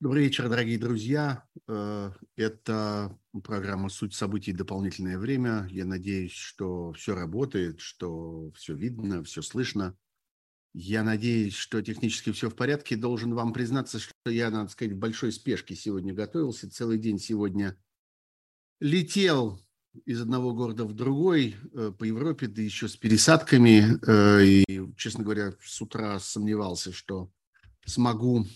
Добрый 0.00 0.24
вечер, 0.24 0.48
дорогие 0.48 0.78
друзья. 0.78 1.44
Э, 1.68 2.12
это 2.34 3.18
программа 3.44 3.90
«Суть 3.90 4.14
событий. 4.14 4.54
Дополнительное 4.54 5.18
время». 5.18 5.68
Я 5.70 5.84
надеюсь, 5.84 6.32
что 6.32 6.92
все 6.92 7.14
работает, 7.14 7.80
что 7.80 8.50
все 8.52 8.74
видно, 8.74 9.22
все 9.24 9.42
слышно. 9.42 9.94
Я 10.72 11.02
надеюсь, 11.02 11.52
что 11.52 11.82
технически 11.82 12.32
все 12.32 12.48
в 12.48 12.56
порядке. 12.56 12.96
Должен 12.96 13.34
вам 13.34 13.52
признаться, 13.52 13.98
что 13.98 14.14
я, 14.30 14.50
надо 14.50 14.70
сказать, 14.70 14.94
в 14.94 14.98
большой 14.98 15.32
спешке 15.32 15.74
сегодня 15.74 16.14
готовился. 16.14 16.70
Целый 16.70 16.98
день 16.98 17.18
сегодня 17.18 17.76
летел 18.80 19.60
из 20.06 20.18
одного 20.18 20.54
города 20.54 20.86
в 20.86 20.94
другой 20.94 21.56
э, 21.74 21.92
по 21.92 22.04
Европе, 22.04 22.46
да 22.46 22.62
еще 22.62 22.88
с 22.88 22.96
пересадками. 22.96 24.00
Э, 24.06 24.42
и, 24.46 24.64
честно 24.96 25.24
говоря, 25.24 25.52
с 25.62 25.82
утра 25.82 26.18
сомневался, 26.20 26.90
что 26.90 27.30
смогу 27.84 28.46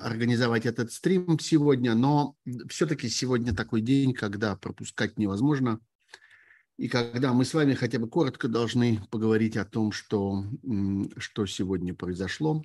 организовать 0.00 0.66
этот 0.66 0.92
стрим 0.92 1.38
сегодня, 1.38 1.94
но 1.94 2.36
все-таки 2.68 3.08
сегодня 3.08 3.54
такой 3.54 3.80
день, 3.80 4.14
когда 4.14 4.56
пропускать 4.56 5.18
невозможно, 5.18 5.80
и 6.76 6.88
когда 6.88 7.34
мы 7.34 7.44
с 7.44 7.52
вами 7.52 7.74
хотя 7.74 7.98
бы 7.98 8.08
коротко 8.08 8.48
должны 8.48 9.02
поговорить 9.10 9.56
о 9.58 9.66
том, 9.66 9.92
что, 9.92 10.44
что 11.18 11.44
сегодня 11.44 11.94
произошло. 11.94 12.64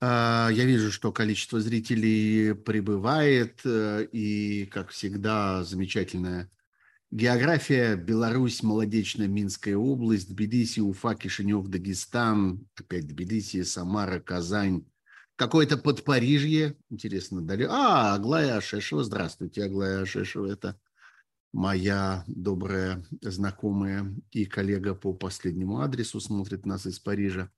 А, 0.00 0.50
я 0.52 0.64
вижу, 0.64 0.92
что 0.92 1.10
количество 1.10 1.60
зрителей 1.60 2.54
прибывает, 2.54 3.60
э, 3.64 4.06
и, 4.12 4.66
как 4.66 4.90
всегда, 4.90 5.64
замечательная 5.64 6.48
География. 7.14 7.94
Беларусь, 7.94 8.64
Молодечно-Минская 8.64 9.76
область, 9.76 10.30
Тбилиси, 10.30 10.80
Уфа, 10.80 11.14
Кишинев, 11.14 11.68
Дагестан, 11.68 12.66
опять 12.76 13.06
Тбилиси, 13.06 13.62
Самара, 13.62 14.18
Казань. 14.18 14.84
Какое-то 15.36 15.76
подпорижье, 15.76 16.76
интересно, 16.90 17.40
далее. 17.40 17.68
А, 17.70 18.16
Аглая 18.16 18.56
Ашешева, 18.56 19.04
здравствуйте, 19.04 19.62
Аглая 19.62 20.02
Ашешева, 20.02 20.50
это 20.50 20.76
моя 21.52 22.24
добрая 22.26 23.06
знакомая 23.20 24.12
и 24.32 24.44
коллега 24.44 24.96
по 24.96 25.12
последнему 25.14 25.82
адресу, 25.82 26.18
смотрит 26.18 26.66
нас 26.66 26.84
из 26.84 26.98
Парижа. 26.98 27.48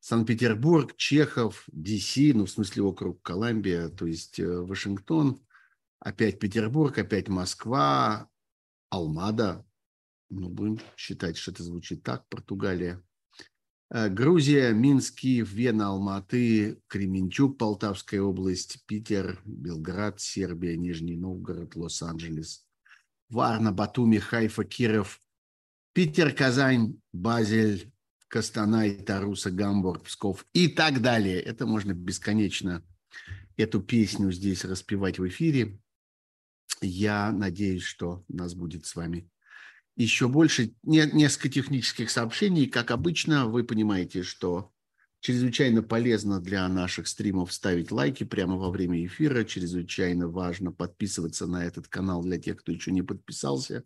Санкт-Петербург, 0.00 0.94
Чехов, 0.98 1.64
ДС, 1.72 2.14
ну, 2.34 2.44
в 2.44 2.50
смысле 2.50 2.82
округ 2.82 3.22
Колумбия, 3.22 3.88
то 3.88 4.04
есть 4.04 4.38
э, 4.38 4.46
Вашингтон, 4.46 5.40
опять 5.98 6.38
Петербург, 6.38 6.98
опять 6.98 7.28
Москва, 7.28 8.28
Алмада, 8.92 9.64
ну, 10.28 10.50
будем 10.50 10.78
считать, 10.98 11.38
что 11.38 11.50
это 11.50 11.62
звучит 11.62 12.02
так, 12.02 12.28
Португалия. 12.28 13.02
Э, 13.90 14.10
Грузия, 14.10 14.72
Минск, 14.72 15.20
Киев, 15.20 15.50
Вена, 15.50 15.88
Алматы, 15.88 16.78
Кременчук, 16.88 17.56
Полтавская 17.56 18.20
область, 18.20 18.84
Питер, 18.84 19.40
Белград, 19.46 20.20
Сербия, 20.20 20.76
Нижний 20.76 21.16
Новгород, 21.16 21.74
Лос-Анджелес, 21.74 22.66
Варна, 23.30 23.72
Батуми, 23.72 24.18
Хайфа, 24.18 24.62
Киров, 24.62 25.22
Питер, 25.94 26.34
Казань, 26.34 27.00
Базель, 27.12 27.90
Костанай, 28.28 28.96
Таруса, 28.96 29.50
Гамбург, 29.50 30.04
Псков 30.04 30.44
и 30.52 30.68
так 30.68 31.00
далее. 31.00 31.40
Это 31.40 31.64
можно 31.64 31.94
бесконечно 31.94 32.84
эту 33.56 33.80
песню 33.80 34.32
здесь 34.32 34.66
распевать 34.66 35.18
в 35.18 35.26
эфире. 35.28 35.78
Я 36.80 37.30
надеюсь, 37.32 37.82
что 37.82 38.24
нас 38.28 38.54
будет 38.54 38.86
с 38.86 38.96
вами 38.96 39.28
еще 39.96 40.28
больше. 40.28 40.74
Несколько 40.82 41.48
технических 41.48 42.10
сообщений. 42.10 42.66
Как 42.66 42.90
обычно, 42.90 43.46
вы 43.46 43.64
понимаете, 43.64 44.22
что 44.22 44.72
чрезвычайно 45.20 45.82
полезно 45.82 46.40
для 46.40 46.66
наших 46.68 47.06
стримов 47.06 47.52
ставить 47.52 47.92
лайки 47.92 48.24
прямо 48.24 48.56
во 48.56 48.70
время 48.70 49.04
эфира. 49.04 49.44
Чрезвычайно 49.44 50.28
важно 50.28 50.72
подписываться 50.72 51.46
на 51.46 51.64
этот 51.64 51.88
канал 51.88 52.22
для 52.22 52.38
тех, 52.38 52.56
кто 52.56 52.72
еще 52.72 52.90
не 52.90 53.02
подписался. 53.02 53.84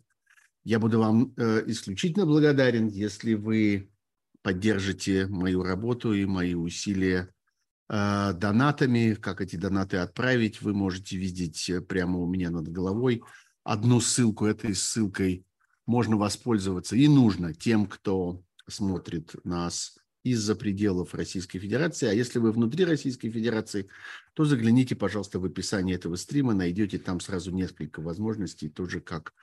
Я 0.63 0.79
буду 0.79 0.99
вам 0.99 1.33
э, 1.37 1.63
исключительно 1.67 2.25
благодарен, 2.25 2.87
если 2.87 3.35
вы 3.35 3.91
поддержите 4.41 5.27
мою 5.27 5.63
работу 5.63 6.13
и 6.13 6.25
мои 6.25 6.55
усилия 6.55 7.29
донатами. 7.89 9.13
Как 9.13 9.41
эти 9.41 9.55
донаты 9.55 9.97
отправить, 9.97 10.61
вы 10.61 10.73
можете 10.73 11.17
видеть 11.17 11.69
э, 11.69 11.81
прямо 11.81 12.19
у 12.19 12.27
меня 12.27 12.49
над 12.49 12.67
головой. 12.67 13.23
Одну 13.63 14.01
ссылку, 14.01 14.45
этой 14.45 14.75
ссылкой 14.75 15.45
можно 15.85 16.17
воспользоваться 16.17 16.95
и 16.95 17.07
нужно 17.07 17.53
тем, 17.53 17.85
кто 17.85 18.41
смотрит 18.67 19.35
нас 19.45 19.97
из-за 20.23 20.55
пределов 20.55 21.13
Российской 21.13 21.59
Федерации. 21.59 22.07
А 22.07 22.13
если 22.13 22.39
вы 22.39 22.51
внутри 22.51 22.83
Российской 22.83 23.29
Федерации, 23.29 23.87
то 24.33 24.43
загляните, 24.43 24.95
пожалуйста, 24.95 25.39
в 25.39 25.45
описание 25.45 25.95
этого 25.95 26.15
стрима, 26.15 26.53
найдете 26.53 26.99
там 26.99 27.21
сразу 27.21 27.51
несколько 27.51 28.01
возможностей, 28.01 28.69
тоже 28.69 28.99
как 28.99 29.33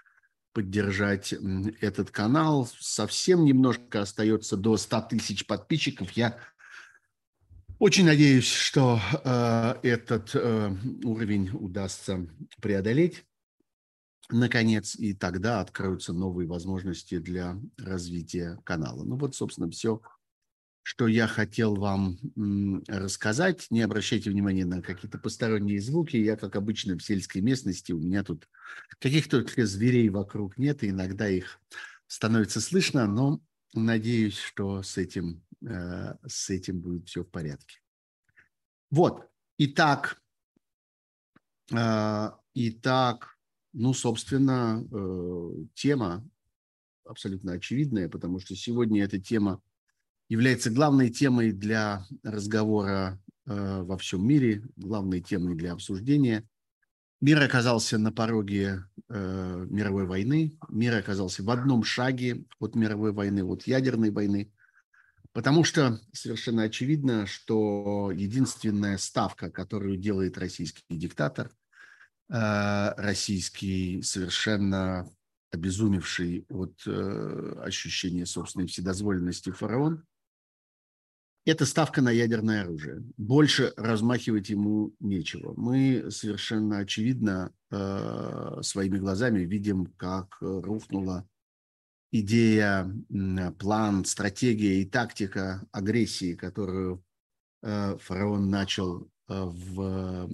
поддержать 0.52 1.34
этот 1.80 2.10
канал. 2.10 2.68
Совсем 2.78 3.44
немножко 3.44 4.02
остается 4.02 4.56
до 4.56 4.76
100 4.76 5.00
тысяч 5.10 5.46
подписчиков. 5.46 6.10
Я 6.12 6.38
очень 7.84 8.06
надеюсь, 8.06 8.46
что 8.46 8.98
э, 9.24 9.74
этот 9.82 10.30
э, 10.34 10.74
уровень 11.04 11.50
удастся 11.52 12.26
преодолеть 12.62 13.26
наконец, 14.30 14.96
и 14.96 15.12
тогда 15.12 15.60
откроются 15.60 16.14
новые 16.14 16.48
возможности 16.48 17.18
для 17.18 17.60
развития 17.76 18.58
канала. 18.64 19.04
Ну 19.04 19.16
вот, 19.16 19.34
собственно, 19.34 19.68
все, 19.68 20.00
что 20.82 21.08
я 21.08 21.26
хотел 21.26 21.74
вам 21.74 22.16
рассказать. 22.88 23.66
Не 23.68 23.82
обращайте 23.82 24.30
внимания 24.30 24.64
на 24.64 24.80
какие-то 24.80 25.18
посторонние 25.18 25.78
звуки. 25.82 26.16
Я, 26.16 26.36
как 26.36 26.56
обычно, 26.56 26.96
в 26.96 27.02
сельской 27.02 27.42
местности. 27.42 27.92
У 27.92 28.00
меня 28.00 28.24
тут 28.24 28.48
каких-то 28.98 29.44
зверей 29.66 30.08
вокруг 30.08 30.56
нет, 30.56 30.82
и 30.84 30.88
иногда 30.88 31.28
их 31.28 31.60
становится 32.06 32.62
слышно, 32.62 33.06
но 33.06 33.42
надеюсь, 33.80 34.36
что 34.36 34.82
с 34.82 34.96
этим 34.98 35.44
Э, 35.66 36.14
с 36.26 36.50
этим 36.50 36.80
будет 36.80 37.08
все 37.08 37.22
в 37.22 37.30
порядке. 37.30 37.78
Вот, 38.90 39.26
итак, 39.56 40.20
э, 41.72 42.30
итак, 42.54 43.38
ну, 43.72 43.94
собственно, 43.94 44.86
э, 44.90 45.50
тема 45.74 46.28
абсолютно 47.04 47.52
очевидная, 47.52 48.08
потому 48.08 48.40
что 48.40 48.54
сегодня 48.54 49.04
эта 49.04 49.18
тема 49.18 49.62
является 50.28 50.70
главной 50.70 51.10
темой 51.10 51.52
для 51.52 52.06
разговора 52.22 53.20
во 53.46 53.98
всем 53.98 54.26
мире, 54.26 54.62
главной 54.76 55.20
темой 55.20 55.54
для 55.54 55.74
обсуждения. 55.74 56.48
Мир 57.24 57.42
оказался 57.42 57.96
на 57.96 58.12
пороге 58.12 58.84
мировой 59.08 60.04
войны, 60.06 60.58
мир 60.68 60.96
оказался 60.96 61.42
в 61.42 61.50
одном 61.50 61.82
шаге 61.82 62.44
от 62.58 62.74
мировой 62.74 63.12
войны, 63.12 63.44
от 63.44 63.66
ядерной 63.66 64.10
войны– 64.10 64.52
Потому 65.34 65.64
что 65.64 66.00
совершенно 66.12 66.62
очевидно, 66.62 67.26
что 67.26 68.12
единственная 68.12 68.96
ставка, 68.98 69.50
которую 69.50 69.96
делает 69.96 70.38
российский 70.38 70.84
диктатор, 70.88 71.50
э, 72.30 72.94
российский 72.96 74.00
совершенно 74.02 75.10
обезумевший 75.50 76.46
от 76.48 76.80
э, 76.86 77.54
ощущения 77.64 78.26
собственной 78.26 78.68
вседозволенности 78.68 79.50
фараон, 79.50 80.04
это 81.50 81.66
ставка 81.66 82.00
на 82.00 82.10
ядерное 82.10 82.62
оружие. 82.62 83.02
Больше 83.16 83.72
размахивать 83.76 84.48
ему 84.48 84.94
нечего. 85.00 85.54
Мы 85.56 86.10
совершенно 86.10 86.78
очевидно 86.78 87.52
э, 87.70 88.58
своими 88.62 88.98
глазами 88.98 89.40
видим, 89.40 89.86
как 89.96 90.36
рухнула 90.40 91.28
идея, 92.14 92.88
план, 93.58 94.04
стратегия 94.04 94.80
и 94.80 94.84
тактика 94.84 95.66
агрессии, 95.72 96.34
которую 96.34 97.04
э, 97.62 97.96
фараон 97.98 98.48
начал 98.48 99.02
э, 99.02 99.08
в 99.28 100.30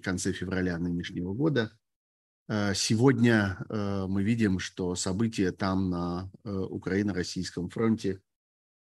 конце 0.00 0.32
февраля 0.32 0.78
нынешнего 0.78 1.34
года. 1.34 1.72
Э, 2.48 2.72
сегодня 2.72 3.58
мы 3.68 4.22
видим, 4.22 4.60
что 4.60 4.94
события 4.94 5.50
там 5.50 5.90
на 5.90 6.30
Украино-Российском 6.44 7.68
фронте 7.68 8.20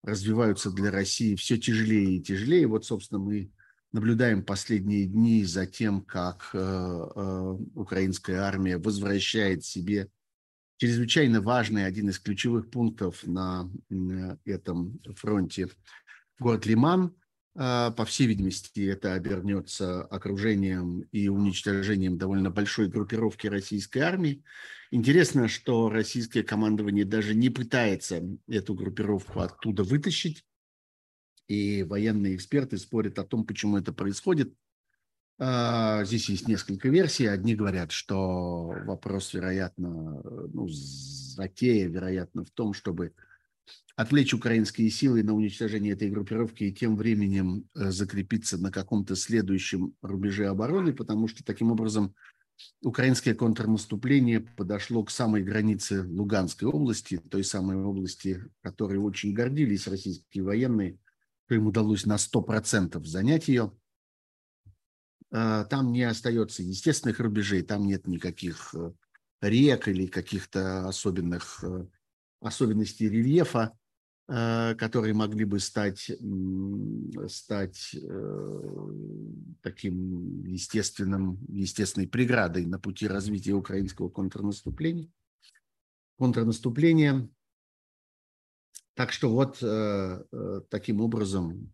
развиваются 0.07 0.71
для 0.71 0.91
России 0.91 1.35
все 1.35 1.59
тяжелее 1.59 2.17
и 2.17 2.23
тяжелее. 2.23 2.67
Вот, 2.67 2.87
собственно, 2.87 3.19
мы 3.19 3.51
наблюдаем 3.93 4.43
последние 4.43 5.05
дни 5.05 5.45
за 5.45 5.67
тем, 5.67 6.01
как 6.01 6.55
украинская 7.75 8.41
армия 8.41 8.79
возвращает 8.79 9.65
себе 9.65 10.09
чрезвычайно 10.79 11.41
важный, 11.41 11.87
один 11.87 12.11
из 12.11 12.19
ключевых 12.19 12.71
пунктов 12.71 13.27
на 13.27 13.71
этом 14.45 15.01
фронте 15.17 15.69
город 16.39 16.67
Лиман. 16.67 17.15
А, 17.59 17.91
по 17.93 18.05
всей 18.05 18.27
видимости, 18.27 18.87
это 18.87 19.15
обернется 19.15 20.03
окружением 20.03 21.01
и 21.11 21.29
уничтожением 21.29 22.19
довольно 22.19 22.51
большой 22.51 22.89
группировки 22.89 23.47
российской 23.47 24.01
армии. 24.01 24.45
Интересно, 24.91 25.49
что 25.49 25.89
российское 25.89 26.43
командование 26.43 27.07
даже 27.07 27.35
не 27.35 27.49
пытается 27.49 28.23
эту 28.47 28.75
группировку 28.75 29.41
оттуда 29.41 29.85
вытащить. 29.85 30.45
И 31.49 31.83
военные 31.85 32.37
эксперты 32.37 32.77
спорят 32.77 33.19
о 33.19 33.25
том, 33.25 33.47
почему 33.47 33.79
это 33.79 33.93
происходит. 33.93 34.53
А, 35.39 36.05
здесь 36.05 36.29
есть 36.29 36.49
несколько 36.49 36.91
версий. 36.91 37.27
Одни 37.27 37.55
говорят, 37.55 37.91
что 37.91 38.75
вопрос, 38.85 39.33
вероятно, 39.33 40.21
ну, 40.53 40.69
затея, 40.69 41.89
вероятно, 41.89 42.45
в 42.45 42.51
том, 42.51 42.75
чтобы 42.75 43.15
отвлечь 43.97 44.35
украинские 44.35 44.91
силы 44.91 45.23
на 45.23 45.35
уничтожение 45.35 45.95
этой 45.95 46.11
группировки 46.11 46.65
и 46.65 46.73
тем 46.73 46.97
временем 46.97 47.69
э, 47.75 47.91
закрепиться 47.91 48.59
на 48.59 48.71
каком-то 48.71 49.17
следующем 49.17 49.95
рубеже 50.03 50.47
обороны, 50.47 50.93
потому 50.93 51.29
что 51.29 51.43
таким 51.43 51.73
образом 51.73 52.15
украинское 52.83 53.35
контрнаступление 53.35 54.41
подошло 54.41 55.03
к 55.03 55.11
самой 55.11 55.43
границе 55.43 56.03
Луганской 56.03 56.69
области, 56.69 57.19
той 57.19 57.43
самой 57.43 57.77
области, 57.77 58.45
которой 58.61 58.99
очень 58.99 59.33
гордились 59.33 59.89
российские 59.89 60.45
военные, 60.45 60.99
что 61.47 61.55
им 61.55 61.67
удалось 61.67 62.05
на 62.05 62.17
100% 62.17 63.03
занять 63.05 63.49
ее. 63.49 63.73
А, 65.33 65.65
там 65.65 65.93
не 65.93 66.03
остается 66.03 66.63
естественных 66.63 67.19
рубежей, 67.19 67.63
там 67.63 67.87
нет 67.87 68.07
никаких 68.07 68.75
э, 68.75 68.93
рек 69.41 69.89
или 69.89 70.07
каких-то 70.07 70.87
особенных 70.87 71.65
э, 71.65 71.87
особенностей 72.41 73.09
рельефа. 73.09 73.77
Э, 74.29 74.75
которые 74.75 75.15
могли 75.15 75.45
бы 75.45 75.61
стать, 75.61 76.11
стать 77.29 77.95
э, 77.95 78.91
таким 79.63 80.43
естественным, 80.43 81.39
естественной 81.49 82.09
преградой 82.09 82.67
на 82.67 82.81
пути 82.81 83.07
развития 83.07 83.53
украинского 83.53 84.09
контрнаступления. 84.09 85.09
Контрнаступление. 86.19 87.29
Так 88.95 89.13
что 89.13 89.31
вот 89.31 89.59
э, 89.63 90.25
таким 90.71 91.03
образом 91.03 91.71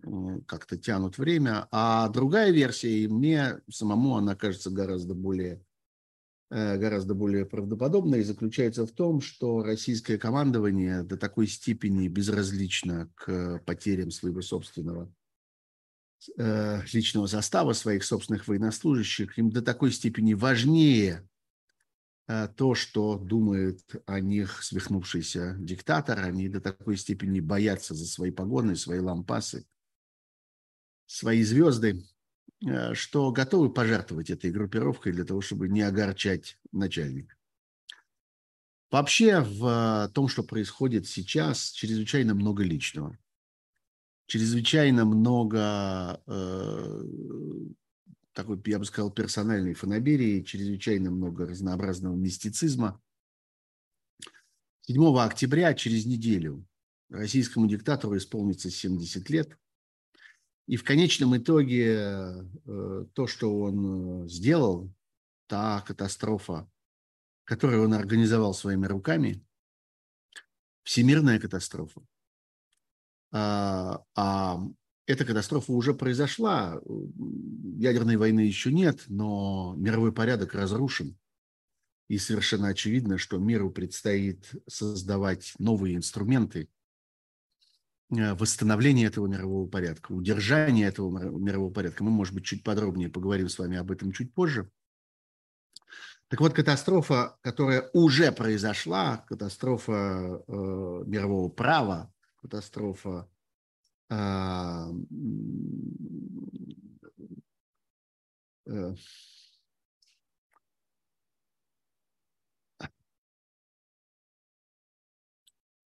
как-то 0.47 0.77
тянут 0.77 1.17
время. 1.17 1.69
А 1.71 2.07
другая 2.11 2.51
версия, 2.51 2.99
и 2.99 3.09
мне 3.09 3.63
самому 3.71 4.17
она 4.17 4.37
кажется 4.37 4.71
гораздо 4.71 5.15
более 5.15 5.65
гораздо 6.53 7.15
более 7.15 7.47
правдоподобно 7.47 8.17
и 8.17 8.23
заключается 8.23 8.87
в 8.87 8.91
том, 8.93 9.23
что 9.23 9.63
российское 9.63 10.19
командование 10.19 11.03
до 11.03 11.17
такой 11.17 11.47
степени 11.47 12.09
безразлично 12.09 13.11
к 13.15 13.63
потерям 13.65 14.11
своего 14.11 14.43
собственного 14.43 15.11
э, 16.37 16.81
личного 16.93 17.27
состава, 17.27 17.73
своих 17.73 18.05
собственных 18.05 18.49
военнослужащих, 18.49 19.39
им 19.39 19.51
до 19.51 19.63
такой 19.63 19.93
степени 19.93 20.35
важнее 20.35 21.27
э, 22.29 22.49
то, 22.55 22.75
что 22.75 23.17
думает 23.17 23.81
о 24.05 24.21
них 24.21 24.63
свихнувшийся 24.63 25.57
диктатор, 25.59 26.21
они 26.21 26.51
до 26.51 26.61
такой 26.61 26.99
степени 26.99 27.41
боятся 27.41 27.95
за 27.95 28.05
свои 28.05 28.31
погоны, 28.31 28.77
свои 28.77 28.99
лампасы, 28.99 29.65
свои 31.07 31.43
звезды, 31.45 32.05
Э, 32.05 32.12
что 32.95 33.33
готовы 33.33 33.71
пожертвовать 33.71 34.31
этой 34.31 34.51
группировкой 34.51 35.13
для 35.13 35.25
того, 35.25 35.41
чтобы 35.41 35.69
не 35.69 35.83
огорчать 35.83 36.59
начальника. 36.71 37.35
Вообще 38.91 39.41
в 39.41 40.11
том, 40.15 40.29
что 40.29 40.43
происходит 40.43 41.09
сейчас, 41.09 41.71
чрезвычайно 41.71 42.35
много 42.35 42.63
личного. 42.63 43.19
Чрезвычайно 44.27 45.05
много 45.05 46.23
э, 46.27 47.03
такой, 48.33 48.63
я 48.67 48.79
бы 48.79 48.85
сказал, 48.85 49.11
персональной 49.11 49.75
фанаберии, 49.75 50.43
чрезвычайно 50.43 51.11
много 51.11 51.47
разнообразного 51.47 52.15
мистицизма. 52.15 53.01
7 54.83 55.19
октября, 55.19 55.75
через 55.75 56.07
неделю, 56.07 56.67
российскому 57.09 57.69
диктатору 57.69 58.17
исполнится 58.17 58.71
70 58.71 59.31
лет. 59.31 59.57
И 60.73 60.77
в 60.77 60.85
конечном 60.85 61.37
итоге 61.37 62.47
э, 62.65 63.05
то, 63.13 63.27
что 63.27 63.61
он 63.61 64.25
э, 64.25 64.29
сделал, 64.31 64.91
та 65.47 65.83
катастрофа, 65.83 66.67
которую 67.45 67.85
он 67.85 67.93
организовал 67.93 68.55
своими 68.55 68.87
руками, 68.87 69.45
всемирная 70.83 71.39
катастрофа. 71.39 72.01
А, 73.33 74.03
а 74.17 74.63
эта 75.05 75.27
катастрофа 75.27 75.73
уже 75.73 75.93
произошла. 75.93 76.81
Ядерной 77.77 78.17
войны 78.17 78.41
еще 78.41 78.73
нет, 78.73 79.05
но 79.09 79.75
мировой 79.77 80.11
порядок 80.11 80.55
разрушен. 80.55 81.19
И 82.09 82.17
совершенно 82.17 82.69
очевидно, 82.69 83.19
что 83.19 83.37
миру 83.37 83.71
предстоит 83.71 84.51
создавать 84.67 85.53
новые 85.59 85.97
инструменты– 85.97 86.71
Э, 88.13 88.35
восстановления 88.35 89.07
этого 89.07 89.27
мирового 89.27 89.67
порядка, 89.67 90.13
удержания 90.13 90.87
этого 90.87 91.39
мирового 91.39 91.73
порядка. 91.73 92.05
Мы, 92.05 92.11
может 92.11 92.35
быть, 92.35 92.45
чуть 92.45 92.63
подробнее 92.63 93.09
поговорим 93.09 93.49
с 93.49 93.59
вами 93.59 93.79
об 93.79 93.91
этом 93.91 94.13
чуть 94.13 94.35
позже. 94.35 94.71
Так 96.29 96.41
вот, 96.41 96.53
катастрофа, 96.53 97.39
которая 97.43 97.91
уже 97.93 98.33
произошла, 98.33 99.19
катастрофа 99.29 100.43
э, 100.47 100.53
мирового 101.07 101.49
права, 101.49 102.13
катастрофа 102.41 103.29
э, 104.11 104.15
э, 108.67 108.95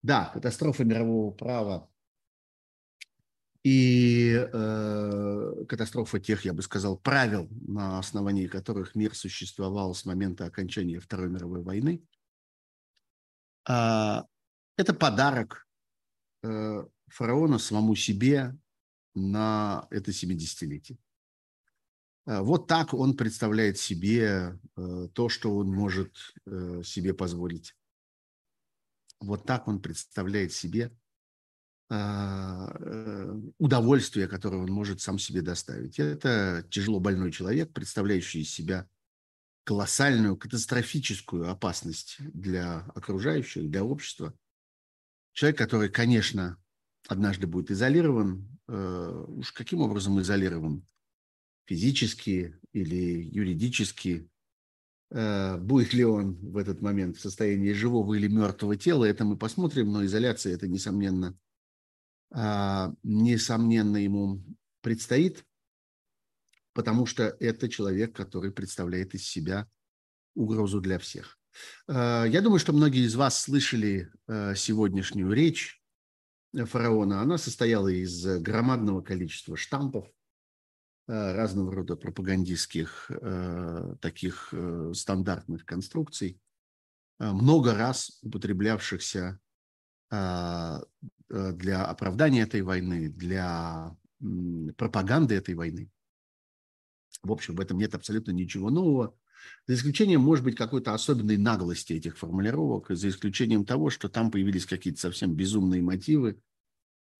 да, 0.01 0.31
катастрофа 0.33 0.83
мирового 0.83 1.31
права 1.31 1.89
и 3.67 4.31
э, 4.31 5.65
катастрофа 5.67 6.21
тех, 6.21 6.45
я 6.45 6.53
бы 6.53 6.61
сказал, 6.61 6.97
правил, 6.97 7.49
на 7.67 7.99
основании 7.99 8.47
которых 8.47 8.95
мир 8.95 9.13
существовал 9.13 9.93
с 9.93 10.05
момента 10.05 10.45
окончания 10.45 11.01
Второй 11.01 11.27
мировой 11.29 11.61
войны. 11.63 12.01
Э, 13.67 14.21
это 14.77 14.93
подарок 14.93 15.67
э, 16.43 16.85
фараона 17.07 17.59
самому 17.59 17.95
себе 17.95 18.57
на 19.15 19.85
это 19.89 20.11
70-летие. 20.11 20.97
Э, 22.25 22.39
вот 22.39 22.67
так 22.67 22.93
он 22.93 23.17
представляет 23.17 23.77
себе 23.77 24.57
э, 24.77 25.07
то, 25.13 25.27
что 25.27 25.57
он 25.57 25.69
может 25.69 26.15
э, 26.45 26.83
себе 26.85 27.13
позволить. 27.13 27.75
Вот 29.19 29.45
так 29.45 29.67
он 29.67 29.81
представляет 29.81 30.53
себе 30.53 30.97
удовольствие, 33.59 34.27
которое 34.27 34.57
он 34.57 34.69
может 34.69 34.99
сам 34.99 35.17
себе 35.17 35.41
доставить. 35.41 35.99
Это 35.99 36.65
тяжело 36.69 36.99
больной 36.99 37.31
человек, 37.31 37.71
представляющий 37.71 38.41
из 38.41 38.51
себя 38.51 38.89
колоссальную, 39.67 40.37
катастрофическую 40.37 41.49
опасность 41.49 42.17
для 42.19 42.79
окружающих, 42.95 43.69
для 43.69 43.83
общества. 43.83 44.33
Человек, 45.33 45.57
который, 45.57 45.89
конечно, 45.89 46.57
однажды 47.07 47.47
будет 47.47 47.69
изолирован. 47.69 48.47
Э, 48.69 49.25
уж 49.27 49.51
каким 49.51 49.81
образом 49.81 50.21
изолирован? 50.21 50.85
Физически 51.65 52.57
или 52.71 53.23
юридически? 53.23 54.29
Э, 55.11 55.57
будет 55.57 55.93
ли 55.93 56.05
он 56.05 56.35
в 56.35 56.55
этот 56.55 56.81
момент 56.81 57.17
в 57.17 57.21
состоянии 57.21 57.73
живого 57.73 58.13
или 58.13 58.29
мертвого 58.29 58.77
тела, 58.77 59.03
это 59.03 59.25
мы 59.25 59.37
посмотрим, 59.37 59.91
но 59.91 60.05
изоляция– 60.05 60.53
это, 60.55 60.69
несомненно, 60.69 61.27
а, 61.29 61.46
несомненно, 62.31 63.97
ему 63.97 64.43
предстоит, 64.81 65.45
потому 66.73 67.05
что 67.05 67.35
это 67.39 67.69
человек, 67.69 68.15
который 68.15 68.51
представляет 68.51 69.15
из 69.15 69.27
себя 69.27 69.67
угрозу 70.35 70.79
для 70.79 70.99
всех. 70.99 71.39
А, 71.87 72.25
я 72.25 72.41
думаю, 72.41 72.59
что 72.59 72.73
многие 72.73 73.05
из 73.05 73.15
вас 73.15 73.41
слышали 73.41 74.11
а, 74.27 74.53
сегодняшнюю 74.55 75.31
речь 75.33 75.81
фараона. 76.53 77.21
Она 77.21 77.37
состояла 77.37 77.87
из 77.87 78.25
громадного 78.41 79.01
количества 79.01 79.57
штампов, 79.57 80.07
разного 81.07 81.73
рода 81.73 81.95
пропагандистских 81.95 83.09
таких 84.01 84.53
стандартных 84.93 85.65
конструкций, 85.65 86.41
много 87.17 87.75
раз 87.75 88.19
употреблявшихся 88.23 89.39
для 91.29 91.85
оправдания 91.85 92.41
этой 92.41 92.61
войны, 92.61 93.09
для 93.09 93.95
пропаганды 94.77 95.35
этой 95.35 95.55
войны. 95.55 95.89
В 97.23 97.31
общем, 97.31 97.55
в 97.55 97.59
этом 97.59 97.77
нет 97.77 97.95
абсолютно 97.95 98.31
ничего 98.31 98.69
нового. 98.69 99.15
За 99.67 99.75
исключением, 99.75 100.21
может 100.21 100.43
быть, 100.43 100.55
какой-то 100.55 100.93
особенной 100.93 101.37
наглости 101.37 101.93
этих 101.93 102.17
формулировок, 102.17 102.87
за 102.89 103.09
исключением 103.09 103.65
того, 103.65 103.89
что 103.89 104.09
там 104.09 104.31
появились 104.31 104.65
какие-то 104.65 104.99
совсем 104.99 105.35
безумные 105.35 105.81
мотивы, 105.81 106.39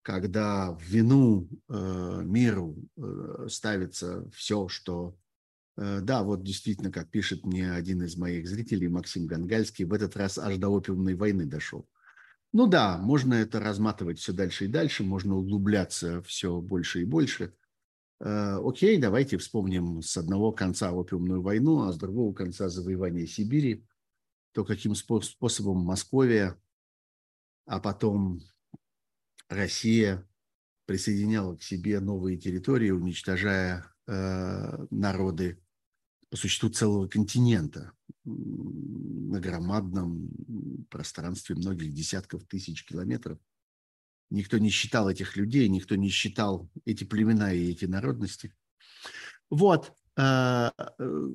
когда 0.01 0.71
в 0.71 0.81
вину 0.83 1.49
э, 1.67 2.21
миру 2.23 2.77
э, 2.95 3.47
ставится 3.49 4.29
все, 4.31 4.67
что... 4.67 5.17
Э, 5.75 5.99
да, 6.01 6.23
вот 6.23 6.43
действительно, 6.43 6.91
как 6.91 7.09
пишет 7.11 7.45
мне 7.45 7.71
один 7.71 8.01
из 8.03 8.15
моих 8.15 8.47
зрителей, 8.47 8.87
Максим 8.87 9.27
Гангальский, 9.27 9.85
в 9.85 9.93
этот 9.93 10.15
раз 10.15 10.37
аж 10.37 10.57
до 10.57 10.69
опиумной 10.69 11.15
войны 11.15 11.45
дошел. 11.45 11.87
Ну 12.53 12.67
да, 12.67 12.97
можно 12.97 13.33
это 13.35 13.59
разматывать 13.59 14.19
все 14.19 14.33
дальше 14.33 14.65
и 14.65 14.67
дальше, 14.67 15.03
можно 15.03 15.35
углубляться 15.35 16.21
все 16.23 16.59
больше 16.61 17.01
и 17.01 17.05
больше. 17.05 17.53
Окей, 18.19 18.97
давайте 18.97 19.37
вспомним 19.37 20.01
с 20.01 20.17
одного 20.17 20.51
конца 20.51 20.91
опиумную 20.91 21.41
войну, 21.41 21.83
а 21.83 21.91
с 21.91 21.97
другого 21.97 22.33
конца 22.33 22.67
завоевание 22.69 23.27
Сибири, 23.27 23.85
то 24.53 24.65
каким 24.65 24.95
способом 24.95 25.79
Московия, 25.79 26.59
а 27.65 27.79
потом 27.79 28.39
Россия 29.49 30.27
присоединяла 30.85 31.55
к 31.55 31.61
себе 31.61 31.99
новые 31.99 32.37
территории, 32.37 32.89
уничтожая 32.89 33.85
э, 34.07 34.85
народы 34.89 35.61
по 36.29 36.37
существу 36.37 36.69
целого 36.69 37.07
континента 37.07 37.93
на 38.25 39.39
громадном 39.39 40.85
пространстве 40.89 41.55
многих 41.55 41.93
десятков 41.93 42.45
тысяч 42.45 42.85
километров. 42.85 43.39
Никто 44.29 44.57
не 44.57 44.69
считал 44.69 45.09
этих 45.09 45.37
людей, 45.37 45.69
никто 45.69 45.95
не 45.95 46.09
считал 46.09 46.69
эти 46.85 47.05
племена 47.05 47.53
и 47.53 47.71
эти 47.71 47.85
народности. 47.85 48.53
Вот. 49.49 49.93
Э, 50.17 50.71
э, 50.99 51.29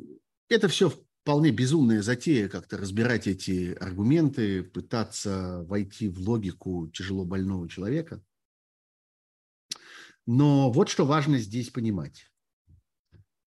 это 0.49 0.69
все 0.69 0.93
вполне 1.23 1.53
безумная 1.53 2.03
затея, 2.03 2.49
как-то 2.49 2.77
разбирать 2.77 3.27
эти 3.27 3.75
аргументы, 3.75 4.63
пытаться 4.63 5.65
войти 5.69 6.09
в 6.09 6.19
логику 6.19 6.89
тяжело 6.89 7.25
больного 7.25 7.69
человека. 7.69 8.23
Но 10.27 10.71
вот 10.71 10.89
что 10.89 11.07
важно 11.07 11.39
здесь 11.39 11.71
понимать. 11.71 12.32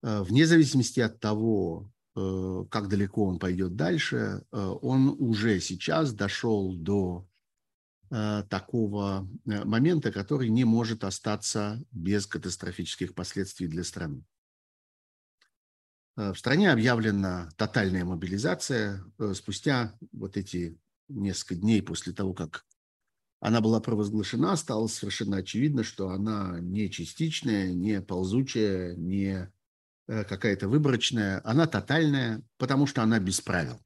Э, 0.04 0.22
вне 0.22 0.46
зависимости 0.46 1.00
от 1.00 1.20
того, 1.20 1.92
как 2.72 2.88
далеко 2.88 3.26
он 3.26 3.40
пойдет 3.40 3.76
дальше, 3.76 4.46
он 4.50 5.18
уже 5.20 5.60
сейчас 5.60 6.14
дошел 6.14 6.74
до 6.74 7.28
Э, 8.12 8.44
такого 8.50 9.28
э, 9.46 9.66
момента, 9.66 10.12
который 10.12 10.50
не 10.50 10.64
может 10.64 11.04
остаться 11.04 11.84
без 11.92 12.28
катастрофических 12.28 13.16
последствий 13.16 13.68
для 13.68 13.84
страны. 13.84 14.24
Э, 16.16 16.32
в 16.32 16.38
стране 16.38 16.72
объявлена 16.72 17.50
тотальная 17.58 18.06
мобилизация. 18.06 19.04
Спустя 19.34 19.98
вот 20.12 20.38
эти 20.38 20.80
несколько 21.08 21.56
дней 21.56 21.82
после 21.82 22.14
того, 22.14 22.34
как 22.34 22.66
она 23.40 23.60
была 23.60 23.82
провозглашена, 23.82 24.56
стало 24.56 24.88
совершенно 24.88 25.38
очевидно, 25.38 25.84
что 25.84 26.10
она 26.10 26.60
не 26.60 26.92
частичная, 26.92 27.74
не 27.74 28.02
ползучая, 28.02 28.96
не 28.96 29.52
какая-то 30.08 30.68
выборочная, 30.68 31.42
она 31.44 31.68
тотальная, 31.68 32.44
потому 32.58 32.86
что 32.88 33.02
она 33.02 33.20
без 33.20 33.42
правил. 33.42 33.80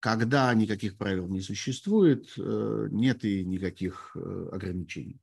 Когда 0.00 0.52
никаких 0.54 0.96
правил 0.98 1.26
не 1.26 1.40
существует, 1.40 2.32
э, 2.36 2.88
нет 2.90 3.24
и 3.24 3.44
никаких 3.44 4.14
э, 4.14 4.48
ограничений. 4.52 5.20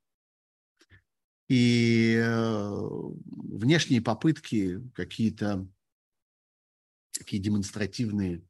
И 1.47 2.15
э, 2.17 2.75
внешние 3.25 4.01
попытки, 4.01 4.81
какие-то 4.95 5.67
такие 7.11 7.41
демонстративные 7.41 8.43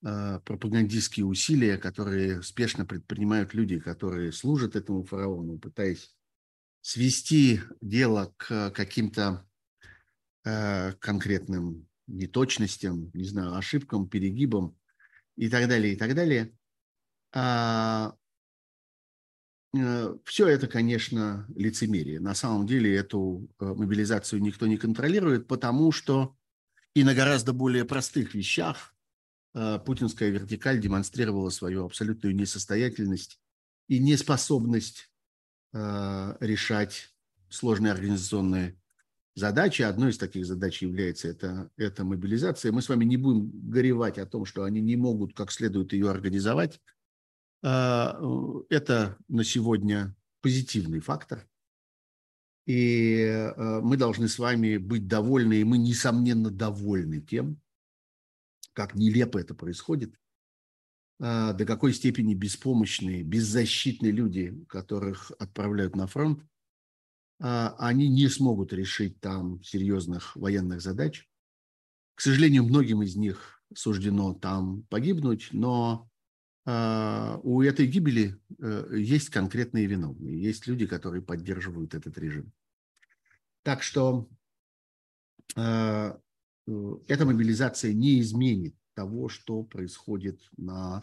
пропагандистские 0.00 1.26
усилия, 1.26 1.76
которые 1.76 2.40
спешно 2.44 2.86
предпринимают 2.86 3.52
люди, 3.52 3.80
которые 3.80 4.30
служат 4.30 4.76
этому 4.76 5.02
фараону, 5.02 5.58
пытаясь 5.58 6.14
свести 6.82 7.60
дело 7.80 8.32
к 8.36 8.70
каким-то 8.70 9.47
конкретным 11.00 11.86
неточностям, 12.06 13.10
не 13.12 13.24
знаю, 13.24 13.54
ошибкам, 13.54 14.08
перегибам, 14.08 14.78
и 15.38 15.48
так 15.48 15.68
далее, 15.68 15.94
и 15.94 15.96
так 15.96 16.14
далее. 16.14 16.52
А, 17.32 18.14
э, 19.76 20.16
все 20.24 20.48
это, 20.48 20.66
конечно, 20.66 21.46
лицемерие. 21.54 22.18
На 22.18 22.34
самом 22.34 22.66
деле 22.66 22.94
эту 22.96 23.48
э, 23.60 23.64
мобилизацию 23.64 24.42
никто 24.42 24.66
не 24.66 24.76
контролирует, 24.76 25.46
потому 25.46 25.92
что 25.92 26.36
и 26.92 27.04
на 27.04 27.14
гораздо 27.14 27.52
более 27.52 27.84
простых 27.84 28.34
вещах 28.34 28.96
э, 29.54 29.78
путинская 29.78 30.30
вертикаль 30.30 30.80
демонстрировала 30.80 31.50
свою 31.50 31.84
абсолютную 31.84 32.34
несостоятельность 32.34 33.40
и 33.86 33.98
неспособность 33.98 35.10
решать 35.70 37.14
сложные 37.50 37.92
организационные 37.92 38.80
задачи. 39.38 39.82
Одной 39.82 40.10
из 40.10 40.18
таких 40.18 40.44
задач 40.44 40.82
является 40.82 41.28
это, 41.28 41.70
это 41.76 42.04
мобилизация. 42.04 42.72
Мы 42.72 42.82
с 42.82 42.88
вами 42.88 43.04
не 43.04 43.16
будем 43.16 43.50
горевать 43.70 44.18
о 44.18 44.26
том, 44.26 44.44
что 44.44 44.64
они 44.64 44.80
не 44.80 44.96
могут 44.96 45.34
как 45.34 45.50
следует 45.50 45.92
ее 45.92 46.10
организовать. 46.10 46.80
А, 47.62 48.20
это 48.68 49.16
на 49.28 49.44
сегодня 49.44 50.14
позитивный 50.40 51.00
фактор. 51.00 51.48
И 52.66 53.24
а, 53.24 53.80
мы 53.80 53.96
должны 53.96 54.28
с 54.28 54.38
вами 54.38 54.76
быть 54.76 55.08
довольны, 55.08 55.60
и 55.60 55.64
мы, 55.64 55.78
несомненно, 55.78 56.50
довольны 56.50 57.20
тем, 57.20 57.60
как 58.72 58.94
нелепо 58.94 59.38
это 59.38 59.54
происходит, 59.54 60.14
а, 61.20 61.52
до 61.52 61.64
какой 61.64 61.92
степени 61.92 62.34
беспомощные, 62.34 63.22
беззащитные 63.22 64.12
люди, 64.12 64.64
которых 64.68 65.32
отправляют 65.38 65.96
на 65.96 66.06
фронт, 66.06 66.44
они 67.40 68.08
не 68.08 68.28
смогут 68.28 68.72
решить 68.72 69.20
там 69.20 69.62
серьезных 69.62 70.34
военных 70.36 70.80
задач. 70.80 71.28
К 72.14 72.20
сожалению, 72.20 72.64
многим 72.64 73.02
из 73.02 73.14
них 73.14 73.62
суждено 73.74 74.34
там 74.34 74.82
погибнуть, 74.84 75.50
но 75.52 76.08
а, 76.70 77.40
у 77.44 77.62
этой 77.62 77.86
гибели 77.86 78.38
э, 78.58 78.94
есть 78.98 79.30
конкретные 79.30 79.86
виновные, 79.86 80.38
есть 80.38 80.66
люди, 80.66 80.86
которые 80.86 81.22
поддерживают 81.22 81.94
этот 81.94 82.18
режим. 82.18 82.52
Так 83.62 83.82
что 83.82 84.28
а, 85.56 86.18
э, 86.66 86.94
эта 87.06 87.24
мобилизация 87.24 87.94
не 87.94 88.20
изменит 88.20 88.74
того, 88.92 89.30
что 89.30 89.62
происходит 89.62 90.42
на 90.58 91.02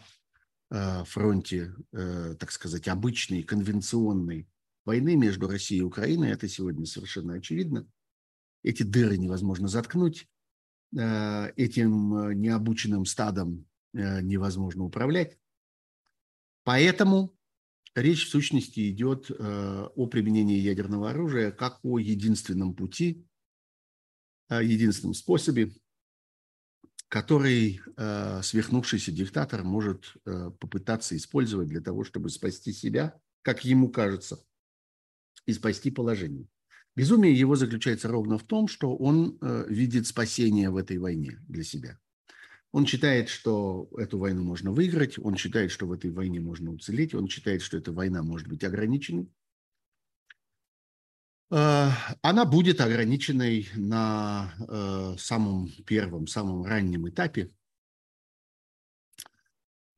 фронте, 1.04 1.74
э, 1.92 2.34
так 2.38 2.50
сказать, 2.50 2.88
обычной, 2.88 3.44
конвенционной 3.44 4.48
войны 4.86 5.16
между 5.16 5.48
Россией 5.48 5.80
и 5.80 5.84
Украиной. 5.84 6.30
Это 6.30 6.48
сегодня 6.48 6.86
совершенно 6.86 7.34
очевидно. 7.34 7.86
Эти 8.62 8.82
дыры 8.82 9.18
невозможно 9.18 9.68
заткнуть. 9.68 10.28
Э, 10.96 11.50
этим 11.56 12.14
э, 12.14 12.34
необученным 12.34 13.04
стадом 13.04 13.66
э, 13.92 14.20
невозможно 14.22 14.84
управлять. 14.84 15.36
Поэтому 16.64 17.36
речь 17.94 18.26
в 18.26 18.30
сущности 18.30 18.90
идет 18.90 19.30
о 19.30 20.06
применении 20.08 20.58
ядерного 20.58 21.10
оружия 21.10 21.52
как 21.52 21.78
о 21.84 22.00
единственном 22.00 22.74
пути, 22.74 23.24
единственном 24.50 25.14
способе, 25.14 25.72
который 27.06 27.80
свихнувшийся 28.42 29.12
диктатор 29.12 29.62
может 29.62 30.12
попытаться 30.24 31.16
использовать 31.16 31.68
для 31.68 31.80
того, 31.80 32.02
чтобы 32.02 32.30
спасти 32.30 32.72
себя, 32.72 33.16
как 33.42 33.64
ему 33.64 33.88
кажется, 33.88 34.44
и 35.46 35.52
спасти 35.52 35.90
положение. 35.90 36.48
Безумие 36.96 37.34
его 37.34 37.56
заключается 37.56 38.08
ровно 38.08 38.38
в 38.38 38.44
том, 38.44 38.68
что 38.68 38.96
он 38.96 39.38
э, 39.40 39.66
видит 39.68 40.06
спасение 40.06 40.70
в 40.70 40.76
этой 40.76 40.98
войне 40.98 41.38
для 41.46 41.62
себя. 41.62 41.98
Он 42.72 42.86
считает, 42.86 43.28
что 43.28 43.88
эту 43.96 44.18
войну 44.18 44.42
можно 44.42 44.72
выиграть, 44.72 45.18
он 45.18 45.36
считает, 45.36 45.70
что 45.70 45.86
в 45.86 45.92
этой 45.92 46.10
войне 46.10 46.40
можно 46.40 46.72
уцелеть, 46.72 47.14
он 47.14 47.28
считает, 47.28 47.62
что 47.62 47.76
эта 47.76 47.92
война 47.92 48.22
может 48.22 48.48
быть 48.48 48.64
ограниченной. 48.64 49.30
Э, 51.50 51.90
она 52.22 52.44
будет 52.46 52.80
ограниченной 52.80 53.68
на 53.76 54.54
э, 54.58 55.16
самом 55.18 55.70
первом, 55.86 56.26
самом 56.26 56.64
раннем 56.64 57.08
этапе, 57.08 57.52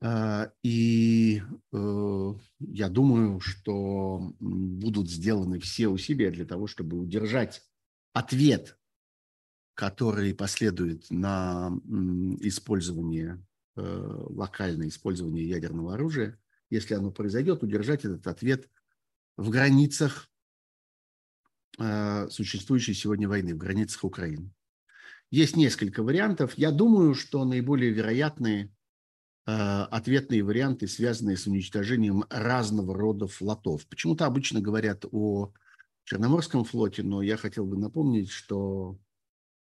и 0.02 1.42
э, 1.72 2.34
я 2.60 2.88
думаю, 2.88 3.40
что 3.40 4.32
будут 4.38 5.10
сделаны 5.10 5.58
все 5.58 5.88
усилия 5.88 6.30
для 6.30 6.44
того, 6.44 6.68
чтобы 6.68 6.98
удержать 6.98 7.62
ответ, 8.12 8.78
который 9.74 10.34
последует 10.34 11.10
на 11.10 11.72
использование, 12.40 13.44
э, 13.76 13.80
локальное 13.82 14.86
использование 14.88 15.48
ядерного 15.48 15.94
оружия. 15.94 16.38
Если 16.70 16.94
оно 16.94 17.10
произойдет, 17.10 17.64
удержать 17.64 18.04
этот 18.04 18.26
ответ 18.28 18.68
в 19.36 19.50
границах 19.50 20.30
э, 21.80 22.28
существующей 22.30 22.94
сегодня 22.94 23.28
войны, 23.28 23.54
в 23.54 23.58
границах 23.58 24.04
Украины. 24.04 24.52
Есть 25.32 25.56
несколько 25.56 26.04
вариантов. 26.04 26.56
Я 26.56 26.70
думаю, 26.70 27.14
что 27.14 27.44
наиболее 27.44 27.90
вероятные– 27.90 28.72
Э, 28.77 28.77
ответные 29.50 30.42
варианты, 30.42 30.86
связанные 30.86 31.38
с 31.38 31.46
уничтожением 31.46 32.24
разного 32.28 32.94
рода 32.94 33.26
флотов. 33.26 33.86
Почему-то 33.86 34.26
обычно 34.26 34.60
говорят 34.60 35.06
о 35.10 35.52
Черноморском 36.04 36.64
флоте, 36.64 37.02
но 37.02 37.22
я 37.22 37.38
хотел 37.38 37.64
бы 37.64 37.78
напомнить, 37.78 38.30
что 38.30 38.98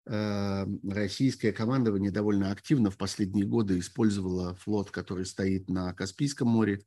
э, 0.05 0.65
российское 0.89 1.53
командование 1.53 2.11
довольно 2.11 2.51
активно 2.51 2.91
в 2.91 2.97
последние 2.97 3.45
годы 3.45 3.79
использовало 3.79 4.55
флот, 4.55 4.91
который 4.91 5.25
стоит 5.25 5.69
на 5.69 5.93
Каспийском 5.93 6.49
море. 6.49 6.81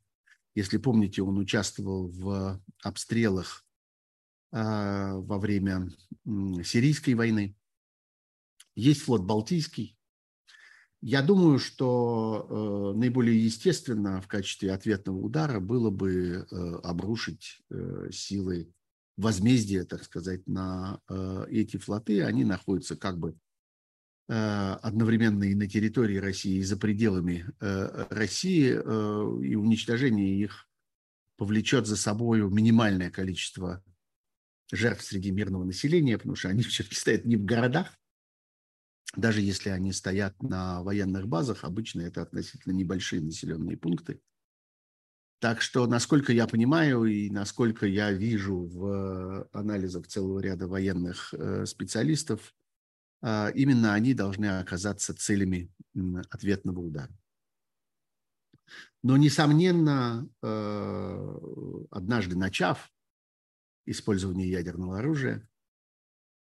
Если 0.53 0.77
помните, 0.77 1.23
он 1.23 1.39
участвовал 1.39 2.07
в 2.09 2.61
обстрелах 2.83 3.65
во 4.51 5.39
время 5.39 5.89
сирийской 6.63 7.13
войны. 7.13 7.55
Есть 8.75 9.03
флот 9.03 9.21
Балтийский. 9.21 9.97
Я 11.01 11.23
думаю, 11.23 11.57
что 11.57 12.93
наиболее 12.95 13.43
естественно 13.43 14.21
в 14.21 14.27
качестве 14.27 14.71
ответного 14.71 15.17
удара 15.17 15.59
было 15.59 15.89
бы 15.89 16.45
обрушить 16.83 17.59
силы 18.11 18.71
возмездия, 19.17 19.83
так 19.83 20.03
сказать, 20.03 20.45
на 20.45 20.99
эти 21.49 21.77
флоты. 21.77 22.21
Они 22.21 22.43
находятся 22.43 22.95
как 22.95 23.17
бы 23.17 23.35
Э, 24.33 24.77
одновременно 24.81 25.43
и 25.43 25.55
на 25.55 25.67
территории 25.67 26.15
России, 26.15 26.59
и 26.59 26.63
за 26.63 26.77
пределами 26.77 27.45
э, 27.59 28.05
России, 28.11 28.71
э, 28.73 29.45
и 29.45 29.55
уничтожение 29.55 30.39
их 30.39 30.69
повлечет 31.35 31.85
за 31.85 31.97
собой 31.97 32.39
минимальное 32.49 33.11
количество 33.11 33.83
жертв 34.71 35.03
среди 35.03 35.31
мирного 35.31 35.65
населения, 35.65 36.17
потому 36.17 36.37
что 36.37 36.47
они 36.47 36.63
все-таки 36.63 36.95
стоят 36.95 37.25
не 37.25 37.35
в 37.35 37.43
городах, 37.43 37.99
даже 39.15 39.41
если 39.41 39.69
они 39.69 39.91
стоят 39.93 40.41
на 40.41 40.83
военных 40.83 41.27
базах, 41.27 41.63
обычно 41.63 42.01
это 42.01 42.21
относительно 42.21 42.73
небольшие 42.73 43.21
населенные 43.21 43.77
пункты. 43.77 44.21
Так 45.39 45.61
что, 45.61 45.87
насколько 45.87 46.31
я 46.31 46.47
понимаю 46.47 47.05
и 47.05 47.29
насколько 47.29 47.87
я 47.87 48.11
вижу 48.11 48.65
в 48.65 49.49
анализах 49.51 50.07
целого 50.07 50.39
ряда 50.39 50.67
военных 50.67 51.33
специалистов, 51.65 52.53
а, 53.21 53.49
именно 53.49 53.93
они 53.93 54.13
должны 54.13 54.59
оказаться 54.59 55.15
целями 55.15 55.71
ответного 56.29 56.79
удара. 56.79 57.11
Но, 59.03 59.17
несомненно, 59.17 60.27
э, 60.41 61.37
однажды 61.91 62.37
начав 62.37 62.91
использование 63.85 64.49
ядерного 64.49 64.99
оружия, 64.99 65.37
э, 65.37 65.50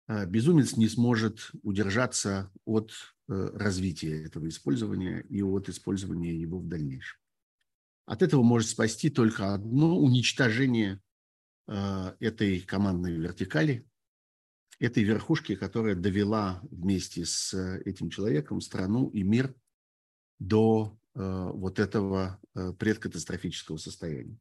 безумец 0.08 0.76
не 0.76 0.88
сможет 0.88 1.50
удержаться 1.62 2.52
от 2.64 2.92
э, 3.28 3.50
развития 3.54 4.24
этого 4.24 4.48
использования 4.48 5.20
и 5.28 5.42
от 5.42 5.68
использования 5.68 6.34
его 6.34 6.58
в 6.58 6.68
дальнейшем. 6.68 7.18
От 8.06 8.22
этого 8.22 8.42
может 8.42 8.68
спасти 8.68 9.10
только 9.10 9.52
одно 9.54 9.98
уничтожение 9.98 11.00
этой 11.66 12.60
командной 12.60 13.16
вертикали, 13.16 13.84
этой 14.78 15.02
верхушки, 15.02 15.56
которая 15.56 15.94
довела 15.94 16.60
вместе 16.70 17.24
с 17.24 17.52
э, 17.54 17.82
этим 17.84 18.10
человеком 18.10 18.60
страну 18.60 19.08
и 19.08 19.22
мир 19.22 19.54
до 20.38 20.96
э, 21.14 21.50
вот 21.52 21.78
этого 21.78 22.40
предкатастрофического 22.78 23.78
состояния. 23.78 24.38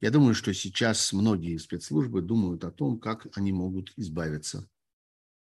Я 0.00 0.10
думаю, 0.10 0.34
что 0.34 0.52
сейчас 0.52 1.12
многие 1.12 1.56
спецслужбы 1.56 2.20
думают 2.20 2.64
о 2.64 2.70
том, 2.70 2.98
как 2.98 3.26
они 3.36 3.52
могут 3.52 3.92
избавиться 3.96 4.68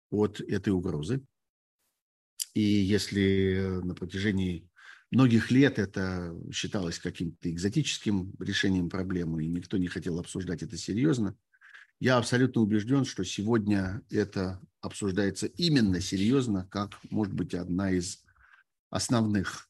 от 0.09 0.39
этой 0.41 0.69
угрозы. 0.69 1.21
И 2.53 2.61
если 2.61 3.81
на 3.83 3.93
протяжении 3.93 4.69
многих 5.11 5.51
лет 5.51 5.79
это 5.79 6.35
считалось 6.51 6.99
каким-то 6.99 7.51
экзотическим 7.51 8.33
решением 8.39 8.89
проблемы, 8.89 9.43
и 9.43 9.47
никто 9.47 9.77
не 9.77 9.87
хотел 9.87 10.19
обсуждать 10.19 10.63
это 10.63 10.77
серьезно, 10.77 11.35
я 11.99 12.17
абсолютно 12.17 12.61
убежден, 12.61 13.05
что 13.05 13.23
сегодня 13.23 14.01
это 14.11 14.61
обсуждается 14.81 15.47
именно 15.47 15.99
серьезно, 15.99 16.67
как, 16.69 16.99
может 17.09 17.33
быть, 17.33 17.53
одна 17.53 17.91
из 17.91 18.23
основных 18.89 19.69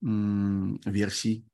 версий, 0.00 1.44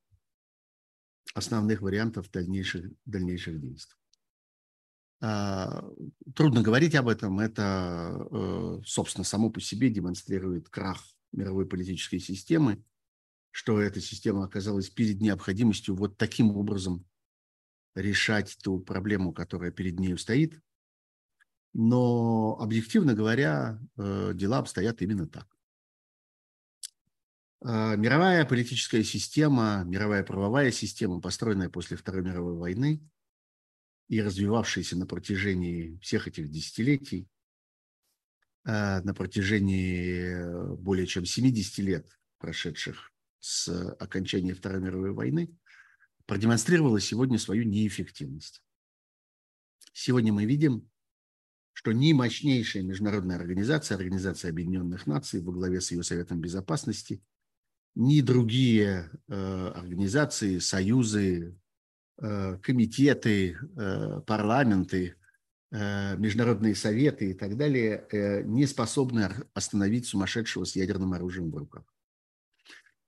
основных 1.34 1.80
вариантов 1.82 2.30
дальнейших, 2.30 2.90
дальнейших 3.04 3.60
действий. 3.60 3.96
А, 5.20 5.84
трудно 6.34 6.62
говорить 6.62 6.94
об 6.96 7.08
этом. 7.08 7.38
Это, 7.38 8.26
э, 8.30 8.80
собственно, 8.84 9.24
само 9.24 9.50
по 9.50 9.60
себе 9.60 9.88
демонстрирует 9.88 10.68
крах 10.68 11.00
мировой 11.32 11.66
политической 11.66 12.18
системы, 12.18 12.84
что 13.52 13.80
эта 13.80 14.00
система 14.00 14.44
оказалась 14.44 14.90
перед 14.90 15.20
необходимостью 15.20 15.94
вот 15.94 16.16
таким 16.16 16.50
образом 16.56 17.04
решать 17.94 18.58
ту 18.62 18.80
проблему, 18.80 19.32
которая 19.32 19.70
перед 19.70 20.00
ней 20.00 20.18
стоит. 20.18 20.60
Но, 21.72 22.58
объективно 22.60 23.14
говоря, 23.14 23.78
э, 23.96 24.32
дела 24.34 24.58
обстоят 24.58 25.02
именно 25.02 25.26
так. 25.26 25.46
Э, 27.64 27.96
мировая 27.96 28.44
политическая 28.44 29.04
система, 29.04 29.84
мировая 29.86 30.24
правовая 30.24 30.72
система, 30.72 31.20
построенная 31.20 31.68
после 31.68 31.96
Второй 31.96 32.22
мировой 32.22 32.56
войны 32.56 33.00
и 34.08 34.20
развивавшаяся 34.20 34.96
на 34.96 35.06
протяжении 35.06 35.96
всех 36.02 36.26
этих 36.26 36.50
десятилетий, 36.50 37.28
э, 38.64 39.00
на 39.02 39.14
протяжении 39.14 40.74
более 40.76 41.06
чем 41.06 41.24
70 41.24 41.78
лет, 41.78 42.18
прошедших 42.38 43.12
с 43.38 43.68
окончания 44.00 44.54
Второй 44.54 44.80
мировой 44.80 45.12
войны, 45.12 45.56
продемонстрировала 46.26 47.00
сегодня 47.00 47.38
свою 47.38 47.62
неэффективность. 47.64 48.62
Сегодня 49.92 50.32
мы 50.32 50.46
видим, 50.46 50.90
что 51.74 51.92
ни 51.92 52.12
мощнейшая 52.12 52.82
международная 52.82 53.36
организация, 53.36 53.96
Организация 53.96 54.50
Объединенных 54.50 55.06
Наций 55.06 55.40
во 55.40 55.52
главе 55.52 55.80
с 55.80 55.92
ее 55.92 56.02
Советом 56.02 56.40
Безопасности, 56.40 57.22
ни 57.94 58.20
другие 58.20 59.10
э, 59.28 59.72
организации, 59.74 60.58
союзы, 60.58 61.58
э, 62.20 62.58
комитеты, 62.62 63.56
э, 63.76 64.20
парламенты, 64.26 65.16
международные 65.74 66.74
советы 66.74 67.30
и 67.30 67.32
так 67.32 67.56
далее 67.56 68.06
не 68.44 68.66
способны 68.66 69.30
остановить 69.54 70.04
сумасшедшего 70.04 70.64
с 70.64 70.76
ядерным 70.76 71.14
оружием 71.14 71.50
в 71.50 71.56
руках. 71.56 71.84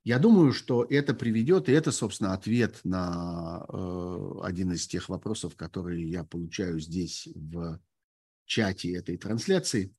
Я 0.03 0.19
думаю, 0.19 0.55
что 0.55 0.83
это 0.89 1.13
приведет, 1.13 1.69
и 1.69 1.73
это, 1.73 1.93
собственно, 1.93 2.33
ответ 2.33 2.81
на 2.83 3.67
один 4.43 4.73
из 4.73 4.87
тех 4.87 5.11
вопросов, 5.11 5.57
которые 5.57 6.09
я 6.09 6.25
получаю 6.25 6.81
здесь 6.81 7.29
в 7.35 7.81
чате 8.47 8.95
этой 8.95 9.19
трансляции. 9.19 9.95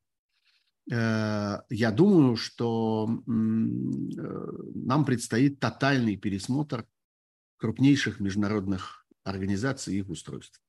Э, 0.92 1.62
я 1.70 1.92
думаю, 1.92 2.36
что 2.36 3.08
э, 3.10 3.32
нам 3.32 5.06
предстоит 5.06 5.60
тотальный 5.60 6.16
пересмотр 6.16 6.86
крупнейших 7.58 8.20
международных 8.20 9.06
организаций 9.24 9.96
и 9.96 10.00
их 10.00 10.10
устройств. 10.10 10.62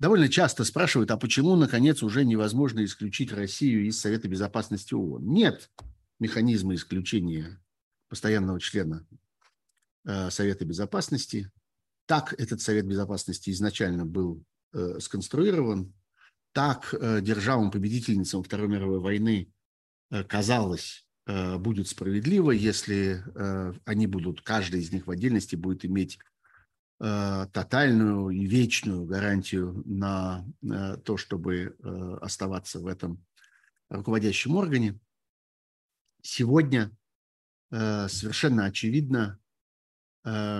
Довольно 0.00 0.28
часто 0.28 0.64
спрашивают, 0.64 1.12
а 1.12 1.16
почему, 1.16 1.54
наконец, 1.54 2.02
уже 2.02 2.24
невозможно 2.24 2.84
исключить 2.84 3.32
Россию 3.32 3.86
из 3.86 4.00
Совета 4.00 4.26
Безопасности 4.26 4.94
ООН? 4.94 5.24
Нет 5.24 5.70
механизма 6.18 6.74
исключения 6.74 7.62
постоянного 8.08 8.58
члена 8.58 9.06
э, 10.04 10.30
Совета 10.30 10.64
Безопасности. 10.64 11.52
Так 12.06 12.34
этот 12.38 12.60
Совет 12.60 12.86
Безопасности 12.86 13.50
изначально 13.50 14.04
был 14.04 14.44
сконструирован, 15.00 15.92
так 16.52 16.94
э, 16.94 17.20
державам-победительницам 17.20 18.42
Второй 18.42 18.68
мировой 18.68 19.00
войны 19.00 19.52
казалось, 20.28 21.06
будет 21.26 21.88
справедливо, 21.88 22.50
если 22.50 23.24
они 23.86 24.06
будут, 24.06 24.42
каждый 24.42 24.80
из 24.80 24.92
них 24.92 25.06
в 25.06 25.10
отдельности 25.10 25.56
будет 25.56 25.86
иметь 25.86 26.18
тотальную 26.98 28.28
и 28.28 28.44
вечную 28.44 29.06
гарантию 29.06 29.82
на 29.86 30.44
то, 31.06 31.16
чтобы 31.16 31.78
оставаться 32.20 32.80
в 32.80 32.86
этом 32.86 33.24
руководящем 33.88 34.54
органе. 34.56 35.00
Сегодня 36.20 36.90
Э, 37.72 38.06
совершенно 38.08 38.66
очевидно, 38.66 39.38
э, 39.38 39.41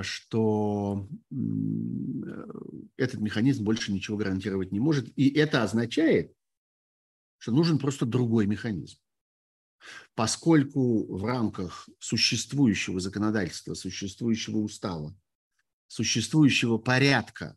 что 0.02 1.08
э, 1.30 1.34
этот 2.96 3.20
механизм 3.20 3.64
больше 3.64 3.92
ничего 3.92 4.16
гарантировать 4.16 4.72
не 4.72 4.80
может. 4.80 5.06
И 5.16 5.30
это 5.30 5.62
означает, 5.62 6.34
что 7.38 7.52
нужен 7.52 7.78
просто 7.78 8.04
другой 8.04 8.46
механизм. 8.46 8.98
Поскольку 10.14 11.16
в 11.16 11.24
рамках 11.24 11.88
существующего 11.98 13.00
законодательства, 13.00 13.74
существующего 13.74 14.58
устава, 14.58 15.16
существующего 15.86 16.78
порядка 16.78 17.56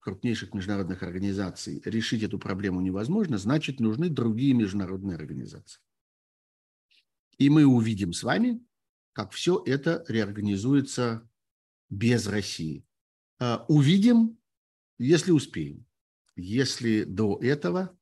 крупнейших 0.00 0.52
международных 0.54 1.02
организаций 1.02 1.80
решить 1.84 2.22
эту 2.22 2.38
проблему 2.38 2.80
невозможно, 2.80 3.38
значит, 3.38 3.78
нужны 3.78 4.08
другие 4.08 4.54
международные 4.54 5.16
организации. 5.16 5.80
И 7.38 7.48
мы 7.50 7.64
увидим 7.64 8.12
с 8.12 8.22
вами, 8.22 8.64
как 9.12 9.32
все 9.32 9.62
это 9.64 10.04
реорганизуется 10.08 11.28
без 11.92 12.26
России. 12.26 12.86
А, 13.38 13.64
увидим, 13.68 14.38
если 14.98 15.30
успеем. 15.30 15.84
Если 16.36 17.04
до 17.04 17.38
этого 17.42 17.94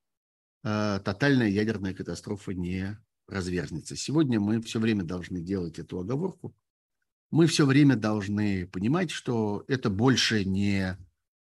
а, 0.62 1.00
тотальная 1.00 1.48
ядерная 1.48 1.92
катастрофа 1.92 2.55
не 2.55 2.96
развернется. 3.26 3.96
Сегодня 3.96 4.38
мы 4.38 4.62
все 4.62 4.79
время 4.79 5.03
должны 5.03 5.40
делать 5.40 5.81
эту 5.81 5.98
оговорку. 5.98 6.55
Мы 7.33 7.46
все 7.46 7.66
время 7.66 7.96
должны 7.96 8.66
понимать, 8.68 9.11
что 9.11 9.64
это 9.66 9.90
больше 9.90 10.44
не 10.44 10.96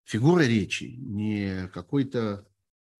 фигура 0.04 0.42
речи, 0.42 0.96
не 0.98 1.68
какой-то 1.68 2.46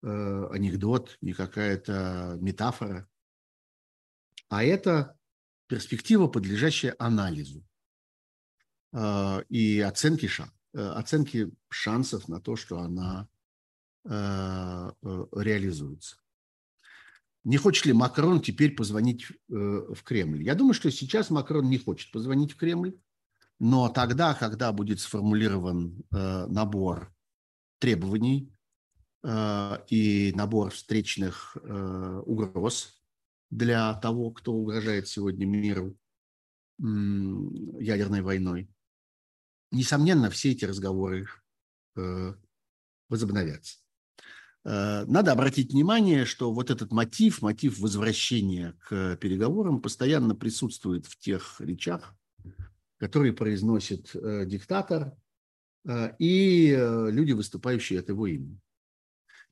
э, 0.03 0.49
анекдот, 0.53 1.17
не 1.23 1.33
какая-то 1.33 2.37
метафора, 2.41 3.09
а 4.49 4.63
это 4.65 5.19
перспектива, 5.69 6.29
подлежащая 6.29 6.95
анализу 6.99 7.65
и 8.95 9.81
оценке, 9.81 10.29
шан, 10.29 10.51
э, 10.75 10.81
оценке 10.81 11.51
шансов 11.69 12.29
на 12.29 12.41
то, 12.41 12.57
что 12.57 12.79
она 12.79 13.29
э, 14.05 14.11
э, 14.11 15.27
реализуется. 15.37 16.17
Не 17.45 17.57
хочет 17.57 17.87
ли 17.87 17.93
Макрон 17.93 18.41
теперь 18.41 18.75
позвонить 18.75 19.27
э, 19.31 19.33
в 19.49 20.03
Кремль? 20.03 20.43
Я 20.43 20.55
думаю, 20.55 20.75
что 20.75 20.91
сейчас 20.91 21.31
Макрон 21.31 21.69
не 21.69 21.79
хочет 21.79 22.13
позвонить 22.13 22.53
в 22.53 22.57
Кремль, 22.57 22.99
но 23.59 23.89
тогда, 23.89 24.35
когда 24.35 24.73
будет 24.73 25.01
сформулирован 25.01 26.05
э, 26.13 26.47
набор 26.47 27.13
требований 27.79 28.53
э, 29.23 29.79
и 29.89 30.33
набор 30.35 30.71
встречных 30.71 31.57
угроз 32.27 33.01
для 33.51 33.95
того, 33.95 34.31
кто 34.31 34.53
угрожает 34.53 35.09
сегодня 35.09 35.47
миру 35.47 35.97
ядерной 36.79 38.21
войной, 38.21 38.69
несомненно, 39.71 40.31
все 40.31 40.53
эти 40.53 40.65
разговоры 40.65 41.29
возобновятся. 43.09 43.79
Э, 44.65 45.05
надо 45.07 45.33
обратить 45.33 45.73
внимание, 45.73 46.25
что 46.27 46.53
вот 46.53 46.71
этот 46.71 46.93
мотив, 46.93 47.41
мотив 47.43 47.79
возвращения 47.79 48.75
к 48.81 49.17
переговорам 49.17 49.81
постоянно 49.81 50.35
присутствует 50.35 51.07
в 51.07 51.19
тех 51.19 51.61
речах, 51.61 52.15
которые 52.99 53.33
произносит 53.33 54.15
э, 54.15 54.45
диктатор 54.47 55.15
э, 55.87 56.15
и 56.19 56.71
люди, 57.11 57.33
выступающие 57.33 58.01
от 58.01 58.09
его 58.11 58.27
имени. 58.27 58.61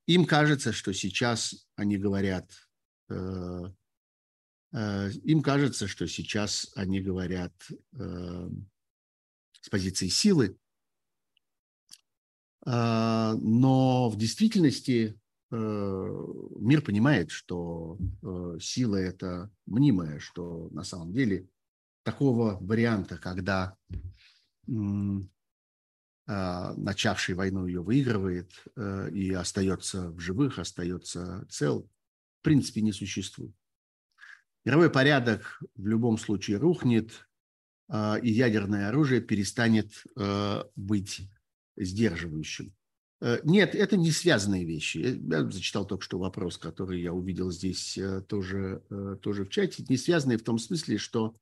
Им 0.06 0.26
кажется, 0.26 0.72
что 0.72 0.92
сейчас 0.92 1.66
они 1.74 1.96
говорят, 1.96 2.48
им 3.08 3.72
кажется, 5.42 5.88
что 5.88 6.06
сейчас 6.06 6.70
они 6.76 7.00
говорят 7.00 7.52
с 9.66 9.68
позиции 9.68 10.06
силы, 10.06 10.56
а, 12.64 13.34
но 13.34 14.08
в 14.08 14.16
действительности 14.16 15.20
э, 15.50 16.24
мир 16.60 16.82
понимает, 16.82 17.32
что 17.32 17.98
э, 18.22 18.58
сила– 18.60 18.96
это 18.96 19.50
мнимая, 19.66 20.20
что 20.20 20.68
на 20.70 20.84
самом 20.84 21.12
деле 21.12 21.48
такого 22.04 22.58
варианта, 22.60 23.18
когда 23.18 23.76
а, 26.28 26.74
начавший 26.76 27.34
войну 27.34 27.66
ее 27.66 27.82
выигрывает 27.82 28.52
э, 28.76 29.10
и 29.10 29.32
остается 29.32 30.10
в 30.10 30.20
живых, 30.20 30.60
остается 30.60 31.44
цел, 31.50 31.90
в 32.40 32.44
принципе 32.44 32.82
не 32.82 32.92
существует. 32.92 33.54
Мировой 34.64 34.90
порядок 34.90 35.60
в 35.74 35.86
любом 35.88 36.18
случае 36.18 36.58
рухнет, 36.58 37.25
и 37.90 38.30
ядерное 38.30 38.88
оружие 38.88 39.20
перестанет 39.20 40.04
быть 40.74 41.28
сдерживающим. 41.76 42.74
Э, 43.20 43.40
нет, 43.44 43.74
это 43.74 43.96
не 43.96 44.10
связанные 44.10 44.64
вещи. 44.64 44.98
Я 44.98 45.48
зачитал 45.48 45.86
только 45.86 46.04
что 46.04 46.18
вопрос, 46.18 46.58
который 46.58 47.00
я 47.00 47.12
увидел 47.12 47.50
здесь 47.50 47.96
э, 47.96 48.20
тоже, 48.22 48.82
э, 48.90 49.16
тоже 49.20 49.44
в 49.44 49.48
чате. 49.48 49.84
Не 49.88 49.96
связанные 49.96 50.38
в 50.38 50.44
том 50.44 50.58
смысле, 50.58 50.98
что 50.98 51.36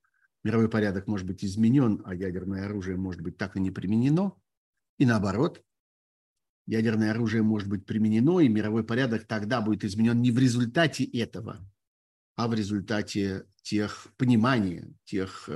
мировой 0.45 0.69
порядок 0.69 1.07
может 1.07 1.27
быть 1.27 1.45
изменен, 1.45 2.03
а 2.05 2.15
ядерное 2.15 2.67
оружие 2.67 2.97
может 2.97 3.23
быть 3.23 3.37
так 3.37 3.57
и 3.57 3.61
не 3.61 3.71
применено. 3.71 4.35
И 4.99 5.07
наоборот, 5.07 5.63
ядерное 6.67 7.11
оружие 7.11 7.43
может 7.43 7.69
быть 7.69 7.87
применено, 7.87 8.41
и 8.41 8.49
мировой 8.49 8.85
порядок 8.85 9.27
тогда 9.27 9.61
будет 9.61 9.85
изменен 9.85 10.21
не 10.23 10.31
в 10.31 10.39
результате 10.39 11.05
этого, 11.05 11.59
а 12.37 12.47
в 12.47 12.55
результате 12.55 13.47
тех 13.63 14.07
понимания, 14.17 14.95
тех 15.05 15.49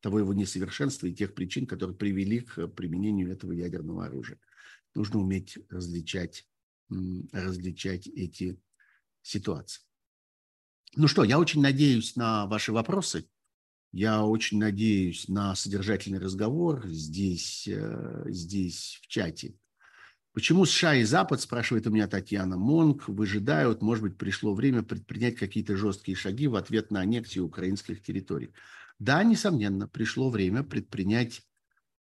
того 0.00 0.18
его 0.18 0.34
несовершенства 0.34 1.06
и 1.06 1.14
тех 1.14 1.34
причин, 1.34 1.66
которые 1.66 1.96
привели 1.96 2.40
к 2.40 2.68
применению 2.68 3.32
этого 3.32 3.52
ядерного 3.52 4.06
оружия. 4.06 4.38
Нужно 4.94 5.20
уметь 5.20 5.58
различать, 5.70 6.46
различать 7.32 8.06
эти 8.06 8.60
ситуации. 9.22 9.82
Ну 10.96 11.06
что, 11.06 11.24
я 11.24 11.38
очень 11.38 11.60
надеюсь 11.60 12.16
на 12.16 12.46
ваши 12.46 12.72
вопросы. 12.72 13.28
Я 13.92 14.24
очень 14.24 14.58
надеюсь 14.58 15.28
на 15.28 15.54
содержательный 15.54 16.18
разговор 16.18 16.86
здесь, 16.88 17.66
э, 17.66 18.24
здесь 18.28 19.00
в 19.02 19.06
чате. 19.06 19.54
Почему 20.32 20.66
США 20.66 20.96
и 20.96 21.04
Запад, 21.04 21.40
спрашивает 21.40 21.86
у 21.86 21.90
меня 21.90 22.06
Татьяна 22.06 22.56
Монк, 22.56 23.08
выжидают, 23.08 23.82
может 23.82 24.02
быть, 24.04 24.18
пришло 24.18 24.54
время 24.54 24.82
предпринять 24.82 25.36
какие-то 25.36 25.76
жесткие 25.76 26.16
шаги 26.16 26.46
в 26.46 26.54
ответ 26.54 26.90
на 26.90 27.00
аннексию 27.00 27.46
украинских 27.46 28.02
территорий? 28.02 28.52
Да, 28.98 29.22
несомненно, 29.22 29.86
пришло 29.86 30.30
время 30.30 30.62
предпринять 30.62 31.42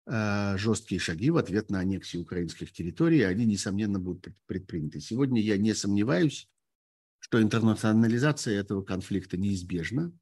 э, 0.07 0.57
жесткие 0.57 0.99
шаги 0.99 1.29
в 1.29 1.37
ответ 1.37 1.69
на 1.69 1.79
аннексию 1.79 2.23
украинских 2.23 2.71
территорий, 2.71 3.21
они, 3.21 3.45
несомненно, 3.45 3.99
будут 3.99 4.29
предприняты. 4.45 5.01
Сегодня 5.01 5.41
я 5.41 5.57
не 5.57 5.73
сомневаюсь, 5.73 6.49
что 7.19 7.41
интернационализация 7.41 8.59
этого 8.59 8.81
конфликта 8.81 9.35
неизбежна, 9.35 10.13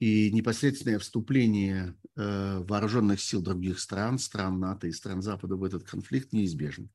и 0.00 0.30
непосредственное 0.32 0.98
вступление 0.98 1.96
э, 2.16 2.58
вооруженных 2.58 3.20
сил 3.20 3.40
других 3.40 3.78
стран, 3.78 4.18
стран 4.18 4.58
НАТО 4.58 4.88
и 4.88 4.92
стран 4.92 5.22
Запада 5.22 5.56
в 5.56 5.64
этот 5.64 5.84
конфликт 5.84 6.32
неизбежно. 6.32 6.88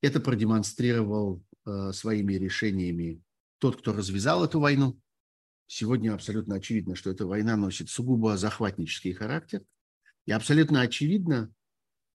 Это 0.00 0.18
продемонстрировал 0.18 1.44
э, 1.66 1.92
своими 1.92 2.34
решениями 2.34 3.22
тот, 3.58 3.80
кто 3.80 3.92
развязал 3.92 4.44
эту 4.44 4.58
войну, 4.58 4.98
Сегодня 5.72 6.12
абсолютно 6.12 6.56
очевидно, 6.56 6.96
что 6.96 7.10
эта 7.10 7.26
война 7.26 7.56
носит 7.56 7.90
сугубо 7.90 8.36
захватнический 8.36 9.12
характер. 9.12 9.62
И 10.26 10.32
абсолютно 10.32 10.80
очевидно, 10.80 11.54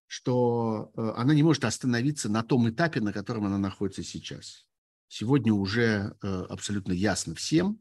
что 0.08 0.92
э, 0.94 1.14
она 1.16 1.34
не 1.34 1.42
может 1.42 1.64
остановиться 1.64 2.28
на 2.28 2.44
том 2.44 2.70
этапе, 2.70 3.00
на 3.00 3.14
котором 3.14 3.46
она 3.46 3.58
находится 3.58 4.04
сейчас. 4.04 4.68
Сегодня 5.08 5.54
уже 5.54 6.18
э, 6.22 6.28
абсолютно 6.50 6.92
ясно 6.92 7.34
всем, 7.34 7.80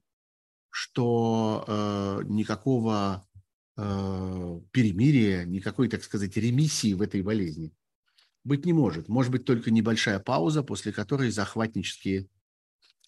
что 0.71 1.65
э, 1.67 2.21
никакого 2.27 3.27
перемирия, 3.75 5.45
никакой, 5.45 5.89
так 5.89 6.05
сказать, 6.05 6.37
ремиссии 6.37 6.95
в 6.95 7.03
этой 7.03 7.23
болезни 7.23 7.75
быть 8.45 8.65
не 8.65 8.73
может. 8.73 9.09
Может 9.09 9.33
быть 9.33 9.45
только 9.45 9.73
небольшая 9.73 10.21
пауза, 10.21 10.63
после 10.63 10.93
которой 10.93 11.33
захватнические 11.33 12.29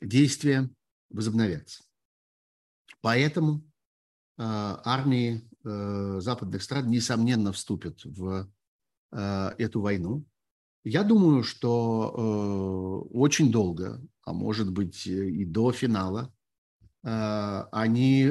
действия 0.01 0.69
возобновятся. 1.09 1.86
Поэтому 3.01 3.59
э, 3.59 3.63
армии 4.39 5.49
э, 5.65 6.21
западных 6.21 6.63
стран, 6.63 6.89
несомненно, 6.89 7.53
вступят 7.53 8.05
в 8.05 8.51
э, 9.13 9.51
эту 9.59 9.81
войну. 9.81 10.27
Я 10.83 11.03
думаю, 11.03 11.43
что 11.43 13.05
очень 13.11 13.51
долго, 13.51 14.01
а 14.23 14.33
может 14.33 14.73
быть 14.73 15.05
и 15.07 15.45
до 15.45 15.73
финала, 15.73 16.33
они 17.03 18.25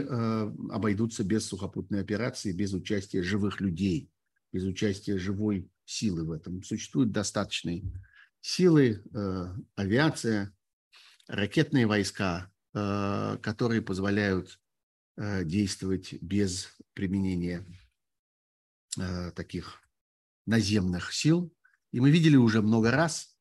обойдутся 0.71 1.25
без 1.25 1.47
сухопутной 1.47 1.99
операции, 1.99 2.53
без 2.53 2.73
участия 2.73 3.21
живых 3.23 3.59
людей, 3.59 4.09
без 4.53 4.63
участия 4.63 5.17
живой 5.17 5.69
силы 5.83 6.23
в 6.23 6.31
этом. 6.31 6.63
Существуют 6.63 7.11
достаточные 7.11 7.83
силы, 8.39 9.03
авиация, 9.75 10.55
ракетные 11.27 11.87
войска, 11.87 12.49
которые 12.75 13.81
позволяют 13.81 14.59
э, 15.15 15.45
действовать 15.45 16.13
без 16.21 16.75
применения 16.93 17.65
э, 18.99 19.31
таких 19.31 19.81
наземных 20.45 21.13
сил. 21.13 21.53
И 21.93 22.01
мы 22.01 22.11
видели 22.11 22.35
уже 22.35 22.61
много 22.61 22.91
раз, 22.91 23.33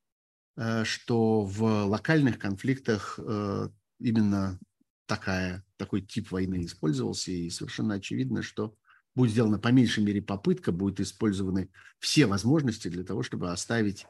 что 0.85 1.42
в 1.42 1.87
локальных 1.87 2.38
конфликтах 2.38 3.18
именно 3.99 4.61
такая, 5.07 5.64
такой 5.77 6.03
тип 6.03 6.31
войны 6.31 6.64
использовался, 6.64 7.33
и 7.33 7.51
совершенно 7.51 7.94
очевидно, 7.94 8.42
что 8.42 8.77
будет 9.16 9.33
сделана 9.33 9.59
по 9.59 9.73
меньшей 9.73 10.05
мере 10.05 10.23
попытка, 10.23 10.70
будут 10.70 11.01
использованы 11.01 11.68
все 11.99 12.27
возможности 12.27 12.87
для 12.87 13.03
того, 13.03 13.25
чтобы 13.25 13.51
оставить 13.51 14.07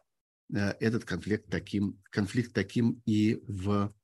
этот 0.53 1.07
конфликт 1.07 1.49
таким, 1.49 1.99
конфликт 2.11 2.53
таким 2.53 3.03
и 3.07 3.43
в 3.49 3.91
Э, 3.91 3.91
э, 3.91 4.04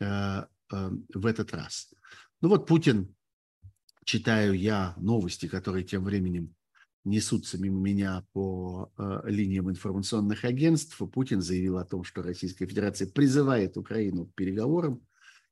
в 0.00 1.26
этот 1.26 1.52
раз. 1.54 1.92
Ну 2.40 2.48
вот 2.48 2.66
Путин, 2.66 3.14
читаю 4.04 4.54
я 4.54 4.94
новости, 4.96 5.48
которые 5.48 5.84
тем 5.84 6.04
временем 6.04 6.54
несутся 7.04 7.58
мимо 7.58 7.80
меня 7.80 8.24
по 8.32 8.92
э, 8.96 9.22
линиям 9.24 9.70
информационных 9.70 10.44
агентств. 10.44 11.00
Путин 11.12 11.40
заявил 11.40 11.78
о 11.78 11.84
том, 11.84 12.04
что 12.04 12.22
Российская 12.22 12.66
Федерация 12.66 13.08
призывает 13.08 13.76
Украину 13.76 14.26
к 14.26 14.34
переговорам. 14.34 15.00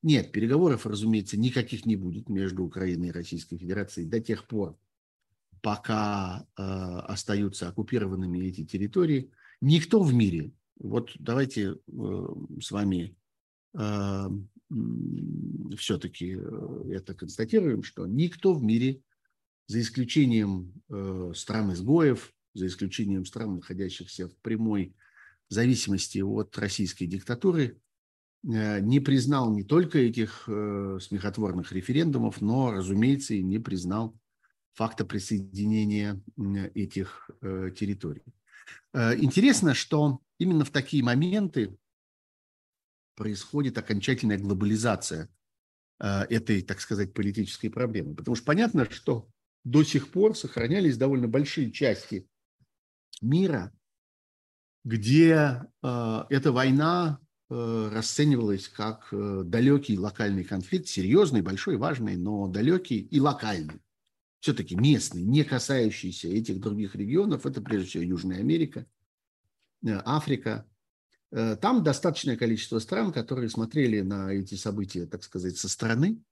Нет, 0.02 0.32
переговоров, 0.32 0.86
разумеется, 0.86 1.38
никаких 1.38 1.86
не 1.86 1.96
будет 1.96 2.28
между 2.28 2.64
Украиной 2.64 3.08
и 3.08 3.12
Российской 3.12 3.56
Федерацией 3.56 4.06
до 4.06 4.20
тех 4.20 4.46
пор, 4.46 4.78
пока 5.62 6.46
э, 6.56 6.62
остаются 6.62 7.68
оккупированными 7.68 8.38
эти 8.38 8.64
территории. 8.64 9.32
Никто 9.60 10.02
в 10.02 10.12
мире, 10.14 10.52
вот 10.78 11.10
давайте 11.18 11.76
с 12.60 12.70
вами 12.70 13.16
все-таки 15.76 16.38
это 16.90 17.14
констатируем, 17.14 17.82
что 17.82 18.06
никто 18.06 18.54
в 18.54 18.62
мире, 18.62 19.00
за 19.68 19.80
исключением 19.80 20.72
стран-изгоев, 21.34 22.32
за 22.56 22.66
исключением 22.66 23.24
стран, 23.26 23.56
находящихся 23.56 24.28
в 24.28 24.36
прямой 24.38 24.94
зависимости 25.48 26.18
от 26.18 26.56
российской 26.58 27.06
диктатуры, 27.06 27.80
э, 28.44 28.80
не 28.80 29.00
признал 29.00 29.54
не 29.54 29.62
только 29.62 29.98
этих 29.98 30.44
э, 30.48 30.98
смехотворных 31.00 31.72
референдумов, 31.72 32.40
но, 32.40 32.72
разумеется, 32.72 33.34
и 33.34 33.42
не 33.42 33.58
признал 33.58 34.18
факта 34.74 35.04
присоединения 35.04 36.22
этих 36.74 37.30
э, 37.40 37.70
территорий. 37.76 38.22
Интересно, 38.92 39.74
что 39.74 40.20
именно 40.38 40.64
в 40.64 40.70
такие 40.70 41.02
моменты 41.02 41.76
происходит 43.16 43.78
окончательная 43.78 44.38
глобализация 44.38 45.28
этой, 45.98 46.60
так 46.60 46.80
сказать, 46.80 47.14
политической 47.14 47.70
проблемы. 47.70 48.14
Потому 48.14 48.36
что 48.36 48.44
понятно, 48.44 48.86
что 48.90 49.28
до 49.66 49.82
сих 49.82 50.12
пор 50.12 50.36
сохранялись 50.36 50.96
довольно 50.96 51.26
большие 51.26 51.72
части 51.72 52.28
мира, 53.20 53.72
где 54.84 55.64
э, 55.82 56.24
эта 56.30 56.52
война 56.52 57.18
э, 57.50 57.90
расценивалась 57.92 58.68
как 58.68 59.08
э, 59.10 59.42
далекий 59.44 59.98
локальный 59.98 60.44
конфликт, 60.44 60.86
серьезный, 60.86 61.42
большой, 61.42 61.76
важный, 61.76 62.16
но 62.16 62.46
далекий 62.46 63.00
и 63.00 63.18
локальный. 63.18 63.80
Все-таки 64.38 64.76
местный, 64.76 65.22
не 65.22 65.42
касающийся 65.42 66.28
этих 66.28 66.60
других 66.60 66.94
регионов. 66.94 67.44
Это 67.44 67.60
прежде 67.60 67.88
всего 67.88 68.04
Южная 68.04 68.38
Америка, 68.38 68.86
э, 69.84 70.00
Африка. 70.04 70.64
Э, 71.32 71.56
там 71.56 71.82
достаточное 71.82 72.36
количество 72.36 72.78
стран, 72.78 73.12
которые 73.12 73.48
смотрели 73.48 74.00
на 74.00 74.32
эти 74.32 74.54
события, 74.54 75.06
так 75.06 75.22
сказать, 75.22 75.56
со 75.56 75.68
стороны– 75.68 76.20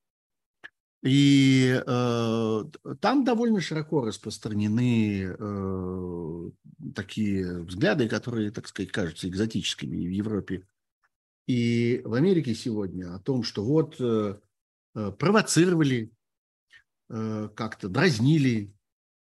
и 1.05 1.83
э, 1.87 2.65
там 3.01 3.25
довольно 3.25 3.61
широко 3.61 4.07
распространены 4.07 5.37
э, 5.39 6.51
такие 6.95 7.63
взгляды, 7.63 8.09
которые, 8.09 8.51
так 8.51 8.67
сказать, 8.67 8.91
кажутся 8.91 9.29
экзотическими 9.29 9.97
в 9.99 10.11
Европе, 10.11 10.67
и 11.47 12.01
в 12.07 12.15
Америке 12.15 12.55
сегодня 12.55 13.15
о 13.15 13.19
том, 13.19 13.43
что 13.43 13.63
вот 13.63 13.97
э, 14.01 14.39
э 14.95 15.13
провоцировали, 15.13 16.11
э, 17.11 17.51
как-то 17.55 17.91
дразнили 17.91 18.75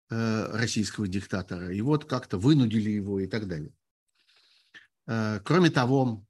э, 0.10 0.52
российского 0.52 1.08
диктатора, 1.08 1.72
и 1.72 1.82
вот 1.82 2.06
как-то 2.06 2.40
вынудили 2.40 2.90
его 2.90 3.20
и 3.20 3.28
так 3.28 3.48
далее. 3.48 3.72
Э, 5.10 5.40
кроме 5.44 5.70
того, 5.70 6.24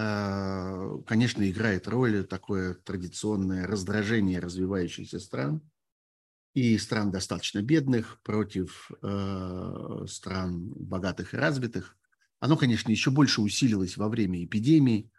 Э, 0.00 0.98
конечно, 1.06 1.48
играет 1.50 1.88
роль 1.88 2.24
такое 2.24 2.74
традиционное 2.74 3.66
раздражение 3.66 4.38
развивающихся 4.38 5.18
стран 5.18 5.60
и 6.54 6.78
стран 6.78 7.10
достаточно 7.10 7.62
бедных 7.62 8.20
против 8.22 8.92
э, 9.02 10.04
стран 10.06 10.72
богатых 10.76 11.34
и 11.34 11.36
развитых. 11.36 11.96
Оно, 12.38 12.56
конечно, 12.56 12.92
еще 12.92 13.10
больше 13.10 13.40
усилилось 13.40 13.96
во 13.96 14.08
время 14.08 14.44
эпидемии. 14.44 15.10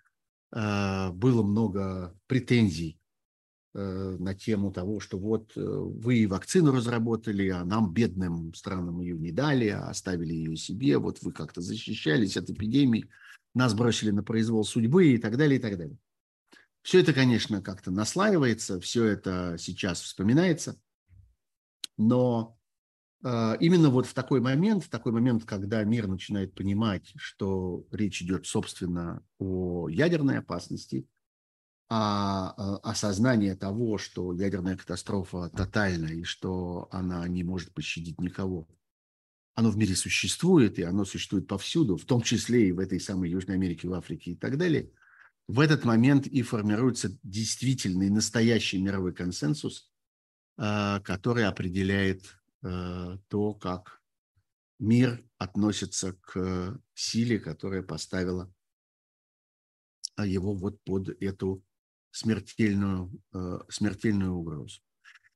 Было 0.52 1.44
много 1.44 2.18
претензий 2.28 2.99
на 4.20 4.36
тему 4.36 4.72
того, 4.72 5.00
что 5.00 5.18
вот 5.18 5.52
вы 5.56 6.28
вакцину 6.28 6.72
разработали, 6.72 7.50
а 7.50 7.64
нам, 7.66 7.94
бедным 7.94 8.54
странам, 8.54 9.02
ее 9.02 9.18
не 9.18 9.32
дали, 9.32 9.68
а 9.70 9.90
оставили 9.90 10.34
ее 10.34 10.56
себе, 10.56 10.98
вот 10.98 11.22
вы 11.22 11.32
как-то 11.32 11.62
защищались 11.62 12.38
от 12.38 12.50
эпидемии 12.50 13.10
нас 13.54 13.74
бросили 13.74 14.12
на 14.12 14.24
произвол 14.24 14.64
судьбы 14.64 15.14
и 15.14 15.18
так 15.18 15.38
далее, 15.38 15.60
и 15.60 15.62
так 15.62 15.78
далее. 15.78 15.98
Все 16.82 17.00
это, 17.00 17.14
конечно, 17.14 17.62
как-то 17.62 17.92
наслаивается, 17.92 18.80
все 18.80 19.06
это 19.06 19.58
сейчас 19.60 20.02
вспоминается, 20.02 20.80
но 21.98 22.58
э, 23.24 23.58
именно 23.60 23.90
вот 23.90 24.06
в 24.06 24.14
такой 24.14 24.40
момент, 24.40 24.86
в 24.86 24.90
такой 24.90 25.12
момент, 25.12 25.44
когда 25.44 25.84
мир 25.84 26.08
начинает 26.08 26.56
понимать, 26.56 27.12
что 27.18 27.86
речь 27.92 28.22
идет, 28.22 28.46
собственно, 28.46 29.22
о 29.40 29.90
ядерной 29.90 30.40
опасности, 30.40 31.06
а, 31.90 32.54
а 32.58 32.92
осознание 32.92 33.56
того, 33.56 33.98
что 33.98 34.34
ядерная 34.34 34.78
катастрофа 34.78 35.50
тотальна 35.50 36.08
и 36.08 36.24
что 36.24 36.88
она 36.92 37.28
не 37.28 37.44
может 37.44 37.74
пощадить 37.74 38.20
никого– 38.22 38.68
оно 39.60 39.72
в 39.72 39.78
мире 39.78 39.94
существует, 39.94 40.80
и 40.80 40.84
оно 40.84 41.04
существует 41.04 41.46
повсюду, 41.46 41.98
в 41.98 42.06
том 42.06 42.22
числе 42.22 42.70
и 42.70 42.72
в 42.72 42.80
этой 42.80 42.98
самой 42.98 43.30
Южной 43.30 43.58
Америке, 43.58 43.90
в 43.90 43.94
Африке 43.94 44.32
и 44.32 44.36
так 44.36 44.58
далее, 44.58 44.90
в 45.50 45.60
этот 45.60 45.84
момент 45.84 46.28
и 46.28 46.42
формируется 46.44 47.20
действительный, 47.24 48.10
настоящий 48.10 48.82
мировой 48.82 49.14
консенсус, 49.14 49.92
а, 50.56 51.02
который 51.02 51.46
определяет 51.46 52.40
а, 52.62 53.18
то, 53.28 53.54
как 53.54 54.02
мир 54.80 55.22
относится 55.38 56.14
к 56.14 56.80
силе, 56.94 57.38
которая 57.38 57.84
поставила 57.84 58.50
его 60.18 60.54
вот 60.54 60.82
под 60.86 61.10
эту 61.22 61.66
смертельную, 62.12 63.12
а, 63.34 63.66
смертельную 63.70 64.34
угрозу. 64.34 64.80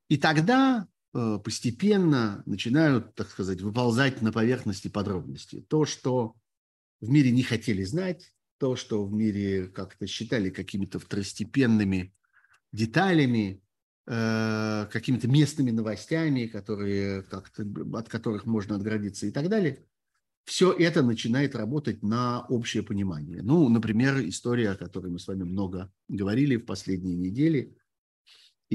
И 0.10 0.18
тогда 0.18 0.88
Э, 1.16 1.38
постепенно 1.44 2.42
начинают, 2.48 3.14
так 3.14 3.30
сказать, 3.30 3.62
выползать 3.62 4.24
на 4.24 4.32
поверхности 4.32 4.88
подробности. 4.88 5.64
То, 5.70 5.86
что 5.86 6.36
в 7.02 7.10
мире 7.10 7.30
не 7.30 7.44
хотели 7.44 7.84
знать, 7.84 8.34
то, 8.58 8.76
что 8.76 9.06
в 9.06 9.14
мире 9.14 9.68
как-то 9.68 10.08
считали 10.08 10.50
какими-то 10.50 10.98
второстепенными 10.98 12.16
деталями, 12.72 13.62
э, 14.08 14.88
какими-то 14.92 15.28
местными 15.28 15.70
новостями, 15.70 16.48
которые 16.48 17.22
как-то, 17.22 17.64
от 17.94 18.10
которых 18.10 18.48
можно 18.48 18.76
отгородиться 18.76 19.28
и 19.28 19.32
так 19.32 19.50
далее, 19.50 19.86
все 20.46 20.72
это 20.74 21.02
начинает 21.02 21.56
работать 21.56 22.04
на 22.04 22.46
общее 22.48 22.84
понимание. 22.84 23.42
Ну, 23.42 23.70
например, 23.70 24.20
история, 24.28 24.72
о 24.72 24.76
которой 24.76 25.12
мы 25.12 25.20
с 25.20 25.28
вами 25.28 25.44
много 25.44 25.92
говорили 26.08 26.58
в 26.58 26.66
последние 26.66 27.16
недели– 27.16 27.76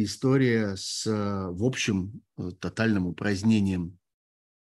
история 0.05 0.77
с, 0.77 1.07
в 1.07 1.65
общем, 1.65 2.23
э, 2.37 2.51
тотальным 2.61 3.07
упразднением 3.07 3.99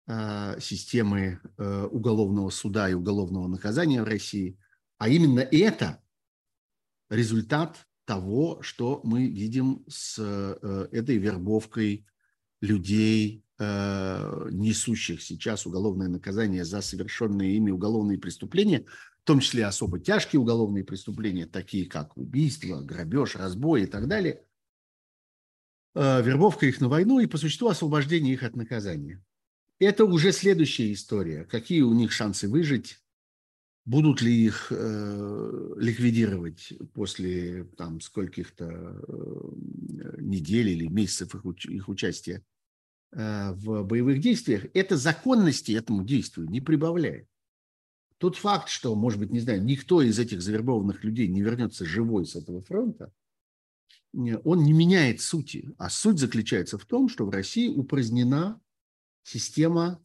э, 0.08 0.60
системы 0.60 1.40
э, 1.58 1.88
уголовного 1.92 2.50
суда 2.50 2.90
и 2.90 2.94
уголовного 2.94 3.48
наказания 3.48 4.02
в 4.02 4.08
России. 4.08 4.58
А 4.98 5.10
именно 5.10 5.40
это 5.40 6.02
результат 7.10 7.86
того, 8.06 8.62
что 8.62 9.02
мы 9.04 9.28
видим 9.28 9.86
с 9.88 10.20
этой 10.92 11.18
вербовкой 11.18 12.06
людей, 12.60 13.46
несущих 14.52 15.22
сейчас 15.22 15.66
уголовное 15.66 16.08
наказание 16.08 16.66
за 16.66 16.82
совершенные 16.82 17.56
ими 17.58 17.72
уголовные 17.72 18.18
преступления, 18.18 18.86
в 19.22 19.26
том 19.26 19.40
числе 19.40 19.66
особо 19.66 20.00
тяжкие 20.00 20.40
уголовные 20.40 20.84
преступления, 20.84 21.46
такие 21.46 21.88
как 21.88 22.18
убийство, 22.18 22.82
грабеж, 22.82 23.36
разбой 23.36 23.84
и 23.84 23.86
так 23.86 24.08
далее– 24.08 24.42
Э, 25.96 26.22
вербовка 26.24 26.66
их 26.66 26.82
на 26.82 26.90
войну 26.90 27.20
и 27.20 27.28
по 27.28 27.38
существу 27.38 27.68
освобождение 27.68 28.34
их 28.34 28.44
от 28.44 28.56
наказания. 28.56 29.24
Это 29.80 30.06
уже 30.06 30.32
следующая 30.32 30.92
история. 30.94 31.46
Какие 31.46 31.82
у 31.82 31.94
них 31.94 32.12
шансы 32.12 32.48
выжить? 32.48 33.00
Будут 33.86 34.22
ли 34.22 34.34
их 34.46 34.68
э, 34.72 35.74
ликвидировать 35.78 36.74
после 36.94 37.66
там 37.78 38.00
скольких-то 38.00 38.66
э, 38.66 40.22
недель 40.22 40.70
или 40.70 40.88
месяцев 40.88 41.36
их, 41.36 41.66
их 41.66 41.90
участия 41.90 42.38
э, 42.38 42.42
в 43.16 43.84
боевых 43.84 44.20
действиях? 44.20 44.66
Это 44.74 44.98
законности 44.98 45.72
этому 45.72 46.04
действию 46.04 46.50
не 46.50 46.62
прибавляет. 46.62 47.28
Тот 48.18 48.38
факт, 48.38 48.70
что, 48.70 48.96
может 48.96 49.20
быть, 49.20 49.32
не 49.32 49.40
знаю, 49.40 49.64
никто 49.64 50.02
из 50.02 50.18
этих 50.18 50.42
завербованных 50.42 51.04
людей 51.04 51.28
не 51.28 51.42
вернется 51.42 51.86
живой 51.86 52.26
с 52.26 52.36
этого 52.36 52.62
фронта– 52.62 53.12
он 54.14 54.64
не 54.64 54.74
меняет 54.74 55.22
сути, 55.22 55.74
а 55.78 55.90
суть 55.90 56.20
заключается 56.20 56.78
в 56.78 56.86
том, 56.86 57.10
что 57.10 57.26
в 57.26 57.30
России 57.30 57.68
упразднена 57.68 58.62
система 59.24 60.04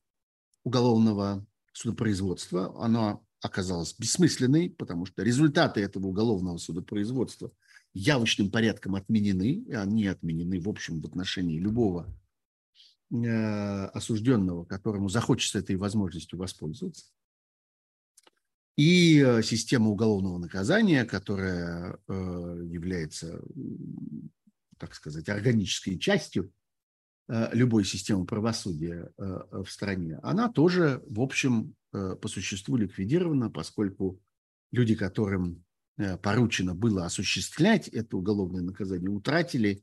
уголовного 0.64 1.46
судопроизводства. 1.72 2.82
Она 2.82 3.20
оказалась 3.42 3.94
бессмысленной, 3.98 4.70
потому 4.70 5.04
что 5.04 5.22
результаты 5.22 5.80
этого 5.80 6.06
уголовного 6.06 6.56
судопроизводства 6.56 7.52
явочным 7.92 8.50
порядком 8.50 8.94
отменены, 8.94 9.66
они 9.74 10.06
отменены, 10.06 10.58
в 10.58 10.68
общем, 10.68 11.00
в 11.00 11.06
отношении 11.06 11.58
любого 11.58 12.06
э, 12.06 12.27
осужденного, 13.10 14.64
которому 14.64 15.08
захочется 15.08 15.58
этой 15.58 15.76
возможностью 15.76 16.38
воспользоваться. 16.38 17.06
И 18.76 19.20
э, 19.20 19.42
система 19.42 19.88
уголовного 19.88 20.38
наказания, 20.38 21.04
которая 21.04 21.98
э, 22.06 22.12
является, 22.12 23.42
так 24.78 24.94
сказать, 24.94 25.28
органической 25.28 25.98
частью 25.98 26.52
любой 27.52 27.84
системы 27.84 28.24
правосудия 28.24 29.12
в 29.18 29.66
стране, 29.66 30.18
она 30.22 30.48
тоже, 30.48 31.02
в 31.06 31.20
общем, 31.20 31.74
по 31.90 32.26
существу 32.26 32.76
ликвидирована, 32.76 33.50
поскольку 33.50 34.18
люди, 34.72 34.94
которым 34.94 35.62
поручено 36.22 36.74
было 36.74 37.04
осуществлять 37.04 37.88
это 37.88 38.16
уголовное 38.16 38.62
наказание, 38.62 39.10
утратили 39.10 39.82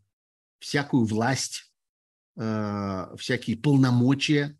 всякую 0.57 1.05
власть, 1.05 1.64
всякие 2.35 3.57
полномочия, 3.57 4.59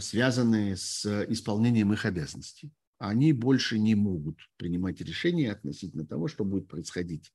связанные 0.00 0.76
с 0.76 1.04
исполнением 1.28 1.92
их 1.92 2.04
обязанностей 2.04 2.72
они 2.98 3.32
больше 3.32 3.78
не 3.78 3.94
могут 3.94 4.38
принимать 4.56 5.00
решения 5.00 5.52
относительно 5.52 6.06
того, 6.06 6.28
что 6.28 6.44
будет 6.44 6.68
происходить 6.68 7.32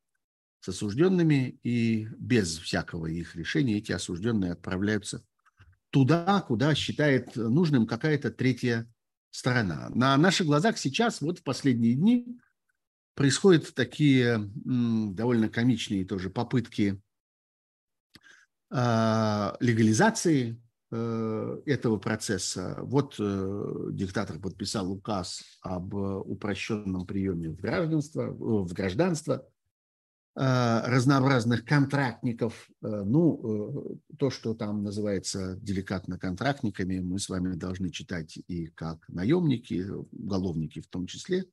с 0.62 0.69
осужденными, 0.69 1.60
и 1.63 2.08
без 2.17 2.58
всякого 2.58 3.05
их 3.05 3.36
решения 3.36 3.77
эти 3.77 3.91
осужденные 3.91 4.51
отправляются 4.53 5.23
туда, 5.89 6.41
куда 6.41 6.75
считает 6.75 7.36
нужным 7.36 7.88
какая-то 7.88 8.29
третья 8.29 8.91
сторона. 9.32 9.89
На 9.89 10.17
наших 10.17 10.47
глазах 10.47 10.77
сейчас, 10.77 11.21
вот 11.21 11.39
в 11.39 11.43
последние 11.43 11.93
дни, 11.93 12.39
происходят 13.15 13.73
такие 13.73 14.49
довольно 14.55 15.49
комичные 15.49 16.05
тоже 16.05 16.29
попытки 16.29 17.01
э, 17.01 17.09
легализации 18.71 20.60
Э, 20.91 21.62
этого 21.67 21.97
процесса. 21.97 22.75
Вот 22.82 23.15
э, 23.19 23.89
диктатор 23.91 24.39
подписал 24.39 24.91
указ 24.91 25.43
об 25.62 25.93
упрощенном 25.93 27.05
приеме 27.05 27.49
в 27.49 27.58
гражданство, 27.58 28.21
э, 28.23 28.34
в 28.34 28.73
гражданство 28.73 29.45
разнообразных 30.36 31.65
контрактников. 31.65 32.69
Ну, 32.82 33.99
то, 34.17 34.29
что 34.29 34.53
там 34.53 34.84
называется 34.84 35.58
деликатно 35.58 36.17
контрактниками, 36.17 36.99
мы 36.99 37.19
с 37.19 37.27
вами 37.27 37.55
должны 37.55 37.89
читать 37.89 38.38
и 38.47 38.67
как 38.67 39.10
наемники, 39.10 39.86
уголовники 39.89 40.79
в 40.79 40.88
том 40.88 41.08
числе. 41.08 41.45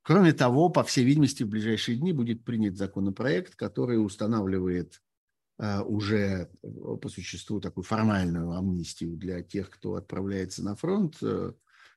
Кроме 0.00 0.32
того, 0.32 0.70
по 0.70 0.82
всей 0.82 1.04
видимости, 1.04 1.42
в 1.42 1.48
ближайшие 1.48 1.98
дни 1.98 2.14
будет 2.14 2.42
принят 2.42 2.78
законопроект, 2.78 3.54
который 3.54 4.02
устанавливает 4.02 5.02
Э, 5.02 5.11
уже 5.84 6.50
э, 6.62 6.68
по 7.00 7.08
существу 7.08 7.60
такую 7.60 7.84
формальную 7.84 8.50
амнистию 8.52 9.16
для 9.16 9.42
тех, 9.42 9.70
кто 9.70 9.94
отправляется 9.94 10.64
на 10.64 10.74
фронт, 10.74 11.18
э, 11.22 11.52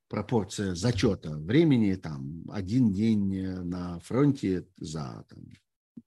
пропорция 0.08 0.76
зачета 0.76 1.36
времени, 1.36 1.96
там, 1.96 2.44
один 2.52 2.94
день 2.94 3.64
на 3.64 4.00
фронте 4.02 4.68
за, 4.78 5.26
там, 5.30 5.40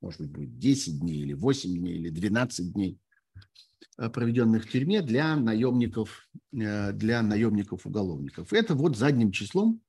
может 0.01 0.21
быть, 0.21 0.31
будет 0.31 0.59
10 0.59 1.01
дней 1.01 1.23
или 1.23 1.33
8 1.33 1.77
дней 1.77 1.97
или 1.97 2.11
12 2.11 2.73
дней, 2.73 3.01
проведенных 3.97 4.65
в 4.65 4.71
тюрьме 4.71 5.03
для 5.03 5.35
наемников, 5.35 6.29
для 6.53 7.23
наемников-уголовников. 7.23 8.53
Это 8.53 8.77
вот 8.77 8.97
задним 8.97 9.33
числом 9.33 9.83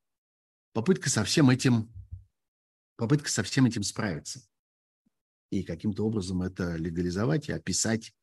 попытка 0.73 1.11
со 1.11 1.23
всем 1.23 1.51
этим, 1.51 1.93
попытка 2.95 3.29
со 3.29 3.43
всем 3.43 3.67
этим 3.67 3.83
справиться 3.83 4.48
и 5.49 5.63
каким-то 5.63 6.05
образом 6.05 6.41
это 6.41 6.75
легализовать 6.75 7.49
и 7.49 7.53
описать 7.53 8.13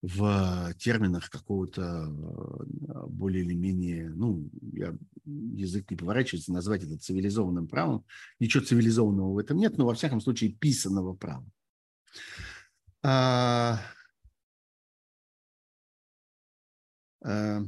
в 0.00 0.74
терминах 0.78 1.28
какого-то 1.28 1.82
э, 1.82 3.06
более 3.08 3.44
или 3.44 3.54
менее, 3.54 4.10
ну, 4.10 4.48
я, 4.72 4.96
язык 5.24 5.90
не 5.90 5.96
поворачивается, 5.96 6.52
назвать 6.52 6.84
это 6.84 6.98
цивилизованным 6.98 7.66
правом. 7.66 8.04
Ничего 8.38 8.62
цивилизованного 8.62 9.32
в 9.32 9.38
этом 9.38 9.56
нет, 9.56 9.76
но 9.76 9.86
во 9.86 9.94
всяком 9.94 10.20
случае 10.20 10.52
писанного 10.52 11.14
права. 11.14 11.44
А, 13.02 13.80
а, 17.24 17.64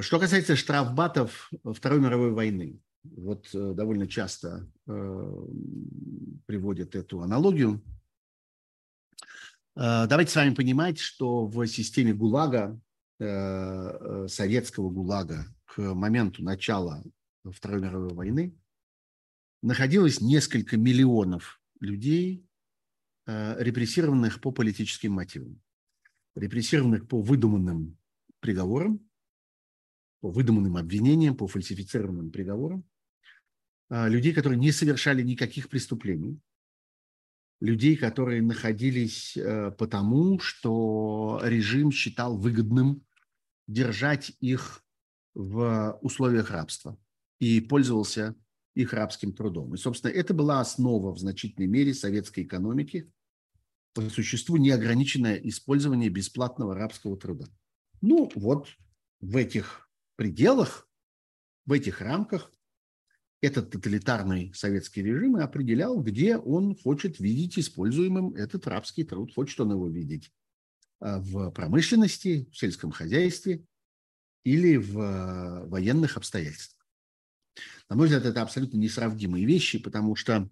что 0.00 0.18
касается 0.18 0.56
штрафбатов 0.56 1.50
Второй 1.62 2.00
мировой 2.00 2.32
войны, 2.32 2.80
вот 3.04 3.48
э, 3.54 3.72
довольно 3.74 4.06
часто 4.06 4.68
э, 4.86 5.46
приводят 6.46 6.94
эту 6.94 7.20
аналогию. 7.20 7.82
Э, 9.76 10.06
давайте 10.06 10.32
с 10.32 10.36
вами 10.36 10.54
понимать, 10.54 10.98
что 10.98 11.46
в 11.46 11.66
системе 11.66 12.14
ГУЛАГа, 12.14 12.80
советского 13.16 14.90
ГУЛАГа, 14.90 15.46
к 15.66 15.78
моменту 15.78 16.42
начала 16.42 17.00
Второй 17.44 17.80
мировой 17.80 18.12
войны 18.12 18.58
находилось 19.62 20.20
несколько 20.20 20.76
миллионов 20.76 21.60
людей, 21.78 22.44
репрессированных 23.24 24.40
по 24.40 24.50
политическим 24.50 25.12
мотивам, 25.12 25.62
репрессированных 26.34 27.06
по 27.06 27.22
выдуманным 27.22 27.96
приговорам, 28.40 29.00
по 30.20 30.30
выдуманным 30.30 30.76
обвинениям, 30.76 31.36
по 31.36 31.46
фальсифицированным 31.46 32.32
приговорам, 32.32 32.84
людей, 33.90 34.32
которые 34.32 34.58
не 34.58 34.72
совершали 34.72 35.22
никаких 35.22 35.68
преступлений, 35.68 36.40
людей, 37.60 37.96
которые 37.96 38.42
находились 38.42 39.36
э, 39.36 39.70
потому, 39.72 40.38
что 40.38 41.40
режим 41.42 41.90
считал 41.90 42.36
выгодным 42.36 43.04
держать 43.66 44.32
их 44.40 44.84
в 45.34 45.98
условиях 46.02 46.50
рабства 46.50 46.98
и 47.40 47.60
пользовался 47.60 48.36
их 48.74 48.92
рабским 48.92 49.32
трудом. 49.32 49.74
И, 49.74 49.78
собственно, 49.78 50.12
это 50.12 50.34
была 50.34 50.60
основа 50.60 51.12
в 51.12 51.18
значительной 51.18 51.66
мере 51.66 51.94
советской 51.94 52.44
экономики, 52.44 53.10
по 53.94 54.02
существу 54.10 54.56
неограниченное 54.56 55.36
использование 55.36 56.10
бесплатного 56.10 56.74
рабского 56.74 57.16
труда. 57.16 57.46
Ну, 58.00 58.30
вот 58.34 58.68
в 59.20 59.36
этих 59.36 59.88
пределах, 60.16 60.88
в 61.64 61.72
этих 61.72 62.00
рамках 62.00 62.52
этот 63.44 63.70
тоталитарный 63.70 64.52
советский 64.54 65.02
режим 65.02 65.36
и 65.36 65.42
определял, 65.42 66.00
где 66.00 66.36
он 66.36 66.74
хочет 66.74 67.20
видеть 67.20 67.58
используемым 67.58 68.34
этот 68.34 68.66
рабский 68.66 69.04
труд. 69.04 69.34
Хочет 69.34 69.60
он 69.60 69.72
его 69.72 69.88
видеть 69.88 70.32
а, 71.00 71.20
в 71.20 71.50
промышленности, 71.50 72.48
в 72.50 72.56
сельском 72.56 72.90
хозяйстве 72.90 73.64
или 74.44 74.76
в 74.76 74.98
а, 74.98 75.64
военных 75.66 76.16
обстоятельствах. 76.16 76.86
На 77.88 77.96
мой 77.96 78.06
взгляд, 78.06 78.24
это 78.24 78.40
абсолютно 78.40 78.78
несравнимые 78.78 79.44
вещи, 79.44 79.78
потому 79.78 80.16
что 80.16 80.48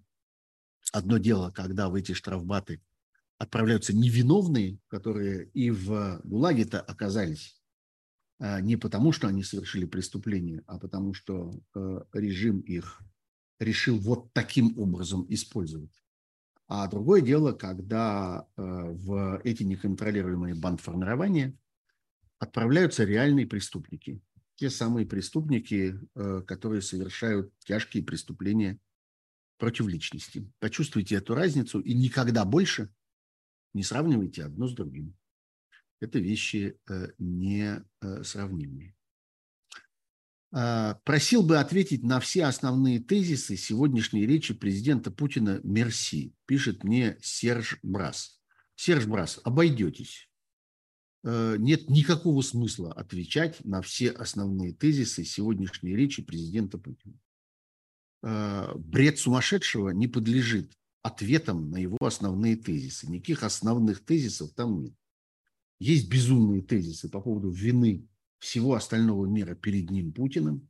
одно 0.91 1.17
дело, 1.17 1.49
когда 1.49 1.89
в 1.89 1.95
эти 1.95 2.11
штрафбаты 2.11 2.81
отправляются 3.39 3.95
невиновные, 3.95 4.77
которые 4.87 5.49
и 5.49 5.71
в 5.71 6.21
ГУЛАГе-то 6.23 6.79
оказались 6.79 7.59
не 8.39 8.75
потому, 8.75 9.11
что 9.11 9.27
они 9.27 9.43
совершили 9.43 9.85
преступление, 9.85 10.63
а 10.67 10.77
потому 10.77 11.13
что 11.13 11.53
э, 11.75 12.01
режим 12.13 12.59
их 12.59 13.01
решил 13.59 13.97
вот 13.97 14.33
таким 14.33 14.77
образом 14.77 15.25
использовать. 15.29 16.03
А 16.67 16.87
другое 16.87 17.21
дело, 17.21 17.51
когда 17.51 18.47
э, 18.57 18.61
в 18.61 19.41
эти 19.43 19.63
неконтролируемые 19.63 20.55
бандформирования 20.55 21.57
отправляются 22.39 23.03
реальные 23.03 23.47
преступники. 23.47 24.21
Те 24.55 24.69
самые 24.69 25.05
преступники, 25.05 25.99
э, 26.15 26.41
которые 26.45 26.81
совершают 26.81 27.53
тяжкие 27.59 28.03
преступления 28.03 28.79
против 29.57 29.87
личности. 29.87 30.51
Почувствуйте 30.59 31.15
эту 31.15 31.35
разницу 31.35 31.79
и 31.79 31.93
никогда 31.93 32.43
больше 32.45 32.93
не 33.73 33.83
сравнивайте 33.83 34.43
одно 34.43 34.67
с 34.67 34.73
другим 34.73 35.15
это 36.03 36.19
вещи 36.19 36.77
э, 36.89 37.07
не 37.17 37.81
э. 38.01 38.23
А, 40.51 40.95
просил 41.05 41.43
бы 41.43 41.57
ответить 41.57 42.03
на 42.03 42.19
все 42.19 42.45
основные 42.45 42.99
тезисы 42.99 43.55
сегодняшней 43.55 44.25
речи 44.25 44.53
президента 44.53 45.11
Путина 45.11 45.61
«Мерси», 45.63 46.35
пишет 46.45 46.83
мне 46.83 47.17
Серж 47.21 47.79
Брас. 47.83 48.41
Серж 48.75 49.05
Брас, 49.05 49.39
обойдетесь. 49.45 50.29
Э, 51.23 51.55
нет 51.57 51.89
никакого 51.89 52.41
смысла 52.41 52.91
отвечать 52.91 53.63
на 53.63 53.81
все 53.81 54.09
основные 54.09 54.73
тезисы 54.73 55.23
сегодняшней 55.23 55.95
речи 55.95 56.21
президента 56.21 56.77
Путина. 56.77 57.17
Бред 58.21 59.19
сумасшедшего 59.19 59.89
не 59.89 60.07
подлежит 60.07 60.71
ответам 61.01 61.69
на 61.71 61.75
его 61.75 61.97
основные 61.99 62.55
тезисы. 62.55 63.11
Никаких 63.11 63.43
основных 63.43 64.05
тезисов 64.05 64.53
там 64.53 64.81
нет. 64.81 64.93
Есть 65.83 66.07
безумные 66.07 66.61
тезисы 66.61 67.09
по 67.09 67.19
поводу 67.19 67.49
вины 67.49 68.07
всего 68.39 68.75
остального 68.75 69.25
мира 69.25 69.53
перед 69.53 69.91
ним 69.91 70.13
Путиным. 70.13 70.69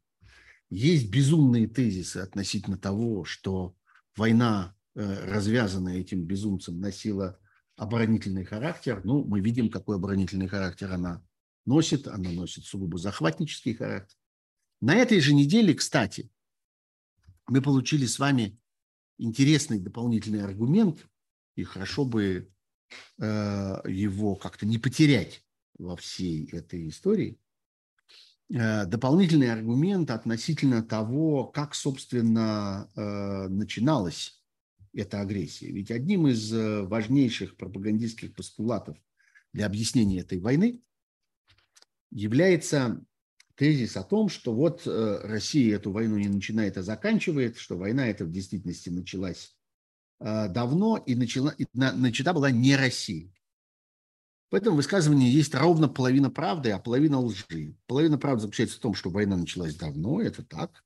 Есть 0.72 1.12
безумные 1.12 1.68
тезисы 1.68 2.18
относительно 2.18 2.80
того, 2.80 3.24
что 3.24 3.76
война, 4.16 4.76
э, 4.96 5.26
развязанная 5.30 6.00
этим 6.00 6.24
безумцем, 6.24 6.80
носила 6.80 7.40
оборонительный 7.76 8.44
характер. 8.44 9.02
Ну, 9.04 9.24
мы 9.24 9.40
видим, 9.40 9.70
какой 9.70 9.98
оборонительный 9.98 10.48
характер 10.48 10.92
она 10.92 11.24
носит. 11.68 12.08
Она 12.08 12.32
носит 12.32 12.66
сугубо 12.66 12.98
захватнический 12.98 13.76
характер. 13.76 14.18
На 14.82 14.96
этой 14.96 15.20
же 15.20 15.36
неделе, 15.36 15.76
кстати, 15.76 16.32
мы 17.48 17.62
получили 17.62 18.08
с 18.08 18.18
вами 18.18 18.60
интересный 19.20 19.80
дополнительный 19.80 20.44
аргумент, 20.44 21.06
и 21.56 21.64
хорошо 21.64 22.04
бы 22.04 22.52
его 23.18 24.36
как-то 24.36 24.66
не 24.66 24.78
потерять 24.78 25.44
во 25.78 25.96
всей 25.96 26.50
этой 26.52 26.90
истории. 26.90 27.40
Э, 28.54 28.86
дополнительный 28.86 29.52
аргумент 29.52 30.12
относительно 30.12 30.84
того, 30.84 31.46
как, 31.46 31.74
собственно, 31.74 32.90
э, 32.96 33.48
начиналась 33.48 34.42
эта 34.94 35.22
агрессия. 35.22 35.72
Ведь 35.72 35.90
одним 35.90 36.28
из 36.28 36.54
э, 36.54 36.84
важнейших 36.84 37.58
пропагандистских 37.58 38.36
постулатов 38.36 38.98
для 39.54 39.66
объяснения 39.66 40.20
этой 40.20 40.40
войны 40.40 40.82
является 42.12 43.04
тезис 43.56 43.98
о 43.98 44.04
том, 44.04 44.30
что 44.30 44.54
вот 44.54 44.82
Россия 44.86 45.76
эту 45.76 45.92
войну 45.92 46.18
не 46.18 46.28
начинает, 46.28 46.78
а 46.78 46.84
заканчивает, 46.84 47.58
что 47.58 47.78
война 47.78 48.08
эта 48.08 48.26
в 48.26 48.32
действительности 48.32 48.90
началась 48.90 49.53
давно 50.24 50.98
и 50.98 51.16
начала, 51.16 51.54
и 51.58 51.66
начата 51.74 52.34
была 52.34 52.50
не 52.50 52.76
Россия. 52.76 53.30
В 54.52 54.56
этом 54.56 54.76
высказывании 54.76 55.32
есть 55.32 55.56
ровно 55.56 55.90
половина 55.90 56.30
правды, 56.30 56.70
а 56.72 56.80
половина 56.80 57.20
лжи. 57.20 57.76
Половина 57.88 58.18
правды 58.20 58.44
заключается 58.44 58.78
в 58.78 58.82
том, 58.82 58.94
что 58.94 59.10
война 59.10 59.36
началась 59.36 59.76
давно, 59.76 60.22
это 60.22 60.44
так. 60.44 60.84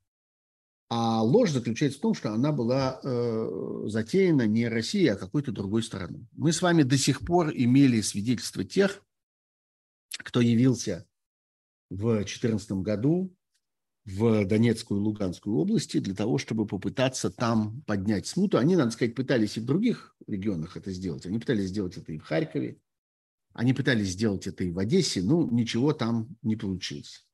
А 0.89 1.21
ложь 1.21 1.51
заключается 1.51 1.99
в 1.99 2.01
том, 2.01 2.13
что 2.13 2.31
она 2.31 2.53
была 2.53 3.01
э, 3.03 3.83
затеяна 3.87 4.47
не 4.47 4.69
Россией, 4.69 5.09
а 5.09 5.17
какой-то 5.17 5.51
другой 5.51 5.83
стороной. 5.83 6.25
Мы 6.31 6.53
с 6.53 6.61
вами 6.61 6.83
до 6.83 6.97
сих 6.97 7.25
пор 7.25 7.51
имели 7.53 7.99
свидетельство 7.99 8.63
тех, 8.63 9.03
кто 10.17 10.39
явился 10.39 11.05
в 11.89 11.97
2014 11.97 12.71
году 12.71 13.35
в 14.07 14.45
Донецкую 14.45 15.01
и 15.01 15.03
Луганскую 15.03 15.57
области 15.57 15.99
для 15.99 16.15
того, 16.15 16.37
чтобы 16.37 16.65
попытаться 16.65 17.29
там 17.29 17.81
поднять 17.85 18.25
смуту. 18.25 18.57
Они, 18.57 18.77
надо 18.77 18.91
сказать, 18.91 19.13
пытались 19.13 19.57
и 19.57 19.59
в 19.59 19.65
других 19.65 20.15
регионах 20.27 20.77
это 20.77 20.91
сделать. 20.91 21.25
Они 21.25 21.39
пытались 21.39 21.69
сделать 21.69 21.97
это 21.97 22.13
и 22.13 22.17
в 22.17 22.23
Харькове, 22.23 22.77
они 23.51 23.73
пытались 23.73 24.09
сделать 24.09 24.47
это 24.47 24.63
и 24.63 24.71
в 24.71 24.79
Одессе, 24.79 25.21
но 25.21 25.43
ничего 25.43 25.91
там 25.91 26.37
не 26.41 26.55
получилось. 26.55 27.27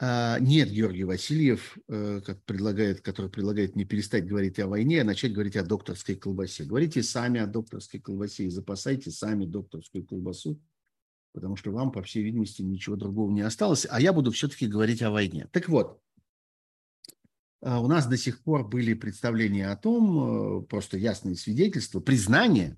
А, 0.00 0.40
нет, 0.40 0.70
Георгий 0.70 1.04
Васильев, 1.04 1.78
э, 1.86 2.20
как 2.26 2.42
предлагает, 2.42 3.00
который 3.02 3.30
предлагает 3.30 3.76
не 3.76 3.84
перестать 3.84 4.26
говорить 4.26 4.58
о 4.58 4.66
войне, 4.66 5.02
а 5.02 5.04
начать 5.04 5.32
говорить 5.32 5.54
о 5.54 5.62
докторской 5.62 6.16
колбасе. 6.16 6.64
Говорите 6.64 7.04
сами 7.04 7.38
о 7.38 7.46
докторской 7.46 8.00
колбасе 8.00 8.46
и 8.46 8.50
запасайте 8.50 9.12
сами 9.12 9.44
докторскую 9.44 10.04
колбасу, 10.04 10.60
потому 11.32 11.56
что 11.56 11.70
вам, 11.70 11.92
по 11.92 12.02
всей 12.02 12.22
видимости, 12.22 12.62
ничего 12.62 12.96
другого 12.96 13.30
не 13.30 13.42
осталось, 13.42 13.86
а 13.88 14.00
я 14.00 14.12
буду 14.12 14.30
все-таки 14.30 14.66
говорить 14.66 15.02
о 15.02 15.10
войне. 15.10 15.48
Так 15.52 15.68
вот, 15.68 16.00
а, 17.60 17.80
у 17.80 17.86
нас 17.86 18.06
до 18.06 18.16
сих 18.16 18.42
пор 18.42 18.68
были 18.68 18.94
представления 18.94 19.68
о 19.68 19.76
том, 19.76 20.62
э, 20.62 20.66
просто 20.66 20.98
ясные 20.98 21.36
свидетельства, 21.36 22.00
признания 22.00 22.76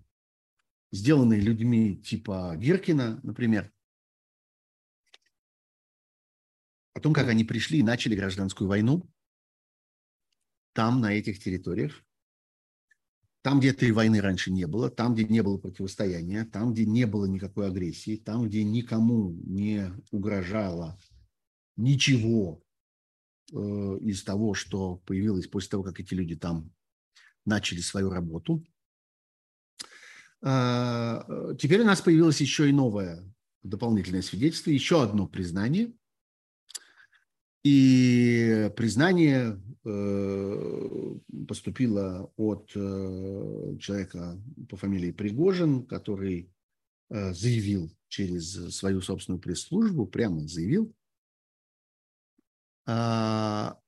сделанные 0.94 1.40
людьми 1.40 1.96
типа 1.96 2.54
Гиркина, 2.56 3.18
например, 3.24 3.72
о 6.92 7.00
том, 7.00 7.12
как 7.12 7.28
они 7.28 7.42
пришли 7.42 7.80
и 7.80 7.82
начали 7.82 8.14
гражданскую 8.14 8.68
войну 8.68 9.10
там, 10.72 11.00
на 11.00 11.12
этих 11.12 11.42
территориях, 11.42 12.04
там, 13.44 13.60
где 13.60 13.72
этой 13.72 13.92
войны 13.92 14.22
раньше 14.22 14.50
не 14.50 14.66
было, 14.66 14.88
там, 14.88 15.12
где 15.14 15.24
не 15.24 15.42
было 15.42 15.58
противостояния, 15.58 16.46
там, 16.46 16.72
где 16.72 16.86
не 16.86 17.06
было 17.06 17.26
никакой 17.26 17.66
агрессии, 17.66 18.16
там, 18.16 18.46
где 18.48 18.64
никому 18.64 19.32
не 19.44 19.92
угрожало 20.10 20.98
ничего 21.76 22.64
э, 23.52 23.56
из 24.00 24.24
того, 24.24 24.54
что 24.54 24.96
появилось 25.04 25.46
после 25.46 25.68
того, 25.68 25.82
как 25.82 26.00
эти 26.00 26.14
люди 26.14 26.36
там 26.36 26.72
начали 27.44 27.80
свою 27.80 28.08
работу. 28.08 28.64
А, 30.40 31.26
э, 31.28 31.56
теперь 31.58 31.82
у 31.82 31.84
нас 31.84 32.00
появилось 32.00 32.40
еще 32.40 32.70
и 32.70 32.72
новое 32.72 33.30
дополнительное 33.62 34.22
свидетельство, 34.22 34.70
еще 34.70 35.02
одно 35.02 35.26
признание. 35.26 35.92
И 37.64 38.70
признание 38.76 39.60
э, 39.84 41.14
поступило 41.48 42.30
от 42.36 42.70
э, 42.74 43.76
человека 43.80 44.38
по 44.68 44.76
фамилии 44.76 45.12
Пригожин, 45.12 45.86
который 45.86 46.50
заявил 47.10 47.94
через 48.08 48.74
свою 48.74 49.02
собственную 49.02 49.38
пресс-службу, 49.38 50.06
прямо 50.06 50.48
заявил 50.48 50.92
а, 52.86 53.78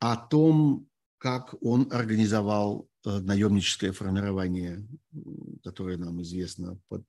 о 0.00 0.16
том, 0.16 0.88
как 1.18 1.54
он 1.62 1.88
организовал 1.92 2.90
Э, 3.06 3.18
наемническое 3.18 3.92
формирование, 3.92 4.86
которое 5.64 5.96
нам 5.96 6.20
известно 6.20 6.78
под 6.88 7.02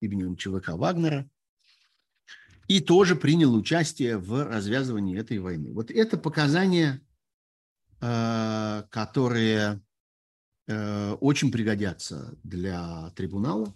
именем 0.00 0.36
ЧВК 0.36 0.70
Вагнера, 0.70 1.30
и 2.68 2.80
тоже 2.80 3.16
принял 3.16 3.54
участие 3.54 4.18
в 4.18 4.44
развязывании 4.44 5.18
этой 5.18 5.38
войны. 5.38 5.72
Вот 5.72 5.90
это 5.90 6.16
показания, 6.16 7.00
э, 8.00 8.82
которые 8.90 9.82
э, 10.66 11.12
очень 11.20 11.52
пригодятся 11.52 12.36
для 12.42 13.10
трибунала. 13.16 13.74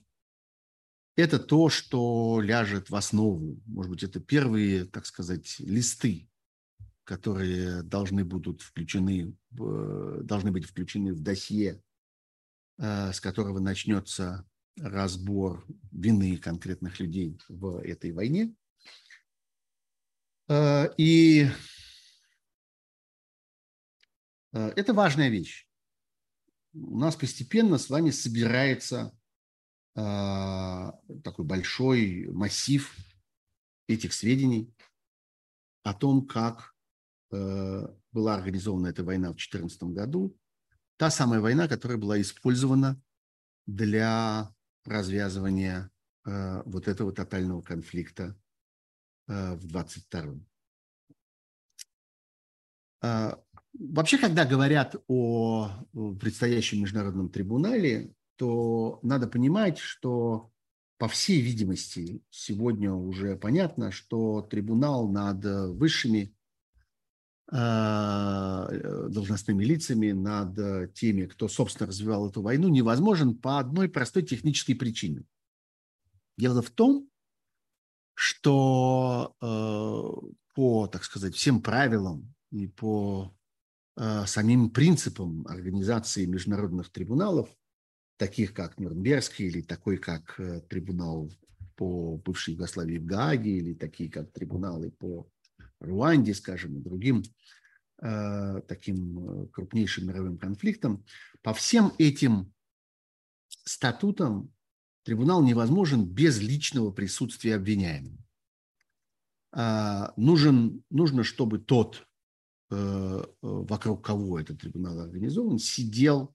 Это 1.16 1.38
то, 1.38 1.68
что 1.68 2.40
ляжет 2.40 2.88
в 2.90 2.96
основу, 2.96 3.60
может 3.66 3.90
быть, 3.90 4.02
это 4.02 4.20
первые, 4.20 4.84
так 4.84 5.06
сказать, 5.06 5.56
листы 5.58 6.30
которые 7.10 7.82
должны 7.82 8.24
будут 8.24 8.62
включены, 8.62 9.36
должны 9.50 10.52
быть 10.52 10.64
включены 10.64 11.12
в 11.12 11.18
досье, 11.18 11.82
э, 12.78 13.12
с 13.12 13.20
которого 13.20 13.58
начнется 13.58 14.48
разбор 14.78 15.66
вины 15.90 16.36
конкретных 16.36 17.00
людей 17.00 17.36
в 17.48 17.82
этой 17.82 18.12
войне. 18.12 18.54
Э, 20.50 20.92
и 20.98 21.48
э, 24.52 24.68
это 24.76 24.92
важная 24.92 25.28
вещь. 25.28 25.66
У 26.74 26.98
нас 26.98 27.16
постепенно 27.16 27.78
с 27.78 27.88
вами 27.88 28.10
собирается 28.10 29.16
такой 29.92 31.44
большой 31.44 32.28
массив 32.28 32.96
этих 33.88 34.12
сведений 34.12 34.72
о 35.82 35.92
том, 35.92 36.24
как 36.26 36.76
Э, 37.30 37.86
была 38.12 38.34
организована 38.34 38.88
эта 38.88 39.04
война 39.04 39.28
в 39.28 39.36
2014 39.36 39.82
году, 39.94 40.36
та 40.96 41.10
самая 41.10 41.40
война, 41.40 41.68
которая 41.68 41.96
была 41.96 42.20
использована 42.20 43.00
для 43.66 44.52
развязывания 44.84 45.90
вот 46.24 46.88
этого 46.88 47.12
тотального 47.12 47.62
конфликта 47.62 48.36
в 49.30 49.66
22-м. 49.66 50.46
Вообще, 53.72 54.18
когда 54.18 54.44
говорят 54.44 54.96
о 55.06 55.70
предстоящем 56.20 56.80
международном 56.82 57.28
трибунале, 57.30 58.14
то 58.36 58.98
надо 59.02 59.28
понимать, 59.28 59.78
что 59.78 60.50
по 60.98 61.06
всей 61.08 61.40
видимости 61.40 62.22
сегодня 62.30 62.92
уже 62.92 63.36
понятно, 63.36 63.92
что 63.92 64.42
трибунал 64.42 65.08
над 65.08 65.44
высшими 65.44 66.34
а, 67.52 68.68
э, 68.70 69.08
должностными 69.08 69.64
лицами 69.64 70.12
над 70.12 70.56
э, 70.56 70.88
теми, 70.94 71.26
кто, 71.26 71.48
собственно, 71.48 71.88
развивал 71.88 72.28
эту 72.28 72.42
войну, 72.42 72.68
невозможен 72.68 73.34
по 73.34 73.58
одной 73.58 73.88
простой 73.88 74.22
технической 74.22 74.76
причине. 74.76 75.24
Дело 76.38 76.62
в 76.62 76.70
том, 76.70 77.08
что 78.14 79.34
э, 79.40 80.36
по, 80.54 80.86
так 80.86 81.04
сказать, 81.04 81.34
всем 81.34 81.62
правилам 81.62 82.34
и 82.50 82.66
по 82.66 83.34
самим 84.24 84.70
принципам 84.70 85.46
организации 85.46 86.24
международных 86.24 86.90
трибуналов, 86.90 87.50
таких 88.16 88.54
как 88.54 88.78
Нюрнбергский 88.78 89.48
или 89.48 89.60
такой, 89.60 89.98
как 89.98 90.40
трибунал 90.70 91.30
по 91.76 92.16
бывшей 92.16 92.54
Югославии 92.54 92.98
в 92.98 93.04
Гааге, 93.04 93.58
или 93.58 93.74
такие, 93.74 94.10
как 94.10 94.32
трибуналы 94.32 94.90
по 94.90 95.28
Руанде, 95.80 96.34
скажем, 96.34 96.76
и 96.76 96.82
другим 96.82 97.22
э, 98.02 98.60
таким 98.68 99.44
э, 99.44 99.46
крупнейшим 99.48 100.06
мировым 100.06 100.36
конфликтам. 100.36 101.04
По 101.42 101.54
всем 101.54 101.92
этим 101.98 102.52
статутам 103.48 104.52
трибунал 105.10 105.42
невозможен 105.42 106.06
без 106.06 106.40
личного 106.40 106.92
присутствия 106.92 107.56
обвиняемого. 107.56 108.16
А, 109.50 110.14
нужен, 110.16 110.84
нужно, 110.88 111.24
чтобы 111.24 111.58
тот, 111.58 112.06
э, 112.70 113.24
вокруг 113.42 114.04
кого 114.04 114.38
этот 114.38 114.60
трибунал 114.60 115.00
организован, 115.00 115.58
сидел 115.58 116.32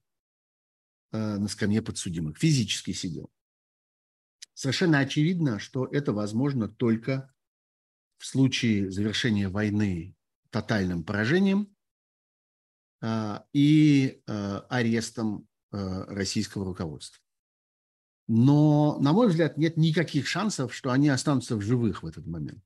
на 1.10 1.48
скамье 1.48 1.80
подсудимых, 1.80 2.36
физически 2.36 2.92
сидел. 2.92 3.30
Совершенно 4.52 4.98
очевидно, 4.98 5.58
что 5.58 5.86
это 5.86 6.12
возможно 6.12 6.68
только 6.68 7.32
в 8.18 8.26
случае 8.26 8.90
завершения 8.90 9.48
войны 9.48 10.14
тотальным 10.50 11.02
поражением 11.02 11.74
и 13.54 14.20
арестом 14.26 15.48
российского 15.70 16.66
руководства. 16.66 17.25
Но, 18.28 18.98
на 19.00 19.12
мой 19.12 19.28
взгляд, 19.28 19.56
нет 19.56 19.76
никаких 19.76 20.26
шансов, 20.26 20.74
что 20.74 20.90
они 20.90 21.08
останутся 21.08 21.56
в 21.56 21.60
живых 21.60 22.02
в 22.02 22.06
этот 22.06 22.26
момент. 22.26 22.62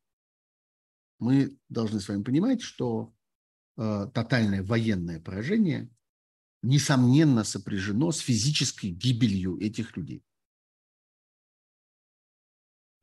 Мы 1.18 1.58
должны 1.68 2.00
с 2.00 2.08
вами 2.08 2.22
понимать, 2.22 2.62
что 2.62 3.14
э, 3.76 4.06
тотальное 4.14 4.62
военное 4.62 5.20
поражение 5.20 5.90
несомненно 6.62 7.44
сопряжено 7.44 8.10
с 8.10 8.18
физической 8.20 8.90
гибелью 8.90 9.58
этих 9.58 9.96
людей. 9.98 10.24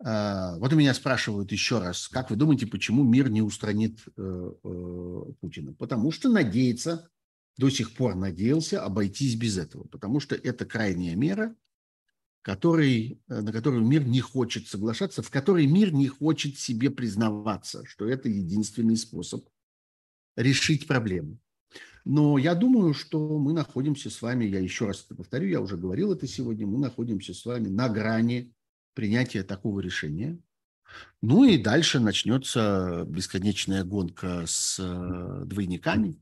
Э, 0.03 0.57
вот 0.57 0.73
у 0.73 0.75
меня 0.75 0.93
спрашивают 0.93 1.51
еще 1.51 1.79
раз, 1.79 2.07
как 2.07 2.29
вы 2.29 2.35
думаете, 2.35 2.65
почему 2.65 3.03
мир 3.03 3.29
не 3.29 3.41
устранит 3.41 3.99
э, 4.07 4.51
э, 4.63 5.21
Путина? 5.39 5.73
Потому 5.73 6.11
что 6.11 6.29
надеется, 6.29 7.09
до 7.57 7.69
сих 7.69 7.93
пор 7.95 8.15
надеялся 8.15 8.83
обойтись 8.83 9.35
без 9.35 9.57
этого, 9.57 9.83
потому 9.83 10.19
что 10.19 10.35
это 10.35 10.65
крайняя 10.65 11.15
мера, 11.15 11.55
который, 12.41 13.21
э, 13.27 13.41
на 13.41 13.51
которую 13.51 13.85
мир 13.85 14.05
не 14.05 14.21
хочет 14.21 14.67
соглашаться, 14.67 15.21
в 15.21 15.29
которой 15.29 15.67
мир 15.67 15.93
не 15.93 16.07
хочет 16.07 16.57
себе 16.57 16.89
признаваться, 16.89 17.85
что 17.85 18.07
это 18.07 18.29
единственный 18.29 18.97
способ 18.97 19.47
решить 20.35 20.87
проблему. 20.87 21.39
Но 22.05 22.37
я 22.37 22.55
думаю, 22.55 22.93
что 22.93 23.37
мы 23.37 23.51
находимся 23.51 24.09
с 24.09 24.21
вами, 24.21 24.45
я 24.45 24.59
еще 24.59 24.87
раз 24.87 25.03
это 25.05 25.15
повторю, 25.15 25.49
я 25.49 25.59
уже 25.59 25.75
говорил 25.75 26.13
это 26.13 26.25
сегодня, 26.25 26.65
мы 26.65 26.77
находимся 26.77 27.33
с 27.33 27.45
вами 27.45 27.67
на 27.67 27.89
грани 27.89 28.53
принятия 28.93 29.43
такого 29.43 29.81
решения. 29.81 30.39
Ну 31.21 31.43
и 31.43 31.61
дальше 31.61 31.99
начнется 31.99 33.05
бесконечная 33.09 33.83
гонка 33.83 34.45
с 34.47 34.79
э, 34.79 35.45
двойниками. 35.45 36.21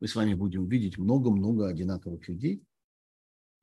Мы 0.00 0.08
с 0.08 0.16
вами 0.16 0.34
будем 0.34 0.66
видеть 0.66 0.98
много-много 0.98 1.68
одинаковых 1.68 2.28
людей, 2.28 2.64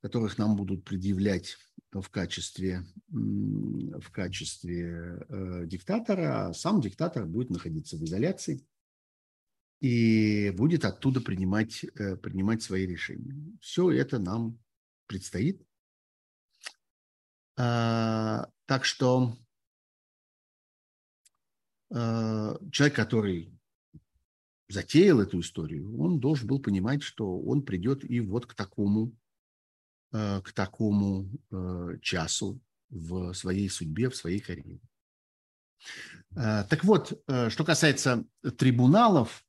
которых 0.02 0.38
нам 0.38 0.56
будут 0.56 0.86
предъявлять 0.86 1.58
в 1.94 2.10
качестве, 2.10 2.86
в 3.10 4.10
качестве 4.12 5.26
э, 5.28 5.66
диктатора, 5.66 6.48
а 6.48 6.54
сам 6.54 6.80
диктатор 6.80 7.26
будет 7.26 7.50
находиться 7.50 7.98
в 7.98 8.04
изоляции 8.04 8.66
и 9.82 10.52
будет 10.56 10.86
оттуда 10.86 11.20
принимать, 11.20 11.84
э, 11.84 12.16
принимать 12.16 12.62
свои 12.62 12.86
решения. 12.86 13.36
Все 13.60 13.92
это 13.92 14.20
нам 14.20 14.58
предстоит. 15.08 15.66
А, 17.58 18.50
так 18.66 18.86
что 18.86 19.38
э, 21.90 22.58
человек, 22.72 22.96
который 22.96 23.54
затеял 24.70 25.20
эту 25.20 25.42
историю, 25.42 26.00
он 26.00 26.22
должен 26.22 26.48
был 26.48 26.62
понимать, 26.62 27.04
что 27.04 27.40
он 27.42 27.64
придет 27.64 28.10
и 28.10 28.22
вот 28.22 28.46
к 28.46 28.54
такому 28.54 29.14
к 30.12 30.52
такому 30.54 31.30
э, 31.52 31.98
часу 32.02 32.60
в 32.90 33.34
своей 33.34 33.70
судьбе, 33.70 34.10
в 34.10 34.16
своей 34.16 34.40
карьере. 34.40 34.82
Э, 36.36 36.66
так 36.70 36.84
вот, 36.84 37.24
что 37.50 37.64
касается 37.64 38.26
трибуналов, 38.58 39.46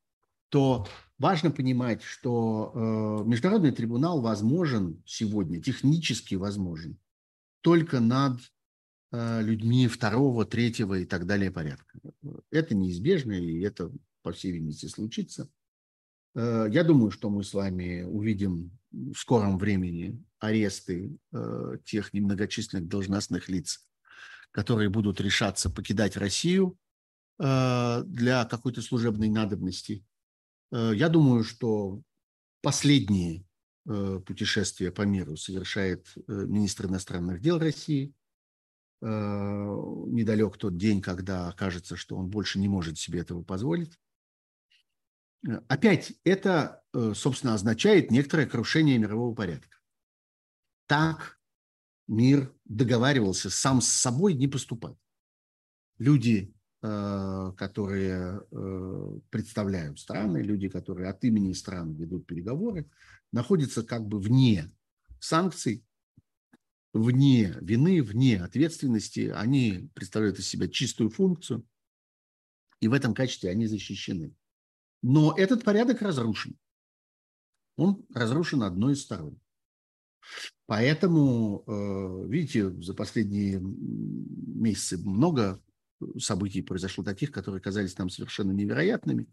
то 0.50 0.86
важно 1.18 1.50
понимать, 1.50 2.02
что 2.02 3.24
международный 3.26 3.72
трибунал 3.72 4.20
возможен 4.20 5.02
сегодня, 5.06 5.60
технически 5.62 6.34
возможен, 6.34 6.98
только 7.62 8.00
над 8.00 8.38
людьми 9.10 9.88
второго, 9.88 10.44
третьего 10.44 10.98
и 10.98 11.06
так 11.06 11.26
далее 11.26 11.50
порядка. 11.50 11.98
Это 12.50 12.74
неизбежно, 12.74 13.32
и 13.32 13.60
это, 13.60 13.90
по 14.22 14.32
всей 14.32 14.52
видимости, 14.52 14.86
случится. 14.86 15.48
Я 16.34 16.84
думаю, 16.84 17.10
что 17.10 17.30
мы 17.30 17.44
с 17.44 17.54
вами 17.54 18.02
увидим 18.02 18.78
в 18.90 19.14
скором 19.14 19.56
времени 19.58 20.22
аресты 20.42 21.16
э, 21.32 21.76
тех 21.84 22.12
немногочисленных 22.12 22.88
должностных 22.88 23.48
лиц, 23.48 23.86
которые 24.50 24.88
будут 24.88 25.20
решаться 25.20 25.70
покидать 25.70 26.16
Россию 26.16 26.76
э, 27.38 28.02
для 28.04 28.44
какой-то 28.44 28.82
служебной 28.82 29.28
надобности. 29.28 30.04
Э, 30.72 30.92
я 30.94 31.08
думаю, 31.08 31.44
что 31.44 32.02
последние 32.60 33.44
э, 33.86 34.20
путешествия 34.26 34.90
по 34.90 35.02
миру 35.02 35.36
совершает 35.36 36.12
э, 36.16 36.20
министр 36.26 36.86
иностранных 36.86 37.40
дел 37.40 37.58
России. 37.58 38.14
Э, 39.00 39.06
недалек 39.06 40.56
тот 40.58 40.76
день, 40.76 41.02
когда 41.02 41.48
окажется, 41.48 41.96
что 41.96 42.16
он 42.16 42.28
больше 42.28 42.58
не 42.58 42.68
может 42.68 42.98
себе 42.98 43.20
этого 43.20 43.42
позволить. 43.42 43.98
Э, 45.46 45.60
опять 45.68 46.14
это, 46.24 46.82
э, 46.94 47.12
собственно, 47.14 47.54
означает 47.54 48.10
некоторое 48.10 48.46
крушение 48.46 48.98
мирового 48.98 49.34
порядка. 49.34 49.78
Так 50.86 51.38
мир 52.08 52.52
договаривался 52.64 53.50
сам 53.50 53.80
с 53.80 53.88
собой 53.88 54.34
не 54.34 54.48
поступать. 54.48 54.96
Люди, 55.98 56.54
э, 56.82 57.52
которые 57.56 58.40
представляют 59.30 59.98
страны, 59.98 60.38
люди, 60.38 60.68
которые 60.68 61.08
от 61.08 61.22
имени 61.24 61.52
стран 61.52 61.94
ведут 61.94 62.26
переговоры, 62.26 62.90
находятся 63.30 63.82
как 63.82 64.06
бы 64.06 64.18
вне 64.18 64.70
санкций, 65.20 65.84
вне 66.92 67.56
вины, 67.60 68.02
вне 68.02 68.42
ответственности. 68.42 69.32
Они 69.34 69.90
представляют 69.94 70.38
из 70.38 70.48
себя 70.48 70.68
чистую 70.68 71.10
функцию, 71.10 71.66
и 72.80 72.88
в 72.88 72.92
этом 72.92 73.14
качестве 73.14 73.50
они 73.50 73.66
защищены. 73.66 74.34
Но 75.02 75.34
этот 75.36 75.64
порядок 75.64 76.02
разрушен. 76.02 76.58
Он 77.76 78.04
разрушен 78.14 78.62
одной 78.62 78.94
из 78.94 79.02
сторон. 79.02 79.40
Поэтому, 80.66 81.64
э, 81.66 82.28
видите, 82.28 82.70
за 82.80 82.94
последние 82.94 83.60
месяцы 83.60 84.98
много 84.98 85.60
событий 86.18 86.62
произошло 86.62 87.04
таких, 87.04 87.30
которые 87.30 87.60
казались 87.60 87.96
нам 87.98 88.08
совершенно 88.08 88.52
невероятными. 88.52 89.26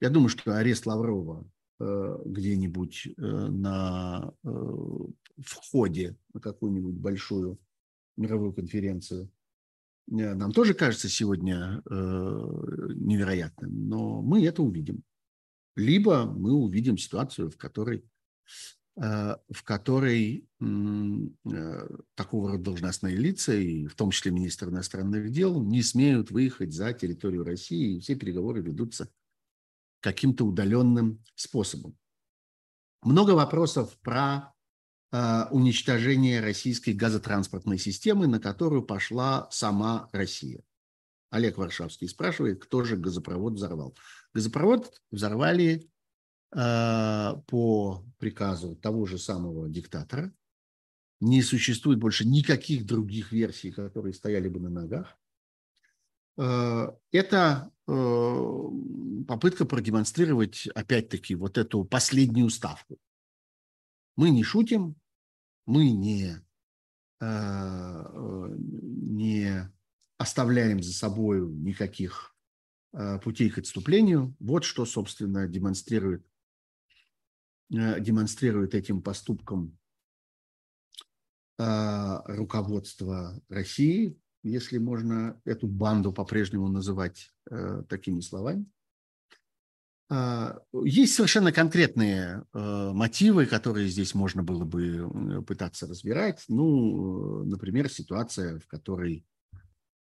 Я 0.00 0.10
думаю, 0.10 0.28
что 0.28 0.56
арест 0.56 0.86
Лаврова 0.86 1.48
э, 1.80 2.18
где-нибудь 2.24 3.08
э, 3.16 3.22
на 3.22 4.32
входе 5.38 6.16
на 6.32 6.40
какую-нибудь 6.40 6.94
большую 6.94 7.58
мировую 8.16 8.54
конференцию 8.54 9.30
нам 10.08 10.52
тоже 10.52 10.72
кажется 10.72 11.08
сегодня 11.08 11.82
невероятным, 11.84 13.88
но 13.88 14.22
мы 14.22 14.46
это 14.46 14.62
увидим. 14.62 15.02
Либо 15.74 16.24
мы 16.24 16.52
увидим 16.52 16.96
ситуацию, 16.96 17.50
в 17.50 17.56
которой, 17.56 18.04
в 18.96 19.62
которой 19.62 20.48
э, 20.58 21.88
такого 22.14 22.52
рода 22.52 22.64
должностные 22.64 23.14
лица, 23.14 23.54
и 23.54 23.86
в 23.86 23.94
том 23.94 24.10
числе 24.10 24.32
министр 24.32 24.68
иностранных 24.68 25.30
дел, 25.30 25.62
не 25.62 25.82
смеют 25.82 26.30
выехать 26.30 26.72
за 26.72 26.92
территорию 26.94 27.44
России, 27.44 27.96
и 27.96 28.00
все 28.00 28.14
переговоры 28.14 28.62
ведутся 28.62 29.10
каким-то 30.00 30.46
удаленным 30.46 31.22
способом. 31.34 31.96
Много 33.02 33.32
вопросов 33.32 33.98
про 34.00 34.56
Э, 35.12 35.46
уничтожения 35.50 36.40
российской 36.40 36.90
газотранспортной 36.90 37.78
системы, 37.78 38.26
на 38.26 38.40
которую 38.40 38.82
пошла 38.82 39.48
сама 39.50 40.10
Россия. 40.12 40.62
Олег 41.30 41.58
Варшавский 41.58 42.08
спрашивает, 42.08 42.62
кто 42.62 42.82
же 42.84 42.96
газопровод 42.96 43.54
взорвал. 43.54 43.96
Газопровод 44.34 45.00
взорвали 45.10 45.74
э, 45.74 45.88
по 46.50 48.04
приказу 48.18 48.76
того 48.76 49.06
же 49.06 49.18
самого 49.18 49.68
диктатора. 49.68 50.32
Не 51.20 51.42
существует 51.42 51.98
больше 51.98 52.26
никаких 52.26 52.86
других 52.86 53.32
версий, 53.32 53.72
которые 53.72 54.14
стояли 54.14 54.48
бы 54.48 54.60
на 54.60 54.68
ногах. 54.68 55.18
Э, 56.38 56.88
это 57.10 57.70
э, 57.86 58.70
попытка 59.26 59.64
продемонстрировать, 59.64 60.66
опять-таки, 60.74 61.34
вот 61.34 61.58
эту 61.58 61.84
последнюю 61.84 62.50
ставку. 62.50 62.98
Мы 64.16 64.30
не 64.30 64.42
шутим, 64.42 64.96
мы 65.64 65.90
не, 65.90 66.36
э, 67.20 68.56
не 68.58 69.70
оставляем 70.18 70.82
за 70.82 70.92
собой 70.92 71.40
никаких 71.40 72.34
э, 72.92 73.18
путей 73.20 73.50
к 73.50 73.58
отступлению. 73.58 74.34
Вот 74.38 74.64
что, 74.64 74.84
собственно, 74.84 75.46
демонстрирует, 75.46 76.26
э, 76.26 76.35
демонстрирует 77.68 78.74
этим 78.74 79.02
поступком 79.02 79.76
руководство 81.58 83.40
России, 83.48 84.18
если 84.42 84.78
можно 84.78 85.40
эту 85.44 85.66
банду 85.66 86.12
по-прежнему 86.12 86.68
называть 86.68 87.32
такими 87.88 88.20
словами. 88.20 88.66
А, 90.08 90.60
есть 90.84 91.14
совершенно 91.14 91.50
конкретные 91.52 92.44
э, 92.52 92.90
мотивы, 92.92 93.46
которые 93.46 93.88
здесь 93.88 94.14
можно 94.14 94.44
было 94.44 94.64
бы 94.64 95.42
пытаться 95.46 95.86
разбирать. 95.86 96.44
Ну, 96.48 97.44
например, 97.44 97.90
ситуация, 97.90 98.58
в 98.60 98.66
которой 98.68 99.26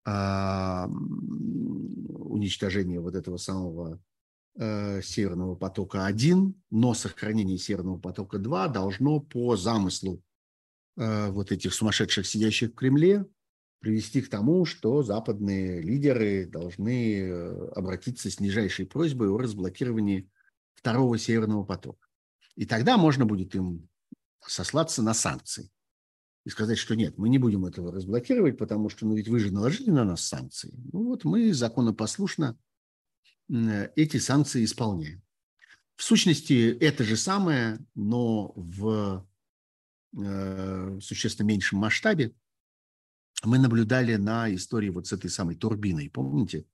а, 0.05 0.87
уничтожение 0.89 3.01
вот 3.01 3.15
этого 3.15 3.39
самого 3.39 3.95
э, 3.95 3.99
Северного 4.59 5.55
потока-1, 5.55 6.55
но 6.71 6.95
сохранение 6.95 7.59
Северного 7.59 7.99
потока-2 7.99 8.73
должно 8.73 9.21
по 9.21 9.57
замыслу 9.57 10.23
э, 10.97 11.31
вот 11.31 11.53
этих 11.53 11.75
сумасшедших, 11.75 12.27
сидящих 12.27 12.71
в 12.71 12.75
Кремле, 12.75 13.27
привести 13.81 14.23
к 14.23 14.31
тому, 14.31 14.65
что 14.65 15.03
западные 15.03 15.81
лидеры 15.83 16.47
должны 16.47 17.21
э, 17.21 17.69
обратиться 17.77 18.31
с 18.31 18.41
нижайшей 18.41 18.87
просьбой 18.87 19.29
о 19.29 19.39
разблокировании 19.39 20.29
второго 20.75 21.19
Северного 21.19 21.65
потока. 21.65 22.07
И 22.55 22.65
тогда 22.65 22.97
можно 22.97 23.27
будет 23.27 23.55
им 23.55 23.89
сослаться 24.47 25.03
на 25.03 25.15
санкции 25.15 25.71
и 26.45 26.49
сказать, 26.49 26.79
что 26.79 26.95
нет, 26.95 27.19
мы 27.19 27.29
не 27.29 27.39
будем 27.39 27.67
этого 27.67 27.93
разблокировать, 27.93 28.57
потому 28.57 28.89
что, 28.89 29.05
ну 29.05 29.17
ведь 29.17 29.29
вы 29.29 29.41
же 29.41 29.53
наложили 29.53 29.91
на 29.91 30.05
нас 30.05 30.23
санкции. 30.23 30.73
Ну 30.93 31.05
вот 31.05 31.25
мы 31.25 31.53
законопослушно 31.53 32.57
эти 33.49 34.19
санкции 34.19 34.65
исполняем. 34.65 35.23
В 35.97 36.03
сущности, 36.03 36.77
это 36.79 37.05
же 37.05 37.17
самое, 37.17 37.79
но 37.95 38.53
в 38.55 39.27
э, 40.17 40.99
существенно 41.01 41.47
меньшем 41.47 41.79
масштабе 41.79 42.35
мы 43.45 43.59
наблюдали 43.59 44.17
на 44.17 44.55
истории 44.55 44.91
вот 44.91 45.07
с 45.07 45.13
этой 45.13 45.31
самой 45.31 45.57
турбиной, 45.57 46.11
помните, 46.11 46.67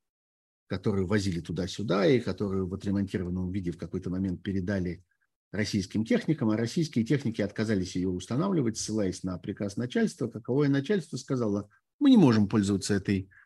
которую 0.66 1.06
возили 1.06 1.40
туда-сюда 1.40 2.06
и 2.06 2.20
которую 2.20 2.66
в 2.66 2.74
отремонтированном 2.74 3.52
виде 3.52 3.70
в 3.70 3.78
какой-то 3.78 4.10
момент 4.10 4.42
передали 4.42 5.04
российским 5.52 6.04
техникам, 6.04 6.50
а 6.50 6.56
российские 6.56 7.04
техники 7.04 7.42
отказались 7.42 7.94
ее 7.94 8.08
устанавливать, 8.08 8.78
ссылаясь 8.78 9.22
на 9.22 9.38
приказ 9.38 9.76
начальства. 9.76 10.28
Каковое 10.28 10.68
начальство 10.68 11.16
сказало, 11.16 11.68
мы 12.00 12.10
не 12.10 12.16
можем 12.16 12.48
пользоваться 12.48 12.94
этой 12.94 13.20
э, 13.20 13.41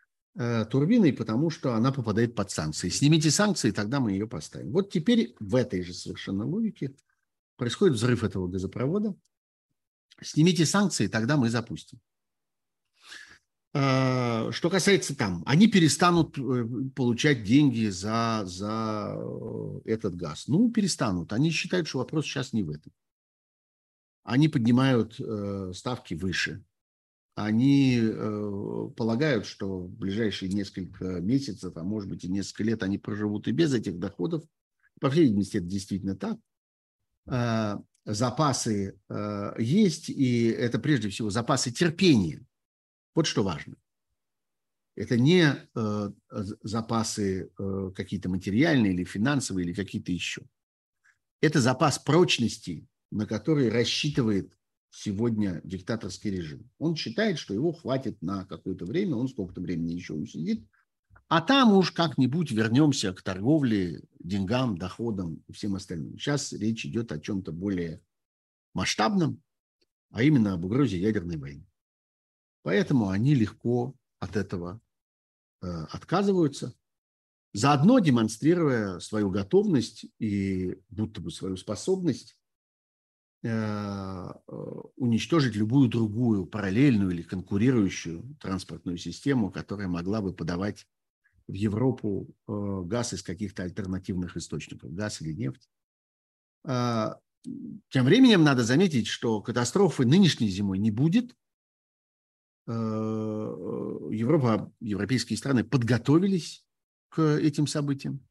турбиной, 0.71 1.13
потому 1.13 1.49
что 1.49 1.75
она 1.75 1.93
попадает 1.93 2.35
под 2.35 2.51
санкции. 2.51 2.91
Снимите 2.91 3.31
санкции, 3.31 3.71
тогда 3.71 4.01
мы 4.01 4.13
ее 4.13 4.27
поставим. 4.27 4.73
Вот 4.73 4.91
теперь 4.91 5.35
в 5.41 5.55
этой 5.55 5.83
же 5.83 5.95
совершенно 5.95 6.45
логике 6.45 6.95
происходит 7.57 7.97
взрыв 7.97 8.23
этого 8.23 8.47
газопровода. 8.47 9.15
Снимите 10.21 10.67
санкции, 10.67 11.07
тогда 11.07 11.37
мы 11.37 11.49
запустим. 11.49 12.01
Э, 13.79 14.51
что 14.53 14.71
касается 14.71 15.15
там, 15.15 15.43
они 15.45 15.67
перестанут 15.67 16.39
э, 16.39 16.67
получать 16.95 17.45
деньги 17.45 17.89
за, 17.89 18.43
за 18.47 19.15
э, 19.19 19.81
этот 19.85 20.17
газ. 20.17 20.49
Ну, 20.49 20.71
перестанут. 20.71 21.35
Они 21.35 21.51
считают, 21.51 21.87
что 21.87 21.99
вопрос 21.99 22.25
сейчас 22.25 22.55
не 22.55 22.63
в 22.63 22.71
этом. 22.71 22.93
Они 24.25 24.49
поднимают 24.49 25.21
ставки 25.77 26.15
выше. 26.15 26.65
Они 27.37 28.01
полагают, 28.97 29.47
что 29.47 29.83
в 29.83 29.91
ближайшие 29.91 30.51
несколько 30.51 31.21
месяцев, 31.21 31.77
а 31.77 31.85
может 31.85 32.11
быть 32.11 32.25
и 32.25 32.29
несколько 32.29 32.65
лет, 32.65 32.83
они 32.83 32.99
проживут 32.99 33.47
и 33.47 33.53
без 33.53 33.73
этих 33.73 34.01
доходов. 34.01 34.43
По 35.01 35.11
всей 35.11 35.25
видимости, 35.25 35.59
это 35.59 35.67
действительно 35.67 36.17
так. 36.17 37.79
Запасы 38.05 38.99
есть, 39.59 40.09
и 40.09 40.47
это 40.47 40.81
прежде 40.81 41.11
всего 41.11 41.31
запасы 41.31 41.71
терпения– 41.71 42.45
вот 43.17 43.27
что 43.27 43.43
важно. 43.43 43.77
Это 44.95 45.19
не 45.19 45.47
э, 45.75 46.11
запасы 46.63 47.51
э, 47.59 47.91
какие-то 47.97 48.29
материальные 48.29 48.93
или 48.93 49.05
финансовые 49.05 49.67
или 49.67 49.73
какие-то 49.73 50.13
еще. 50.13 50.43
Это 51.41 51.61
запас 51.61 51.99
прочности, 51.99 52.87
на 53.11 53.27
который 53.27 53.71
рассчитывает 53.71 54.57
сегодня 54.91 55.61
диктаторский 55.65 56.31
режим. 56.31 56.71
Он 56.79 56.97
считает, 56.97 57.39
что 57.39 57.55
его 57.55 57.73
хватит 57.73 58.21
на 58.23 58.45
какое-то 58.47 58.85
время, 58.85 59.17
он 59.17 59.29
сколько-то 59.29 59.61
времени 59.61 59.93
еще 59.93 60.15
усидит, 60.15 60.67
а 61.29 61.41
там 61.41 61.73
уж 61.73 61.91
как-нибудь 61.91 62.53
вернемся 62.53 63.13
к 63.13 63.23
торговле, 63.23 64.03
деньгам, 64.21 64.79
доходам 64.79 65.43
и 65.49 65.53
всем 65.53 65.75
остальным. 65.75 66.19
Сейчас 66.19 66.53
речь 66.53 66.87
идет 66.87 67.11
о 67.11 67.19
чем-то 67.19 67.53
более 67.53 68.01
масштабном, 68.75 69.43
а 70.11 70.23
именно 70.23 70.55
об 70.55 70.65
угрозе 70.65 71.01
ядерной 71.01 71.37
войны. 71.37 71.67
Поэтому 72.63 73.09
они 73.09 73.35
легко 73.35 73.95
от 74.19 74.37
этого 74.37 74.81
э, 75.63 75.67
отказываются, 75.91 76.75
заодно 77.53 77.99
демонстрируя 77.99 78.99
свою 79.01 79.31
готовность 79.31 80.07
и 80.19 80.79
будто 80.91 81.21
бы 81.21 81.31
свою 81.31 81.57
способность 81.57 82.37
уничтожить 84.97 85.57
любую 85.57 85.89
другую 85.89 86.47
параллельную 86.47 87.11
или 87.11 87.23
конкурирующую 87.23 88.37
транспортную 88.41 88.99
систему, 88.99 89.51
которая 89.51 89.89
могла 89.89 90.21
бы 90.21 90.33
подавать 90.33 90.87
в 91.47 91.53
Европу 91.53 92.35
газ 92.47 93.13
из 93.13 93.23
каких-то 93.23 93.63
альтернативных 93.63 94.37
источников, 94.37 94.93
газ 94.93 95.21
или 95.23 95.33
нефть. 95.33 95.69
Тем 96.65 98.05
временем 98.05 98.43
надо 98.43 98.65
заметить, 98.65 99.07
что 99.07 99.41
катастрофы 99.41 100.05
нынешней 100.05 100.49
зимой 100.49 100.79
не 100.79 100.91
будет, 100.91 101.37
Э, 102.67 102.73
Европа, 104.11 104.73
европейские 104.81 105.37
страны 105.37 105.63
подготовились 105.63 106.65
к 107.09 107.21
этим 107.23 107.67
событиям. 107.67 108.27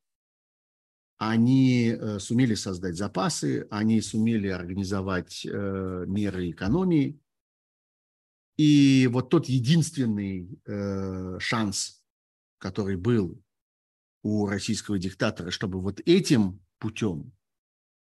Они 1.18 1.90
э, 1.90 2.20
сумели 2.20 2.56
создать 2.56 2.96
запасы, 2.96 3.68
они 3.70 4.02
сумели 4.02 4.48
организовать 4.48 5.46
э, 5.46 6.06
меры 6.08 6.52
экономии. 6.52 7.20
И 8.58 9.08
вот 9.12 9.30
тот 9.30 9.48
единственный 9.48 10.48
шанс, 11.42 12.06
который 12.58 12.96
был 12.96 13.44
у 14.24 14.48
российского 14.48 14.98
диктатора, 14.98 15.52
чтобы 15.52 15.82
вот 15.82 16.00
этим 16.06 16.62
путем 16.80 17.34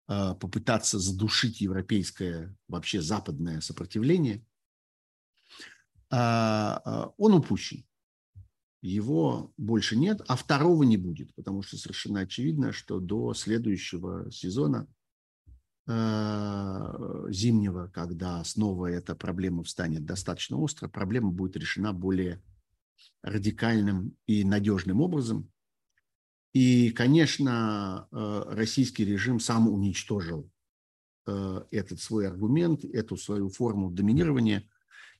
попытаться 0.07 0.99
задушить 0.99 1.63
европейское, 1.63 2.55
вообще 2.69 3.01
западное 3.01 3.63
сопротивление– 3.63 4.45
он 6.11 7.35
упущен. 7.35 7.85
Его 8.87 9.53
больше 9.57 9.97
нет, 9.97 10.21
а 10.29 10.37
второго 10.37 10.85
не 10.85 10.97
будет, 10.97 11.35
потому 11.35 11.63
что 11.63 11.77
совершенно 11.77 12.21
очевидно, 12.21 12.71
что 12.71 13.01
до 13.01 13.35
следующего 13.35 14.31
сезона 14.31 14.87
а, 15.89 17.27
зимнего, 17.29 17.89
когда 17.93 18.45
снова 18.45 18.87
эта 18.87 19.17
проблема 19.17 19.65
встанет 19.65 20.05
достаточно 20.05 20.57
остро, 20.57 20.87
проблема 20.87 21.33
будет 21.33 21.57
решена 21.57 21.93
более 21.93 22.41
радикальным 23.23 24.17
и 24.29 24.45
надежным 24.45 25.01
образом. 25.01 25.51
И, 26.53 26.91
конечно, 26.91 28.07
российский 28.13 29.05
режим 29.05 29.41
сам 29.41 29.69
уничтожил 29.69 30.49
этот 31.27 32.01
свой 32.01 32.29
аргумент, 32.29 32.85
эту 32.85 33.17
свою 33.17 33.49
форму 33.49 33.91
доминирования– 33.91 34.63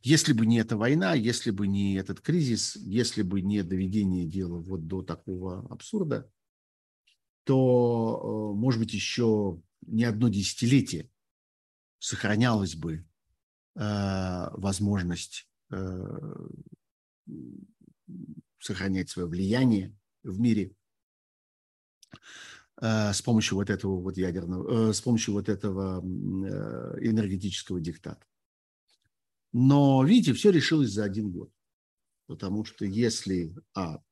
если 0.07 0.33
бы 0.33 0.47
не 0.47 0.59
эта 0.59 0.77
война, 0.77 1.15
если 1.15 1.51
бы 1.51 1.67
не 1.67 1.97
этот 1.97 2.21
кризис, 2.21 2.77
если 2.77 3.23
бы 3.23 3.41
не 3.41 3.65
доведение 3.65 4.25
дела 4.25 4.61
вот 4.61 4.87
до 4.87 5.03
такого 5.03 5.67
абсурда, 5.69 6.31
то, 7.43 8.53
э, 8.55 8.57
может 8.57 8.79
быть, 8.79 8.95
еще 8.95 9.61
не 9.85 10.05
одно 10.05 10.29
десятилетие 10.29 11.11
сохранялась 11.99 12.77
бы 12.77 13.05
э, 13.75 14.49
возможность 14.53 15.49
э, 15.73 16.47
сохранять 18.61 19.11
свое 19.11 19.27
влияние 19.27 19.93
в 20.23 20.39
мире 20.39 20.77
э, 22.81 23.13
с 23.13 23.23
помощью 23.23 23.57
вот 23.57 23.71
этого 23.71 24.01
вот 24.01 24.17
ядерного, 24.17 24.91
э, 24.91 24.93
с 24.93 25.01
помощью 25.01 25.35
вот 25.35 25.49
этого 25.49 25.99
э, 25.99 26.99
энергетического 27.01 27.81
диктата. 27.81 28.25
Но, 29.59 30.05
видите, 30.05 30.35
все 30.35 30.51
решилось 30.51 30.91
за 30.91 31.05
один 31.05 31.31
год. 31.31 31.51
Потому 32.27 32.67
что 32.67 32.85
если, 32.85 33.55
а 33.75 34.03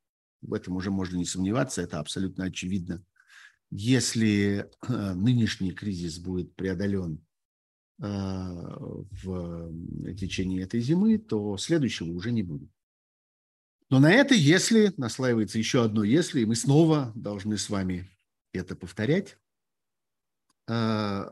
в 0.41 0.55
этом 0.55 0.77
уже 0.77 0.91
можно 0.91 1.19
не 1.19 1.27
сомневаться, 1.27 1.83
это 1.83 2.01
абсолютно 2.01 2.45
очевидно, 2.45 3.05
если 3.71 4.71
э, 4.89 5.13
нынешний 5.13 5.73
кризис 5.73 6.19
будет 6.19 6.57
преодолен 6.57 7.23
э, 8.03 8.07
в 8.07 10.15
течение 10.15 10.63
этой 10.63 10.81
зимы, 10.81 11.19
то 11.19 11.59
следующего 11.59 12.11
уже 12.13 12.33
не 12.33 12.43
будет. 12.43 12.71
Но 13.91 14.01
на 14.01 14.11
это 14.11 14.35
если, 14.35 14.95
наслаивается 14.97 15.59
еще 15.59 15.85
одно 15.85 16.05
если, 16.05 16.41
и 16.41 16.47
мы 16.47 16.57
снова 16.57 17.13
должны 17.15 17.59
с 17.59 17.69
вами 17.69 18.09
это 18.55 18.77
повторять, 18.77 19.37
э, 20.69 21.25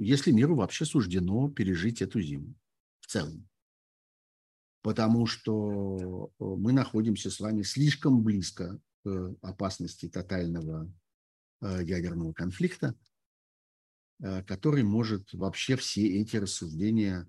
если 0.00 0.30
миру 0.30 0.54
вообще 0.54 0.84
суждено 0.84 1.50
пережить 1.50 2.02
эту 2.02 2.20
зиму 2.20 2.54
целом. 3.06 3.48
Потому 4.82 5.26
что 5.26 6.30
э, 6.38 6.44
мы 6.44 6.72
находимся 6.72 7.28
с 7.28 7.40
вами 7.40 7.62
слишком 7.62 8.22
близко 8.22 8.80
к 9.02 9.34
опасности 9.42 10.08
тотального 10.08 10.92
э, 11.60 11.82
ядерного 11.82 12.32
конфликта, 12.32 12.94
э, 14.20 14.44
который 14.44 14.84
может 14.84 15.32
вообще 15.32 15.74
все 15.74 16.20
эти 16.20 16.36
рассуждения 16.36 17.28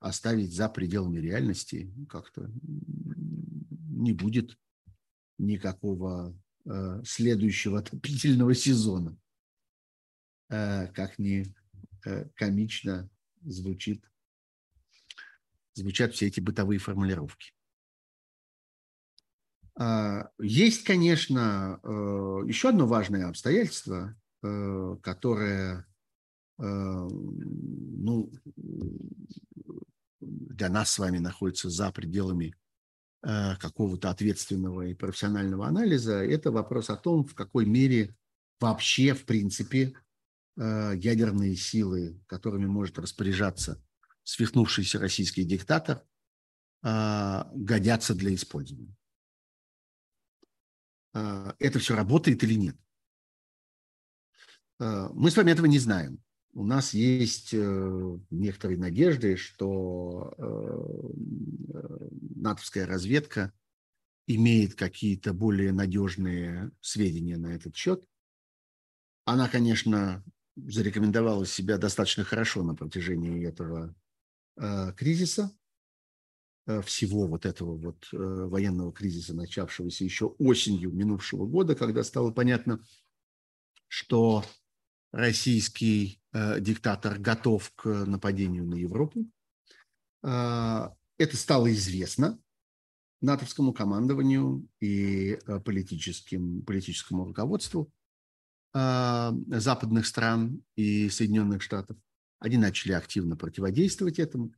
оставить 0.00 0.54
за 0.54 0.68
пределами 0.70 1.18
реальности. 1.18 1.92
Как-то 2.08 2.50
не 2.62 4.12
будет 4.12 4.58
никакого 5.38 6.34
следующего 7.04 7.78
отопительного 7.80 8.54
сезона. 8.54 9.18
Как 10.48 11.18
ни 11.18 11.54
комично 12.34 13.10
звучит, 13.42 14.04
звучат 15.74 16.14
все 16.14 16.26
эти 16.26 16.40
бытовые 16.40 16.78
формулировки. 16.78 17.52
А, 19.76 20.30
есть, 20.38 20.84
конечно, 20.84 21.80
э, 21.82 21.88
еще 22.46 22.68
одно 22.68 22.86
важное 22.86 23.28
обстоятельство, 23.28 24.14
э, 24.42 24.96
которое 25.02 25.86
э, 26.58 26.62
ну, 26.62 28.30
для 30.20 30.68
нас 30.68 30.92
с 30.92 30.98
вами 30.98 31.18
находится 31.18 31.70
за 31.70 31.90
пределами 31.90 32.54
какого-то 33.22 34.10
ответственного 34.10 34.82
и 34.82 34.92
профессионального 34.94 35.66
анализа, 35.66 36.22
это 36.22 36.52
вопрос 36.52 36.90
о 36.90 36.96
том, 36.96 37.24
в 37.24 37.34
какой 37.34 37.64
мере 37.64 38.14
вообще, 38.60 39.14
в 39.14 39.24
принципе, 39.24 39.94
ядерные 40.58 41.56
силы, 41.56 42.20
которыми 42.26 42.66
может 42.66 42.98
распоряжаться 42.98 43.82
свихнувшийся 44.24 44.98
российский 44.98 45.44
диктатор, 45.44 46.02
годятся 46.82 48.14
для 48.14 48.34
использования. 48.34 48.94
А, 51.14 51.54
это 51.58 51.78
все 51.78 51.94
работает 51.94 52.42
или 52.42 52.54
нет. 52.54 52.76
А, 54.80 55.08
мы 55.14 55.30
с 55.30 55.36
вами 55.36 55.52
этого 55.52 55.66
не 55.66 55.78
знаем. 55.78 56.20
У 56.56 56.64
нас 56.64 56.94
есть 56.94 57.52
э, 57.52 58.18
некоторые 58.30 58.78
надежды, 58.78 59.36
что 59.36 60.34
э, 60.38 61.12
натовская 62.36 62.86
разведка 62.86 63.52
имеет 64.28 64.76
какие-то 64.76 65.32
более 65.32 65.72
надежные 65.72 66.70
сведения 66.80 67.38
на 67.38 67.48
этот 67.56 67.74
счет. 67.74 68.08
Она, 69.24 69.48
конечно, 69.48 70.22
зарекомендовала 70.54 71.44
себя 71.44 71.76
достаточно 71.76 72.22
хорошо 72.22 72.62
на 72.62 72.76
протяжении 72.76 73.44
этого 73.44 73.92
кризиса. 74.96 75.50
Э, 76.66 76.80
всего 76.80 77.26
вот 77.26 77.44
этого 77.44 77.76
вот 77.76 78.08
э, 78.12 78.16
военного 78.16 78.92
кризиса, 78.92 79.34
начавшегося 79.34 80.04
еще 80.04 80.34
осенью 80.38 80.92
минувшего 80.92 81.46
года, 81.46 81.74
когда 81.74 82.02
стало 82.02 82.30
понятно, 82.30 82.82
что 83.86 84.44
российский 85.12 86.22
э, 86.32 86.60
диктатор 86.60 87.18
готов 87.18 87.70
к 87.74 87.86
нападению 88.06 88.66
на 88.66 88.74
Европу. 88.74 89.26
Это 90.22 91.36
стало 91.36 91.70
известно 91.70 92.38
натовскому 93.20 93.74
командованию 93.74 94.66
и 94.80 95.38
политическим, 95.66 96.62
политическому 96.62 97.26
руководству 97.26 97.92
западных 98.72 100.06
стран 100.06 100.64
и 100.76 101.10
Соединенных 101.10 101.60
Штатов. 101.60 101.98
Они 102.38 102.56
начали 102.56 102.92
активно 102.92 103.36
противодействовать 103.36 104.18
этому. 104.18 104.52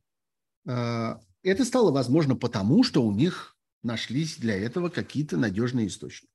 Это 0.65 1.63
стало 1.63 1.91
возможно 1.91 2.35
потому, 2.35 2.83
что 2.83 3.03
у 3.03 3.11
них 3.11 3.57
нашлись 3.83 4.37
для 4.37 4.55
этого 4.55 4.89
какие-то 4.89 5.37
надежные 5.37 5.87
источники. 5.87 6.33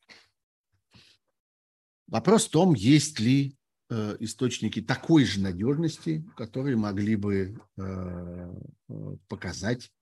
Вопрос 2.06 2.46
в 2.46 2.50
том, 2.50 2.74
есть 2.74 3.20
ли 3.20 3.56
э, 3.88 4.16
источники 4.20 4.82
такой 4.82 5.24
же 5.24 5.40
надежности, 5.40 6.24
которые 6.36 6.76
могли 6.76 7.16
бы 7.16 7.58
э, 7.76 8.54
э, 8.88 9.16
показать, 9.28 9.92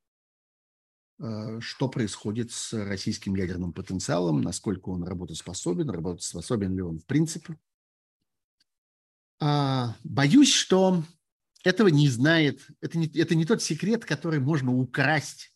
что 1.59 1.89
происходит 1.91 2.51
с 2.51 2.73
российским 2.73 3.35
ядерным 3.35 3.75
потенциалом, 3.75 4.41
насколько 4.41 4.89
он 4.89 5.05
работоспособен, 5.05 5.91
работоспособен 5.91 6.75
ли 6.75 6.81
он 6.81 6.99
в 6.99 7.05
принципе. 7.05 7.59
А, 9.39 9.97
боюсь, 10.03 10.51
что 10.51 11.03
этого 11.63 11.89
не 11.89 12.09
знает, 12.09 12.67
это 12.81 12.99
не, 12.99 13.07
это 13.07 13.35
не 13.35 13.45
тот 13.45 13.63
секрет, 13.63 14.05
который 14.05 14.41
можно 14.41 14.75
украсть 14.75 15.55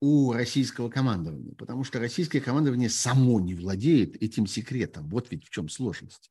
у 0.00 0.32
российского 0.32 0.90
командования, 0.90 1.54
потому 1.54 1.84
что 1.84 1.98
российское 1.98 2.40
командование 2.40 2.90
само 2.90 3.40
не 3.40 3.54
владеет 3.54 4.22
этим 4.22 4.46
секретом. 4.46 5.08
Вот 5.08 5.30
ведь 5.30 5.46
в 5.46 5.50
чем 5.50 5.68
сложность. 5.68 6.30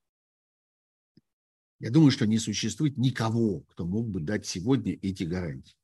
Я 1.79 1.89
думаю, 1.89 2.11
что 2.11 2.25
не 2.25 2.37
существует 2.37 2.97
никого, 2.97 3.61
кто 3.61 3.85
мог 3.85 4.07
бы 4.07 4.21
дать 4.21 4.45
сегодня 4.45 4.93
эти 5.01 5.23
гарантии. 5.23 5.75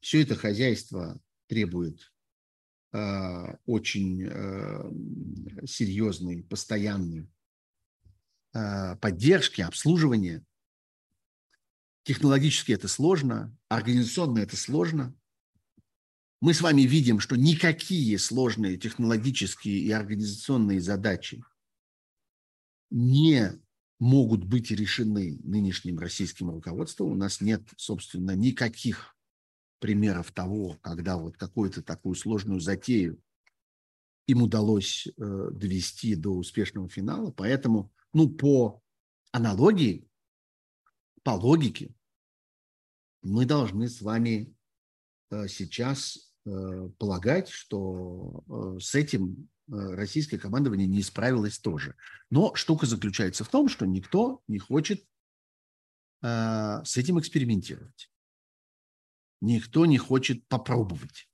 Все 0.00 0.22
это 0.22 0.34
хозяйство 0.34 1.20
требует 1.46 2.10
э, 2.92 3.56
очень 3.66 4.24
э, 4.24 5.66
серьезной, 5.66 6.42
постоянной 6.42 7.28
э, 8.54 8.96
поддержки, 8.96 9.60
обслуживания. 9.60 10.44
Технологически 12.10 12.72
это 12.72 12.88
сложно, 12.88 13.56
организационно 13.68 14.40
это 14.40 14.56
сложно. 14.56 15.16
Мы 16.40 16.54
с 16.54 16.60
вами 16.60 16.82
видим, 16.82 17.20
что 17.20 17.36
никакие 17.36 18.18
сложные 18.18 18.76
технологические 18.78 19.78
и 19.78 19.92
организационные 19.92 20.80
задачи 20.80 21.44
не 22.90 23.52
могут 24.00 24.42
быть 24.42 24.72
решены 24.72 25.38
нынешним 25.44 26.00
российским 26.00 26.50
руководством. 26.50 27.12
У 27.12 27.14
нас 27.14 27.40
нет, 27.40 27.62
собственно, 27.76 28.34
никаких 28.34 29.16
примеров 29.78 30.32
того, 30.32 30.78
когда 30.82 31.16
вот 31.16 31.36
какую-то 31.36 31.80
такую 31.80 32.16
сложную 32.16 32.58
затею 32.58 33.22
им 34.26 34.42
удалось 34.42 35.06
э, 35.06 35.50
довести 35.52 36.16
до 36.16 36.30
успешного 36.30 36.88
финала. 36.88 37.30
Поэтому, 37.30 37.92
ну, 38.12 38.28
по 38.28 38.82
аналогии, 39.30 40.08
по 41.22 41.30
логике, 41.30 41.94
мы 43.22 43.44
должны 43.44 43.88
с 43.88 44.00
вами 44.00 44.54
э, 45.30 45.48
сейчас 45.48 46.32
э, 46.46 46.88
полагать, 46.98 47.48
что 47.48 48.44
э, 48.48 48.80
с 48.80 48.94
этим 48.94 49.48
российское 49.72 50.36
командование 50.36 50.88
не 50.88 51.00
справилось 51.00 51.60
тоже. 51.60 51.94
Но 52.28 52.56
штука 52.56 52.86
заключается 52.86 53.44
в 53.44 53.48
том, 53.48 53.68
что 53.68 53.86
никто 53.86 54.42
не 54.48 54.58
хочет 54.58 55.06
с 56.22 56.96
этим 56.96 57.20
экспериментировать. 57.20 58.10
Никто 59.40 59.86
не 59.86 59.96
хочет 59.96 60.44
попробовать. 60.48 61.30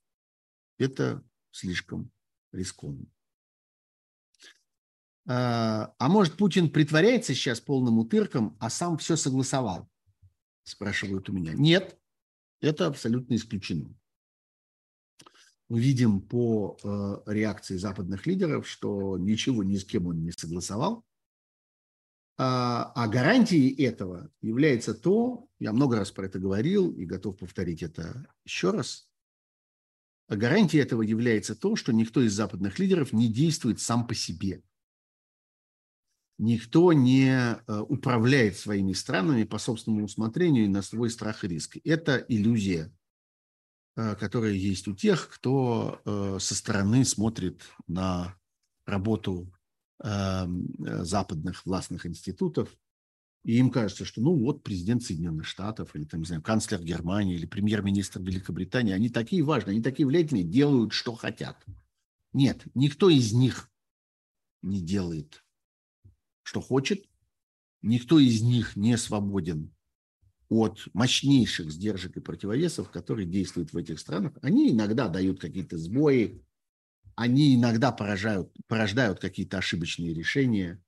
Это 0.77 1.25
слишком 1.51 2.13
рискованно. 2.53 3.07
А 5.25 5.95
может, 5.99 6.37
Путин 6.37 6.69
притворяется 6.69 7.35
сейчас 7.35 7.59
полным 7.59 7.99
утырком, 7.99 8.55
а 8.61 8.69
сам 8.69 8.99
все 8.99 9.17
согласовал? 9.17 9.89
Спрашивают 10.67 11.29
у 11.31 11.33
меня. 11.33 11.55
Нет, 11.55 11.99
это 12.61 12.87
абсолютно 12.87 13.35
исключено. 13.37 13.95
Мы 15.69 15.81
видим 15.81 16.21
по 16.21 16.79
э, 16.83 17.33
реакции 17.33 17.77
западных 17.77 18.27
лидеров, 18.27 18.69
что 18.69 19.19
ничего 19.19 19.65
ни 19.65 19.77
с 19.77 19.85
кем 19.85 20.07
он 20.07 20.23
не 20.23 20.33
согласовал. 20.33 21.05
А, 22.39 22.93
а 22.95 23.09
гарантией 23.09 23.83
этого 23.83 24.31
является 24.43 24.95
то, 24.95 25.49
я 25.59 25.73
много 25.73 25.97
раз 25.97 26.13
про 26.13 26.27
это 26.27 26.39
говорил 26.39 26.93
и 26.93 27.07
готов 27.07 27.39
повторить 27.39 27.83
это 27.83 28.29
еще 28.45 28.71
раз, 28.71 29.09
а 30.29 30.37
гарантией 30.37 30.83
этого 30.83 31.03
является 31.03 31.57
то, 31.57 31.77
что 31.77 31.93
никто 31.93 32.21
из 32.21 32.35
западных 32.35 32.79
лидеров 32.79 33.13
не 33.13 33.33
действует 33.33 33.81
сам 33.81 34.07
по 34.07 34.15
себе– 34.15 34.63
никто 36.39 36.93
не 36.93 37.31
э, 37.31 37.81
управляет 37.89 38.57
своими 38.57 38.93
странами 38.93 39.45
по 39.45 39.59
собственному 39.59 40.05
усмотрению 40.05 40.65
и 40.65 40.69
на 40.69 40.83
свой 40.83 41.11
страх 41.11 41.45
и 41.45 41.49
риск. 41.49 41.79
Это 41.85 42.17
иллюзия, 42.29 42.93
э, 43.97 44.15
которая 44.17 44.53
есть 44.53 44.87
у 44.89 44.95
тех, 44.95 45.29
кто 45.29 46.01
э, 46.05 46.39
со 46.41 46.55
стороны 46.55 47.05
смотрит 47.05 47.63
на 47.87 48.37
работу 48.85 49.53
западных 49.99 51.65
властных 51.65 52.05
институтов, 52.05 52.69
и 53.45 53.57
им 53.57 53.71
кажется, 53.71 54.05
что 54.05 54.21
ну 54.21 54.37
вот 54.37 54.63
президент 54.63 55.03
Соединенных 55.03 55.47
Штатов 55.47 55.97
или 55.97 56.05
там, 56.05 56.21
не 56.21 56.27
знаю, 56.27 56.43
канцлер 56.43 56.83
Германии 56.83 57.35
или 57.35 57.47
премьер-министр 57.47 58.21
Великобритании, 58.21 58.93
они 58.93 59.09
такие 59.09 59.43
важные, 59.43 59.73
они 59.73 59.83
такие 59.83 60.07
влиятельные, 60.07 60.45
делают, 60.45 60.93
что 60.93 61.15
хотят. 61.15 61.65
Нет, 62.35 62.63
никто 62.75 63.09
из 63.09 63.33
них 63.33 63.71
не 64.61 64.83
делает 64.83 65.46
что 66.47 66.61
хочет. 66.61 67.05
Никто 67.83 68.21
из 68.21 68.41
них 68.41 68.77
не 68.77 68.97
свободен 68.97 69.75
от 70.49 70.87
мощнейших 70.95 71.73
сдержек 71.73 72.17
и 72.17 72.21
противовесов, 72.21 72.91
которые 72.91 73.27
действуют 73.27 73.73
в 73.73 73.77
этих 73.77 73.99
странах. 73.99 74.33
Они 74.43 74.71
иногда 74.71 75.09
дают 75.09 75.41
какие-то 75.41 75.77
сбои, 75.77 76.41
они 77.17 77.57
иногда 77.57 77.91
поражают, 77.91 78.53
порождают 78.69 79.19
какие-то 79.19 79.59
ошибочные 79.59 80.15
решения, 80.15 80.81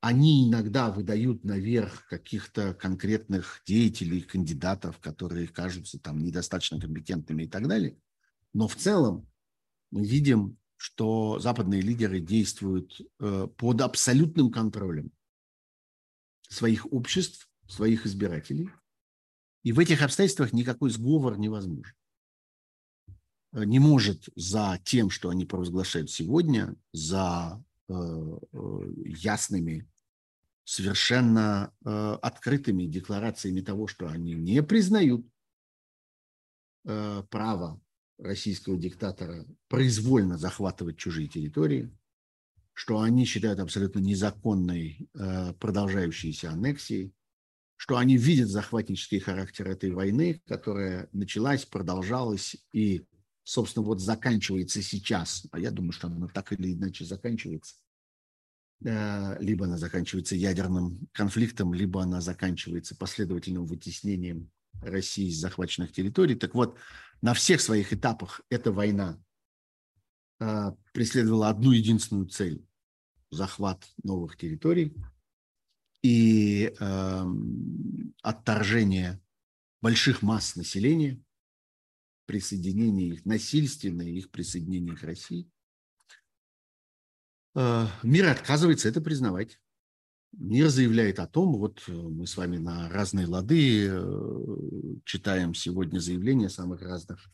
они 0.00 0.48
иногда 0.48 0.90
выдают 0.90 1.44
наверх 1.44 2.06
каких-то 2.08 2.72
конкретных 2.72 3.62
деятелей, 3.66 4.22
кандидатов, 4.22 4.98
которые 5.00 5.48
кажутся 5.48 5.98
там 5.98 6.22
недостаточно 6.24 6.80
компетентными 6.80 7.42
и 7.42 7.48
так 7.48 7.68
далее. 7.68 7.98
Но 8.54 8.68
в 8.68 8.76
целом 8.76 9.28
мы 9.90 10.06
видим, 10.06 10.56
что 10.84 11.38
западные 11.38 11.80
лидеры 11.80 12.20
действуют 12.20 13.00
э, 13.18 13.48
под 13.56 13.80
абсолютным 13.80 14.52
контролем 14.52 15.12
своих 16.50 16.84
обществ, 16.92 17.48
своих 17.66 18.04
избирателей. 18.04 18.68
И 19.62 19.72
в 19.72 19.78
этих 19.78 20.02
обстоятельствах 20.02 20.52
никакой 20.52 20.90
сговор 20.90 21.38
невозможен. 21.38 21.94
Э, 23.52 23.64
не 23.64 23.78
может 23.78 24.28
за 24.36 24.78
тем, 24.84 25.08
что 25.08 25.30
они 25.30 25.46
провозглашают 25.46 26.10
сегодня, 26.10 26.76
за 26.92 27.64
э, 27.88 28.38
ясными, 29.06 29.88
совершенно 30.64 31.72
открытыми 31.82 32.84
декларациями 32.84 33.62
того, 33.62 33.86
что 33.86 34.08
они 34.08 34.34
не 34.34 34.62
признают 34.62 35.26
право 36.84 37.80
российского 38.18 38.76
диктатора 38.76 39.46
произвольно 39.68 40.38
захватывать 40.38 40.96
чужие 40.96 41.28
территории, 41.28 41.90
что 42.72 43.00
они 43.00 43.24
считают 43.24 43.60
абсолютно 43.60 44.00
незаконной 44.00 45.08
э, 45.14 45.52
продолжающейся 45.54 46.50
аннексией, 46.50 47.14
что 47.76 47.96
они 47.96 48.16
видят 48.16 48.48
захватнический 48.48 49.18
характер 49.18 49.68
этой 49.68 49.90
войны, 49.90 50.42
которая 50.46 51.08
началась, 51.12 51.64
продолжалась 51.64 52.56
и, 52.72 53.04
собственно, 53.42 53.84
вот 53.84 54.00
заканчивается 54.00 54.82
сейчас. 54.82 55.46
А 55.50 55.58
я 55.58 55.70
думаю, 55.70 55.92
что 55.92 56.08
она 56.08 56.26
так 56.28 56.52
или 56.52 56.72
иначе 56.72 57.04
заканчивается. 57.04 57.76
Э, 58.84 59.36
либо 59.40 59.66
она 59.66 59.78
заканчивается 59.78 60.34
ядерным 60.34 61.08
конфликтом, 61.12 61.74
либо 61.74 62.02
она 62.02 62.20
заканчивается 62.20 62.96
последовательным 62.96 63.66
вытеснением 63.66 64.50
России 64.82 65.28
из 65.28 65.40
захваченных 65.40 65.92
территорий. 65.92 66.34
Так 66.34 66.54
вот, 66.54 66.78
на 67.22 67.34
всех 67.34 67.60
своих 67.60 67.92
этапах 67.92 68.42
эта 68.50 68.72
война 68.72 69.18
э, 70.40 70.72
преследовала 70.92 71.48
одну 71.48 71.72
единственную 71.72 72.28
цель– 72.28 72.64
захват 73.30 73.86
новых 74.02 74.36
территорий 74.36 74.94
и 76.02 76.74
э, 76.78 77.24
отторжение 78.22 79.20
больших 79.80 80.22
масс 80.22 80.56
населения, 80.56 81.20
присоединение 82.26 83.08
их, 83.08 83.24
насильственное 83.24 84.08
их 84.08 84.30
присоединение 84.30 84.96
к 84.96 85.02
России. 85.02 85.50
Э, 87.54 87.86
мир 88.02 88.28
отказывается 88.28 88.88
это 88.88 89.00
признавать. 89.00 89.58
Мир 90.38 90.68
заявляет 90.68 91.18
о 91.20 91.26
том, 91.26 91.56
вот 91.56 91.82
э, 91.86 91.92
мы 91.92 92.26
с 92.26 92.36
вами 92.36 92.56
на 92.56 92.88
разные 92.88 93.26
лады 93.26 93.88
э, 93.88 94.56
читаем 95.04 95.54
сегодня 95.54 96.00
заявления 96.00 96.48
самых 96.48 96.82
разных 96.82 97.30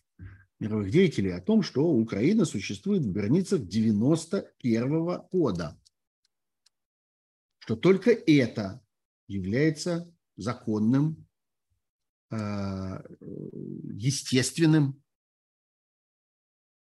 мировых 0.59 0.91
деятелей 0.91 1.31
о 1.31 1.41
том, 1.41 1.63
что 1.63 1.87
Украина 1.87 2.45
существует 2.45 3.03
в 3.03 3.13
границах 3.13 3.67
91 3.67 5.23
года. 5.33 5.81
Что 7.61 7.77
только 7.77 8.11
это 8.11 8.83
является 9.29 10.13
законным, 10.37 11.27
э, 12.31 12.37
естественным 13.95 15.03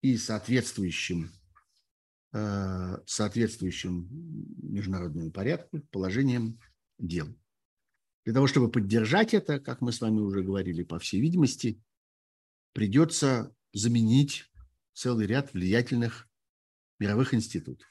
и 0.02 0.18
соответствующим 0.18 1.30
соответствующим 3.06 4.08
международному 4.60 5.30
порядку, 5.30 5.80
положением 5.92 6.58
дел. 6.98 7.28
Для 8.24 8.34
того, 8.34 8.46
чтобы 8.46 8.70
поддержать 8.70 9.34
это, 9.34 9.60
как 9.60 9.80
мы 9.80 9.92
с 9.92 10.00
вами 10.00 10.18
уже 10.18 10.42
говорили, 10.42 10.82
по 10.82 10.98
всей 10.98 11.20
видимости, 11.20 11.80
придется 12.72 13.54
заменить 13.72 14.50
целый 14.94 15.26
ряд 15.26 15.52
влиятельных 15.52 16.28
мировых 16.98 17.34
институтов. 17.34 17.86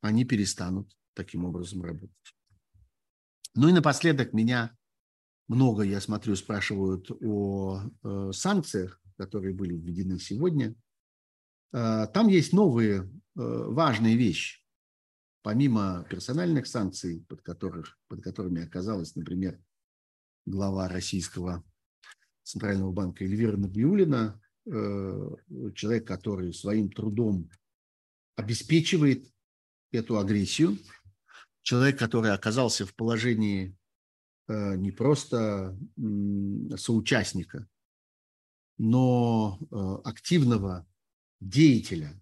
Они 0.00 0.24
перестанут 0.24 0.96
таким 1.14 1.44
образом 1.44 1.82
работать. 1.82 2.34
Ну 3.54 3.68
и 3.68 3.72
напоследок 3.72 4.32
меня 4.32 4.76
много, 5.48 5.82
я 5.82 6.00
смотрю, 6.00 6.36
спрашивают 6.36 7.10
о 7.20 7.82
э, 8.02 8.30
санкциях, 8.32 9.00
которые 9.16 9.52
были 9.52 9.74
введены 9.74 10.18
сегодня. 10.18 10.74
Э, 11.72 12.06
там 12.12 12.28
есть 12.28 12.52
новые 12.52 13.08
Э, 13.36 13.64
важные 13.68 14.16
вещи. 14.16 14.60
Помимо 15.42 16.04
персональных 16.10 16.66
санкций, 16.66 17.24
под, 17.28 17.42
которых, 17.42 17.98
под 18.08 18.22
которыми 18.22 18.62
оказалась, 18.62 19.14
например, 19.14 19.58
глава 20.44 20.88
российского 20.88 21.64
Центрального 22.42 22.92
банка 22.92 23.24
Эльвира 23.24 23.56
Набиулина, 23.56 24.40
э, 24.66 25.30
человек, 25.74 26.06
который 26.06 26.52
своим 26.52 26.90
трудом 26.90 27.48
обеспечивает 28.36 29.32
эту 29.92 30.18
агрессию, 30.18 30.76
человек, 31.62 31.98
который 31.98 32.32
оказался 32.32 32.84
в 32.84 32.94
положении 32.94 33.74
э, 34.48 34.76
не 34.76 34.90
просто 34.90 35.78
соучастника, 36.76 37.66
но 38.76 39.58
активного 40.04 40.86
деятеля 41.40 42.20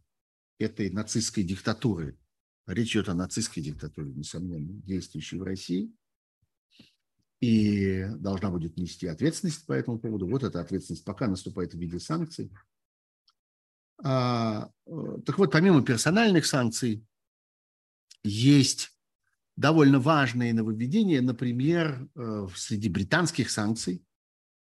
этой 0.59 0.91
нацистской 0.91 1.45
диктатуры, 1.45 2.19
речь 2.67 2.93
идет 2.93 3.09
о 3.09 3.15
нацистской 3.15 3.63
диктатуре, 3.63 4.13
несомненно, 4.13 4.73
действующей 4.83 5.39
в 5.39 5.43
России, 5.43 5.93
и 7.41 8.05
должна 8.17 8.51
будет 8.51 8.77
нести 8.77 9.07
ответственность 9.07 9.65
по 9.67 9.73
этому 9.73 9.99
поводу. 9.99 10.27
Вот 10.29 10.43
эта 10.43 10.61
ответственность 10.61 11.05
пока 11.05 11.29
наступает 11.29 11.73
в 11.73 11.79
виде 11.79 12.01
санкций. 12.01 12.51
А, 14.03 14.71
э, 14.87 15.19
так 15.25 15.39
вот, 15.39 15.53
помимо 15.53 15.85
персональных 15.85 16.47
санкций, 16.47 17.05
есть 18.25 18.91
довольно 19.57 20.01
важные 20.01 20.53
нововведения. 20.53 21.21
Например, 21.21 22.09
э, 22.15 22.49
среди 22.55 22.89
британских 22.89 23.51
санкций 23.51 24.05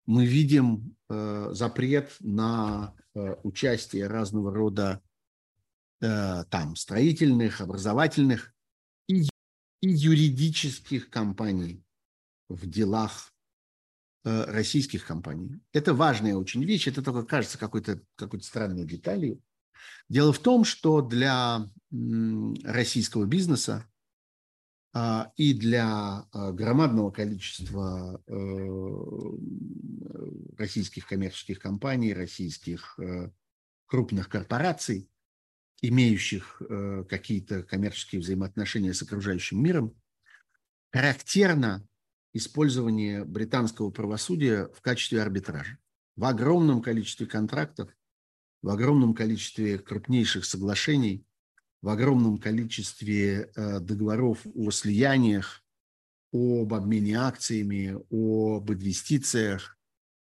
мы 0.07 0.27
видим 0.27 0.97
э, 1.09 1.51
запрет 1.53 2.17
на 2.21 2.95
участие 3.43 4.07
разного 4.07 4.51
рода 4.53 5.03
Э, 6.03 6.43
там 6.51 6.75
строительных, 6.75 7.61
образовательных 7.61 8.53
и, 9.07 9.23
и 9.23 9.89
юридических 9.89 11.11
компаний 11.11 11.85
в 12.49 12.69
делах 12.69 13.33
э, 14.25 14.45
российских 14.47 15.07
компаний. 15.07 15.61
Это 15.73 15.95
важная 15.95 16.35
очень 16.35 16.65
вещь, 16.65 16.89
это 16.89 17.03
только 17.03 17.25
кажется 17.25 17.57
какой-то 17.57 18.03
какой 18.17 18.43
странной 18.43 18.85
деталью. 18.85 19.41
Дело 20.09 20.33
в 20.33 20.41
том, 20.41 20.65
что 20.65 21.03
для 21.03 21.69
российского 22.65 23.25
бизнеса 23.25 23.89
и 25.36 25.55
для 25.55 26.26
а, 26.32 26.53
громадного 26.53 27.11
количества 27.11 28.22
э, 28.26 28.32
российских 30.59 31.07
коммерческих 31.07 31.59
компаний, 31.59 32.12
российских 32.12 32.99
крупных 33.86 34.28
корпораций 34.28 35.09
имеющих 35.82 36.62
э, 36.62 37.05
какие-то 37.09 37.64
коммерческие 37.64 38.20
взаимоотношения 38.20 38.95
с 38.95 39.03
окружающим 39.03 39.62
миром, 39.62 39.95
характерно 40.93 41.86
использование 42.32 43.24
британского 43.24 43.90
правосудия 43.90 44.68
в 44.74 44.80
качестве 44.80 45.20
арбитража. 45.20 45.78
В 46.14 46.24
огромном 46.24 46.82
количестве 46.82 47.26
контрактов, 47.26 47.90
в 48.62 48.68
огромном 48.68 49.12
количестве 49.12 49.78
крупнейших 49.78 50.45
соглашений, 50.45 51.26
в 51.83 51.89
огромном 51.89 52.39
количестве 52.39 53.51
э, 53.55 53.80
договоров 53.80 54.47
о 54.55 54.70
слияниях, 54.70 55.62
об 56.33 56.72
обмене 56.72 57.18
акциями, 57.18 57.99
об 58.11 58.72
инвестициях, 58.72 59.76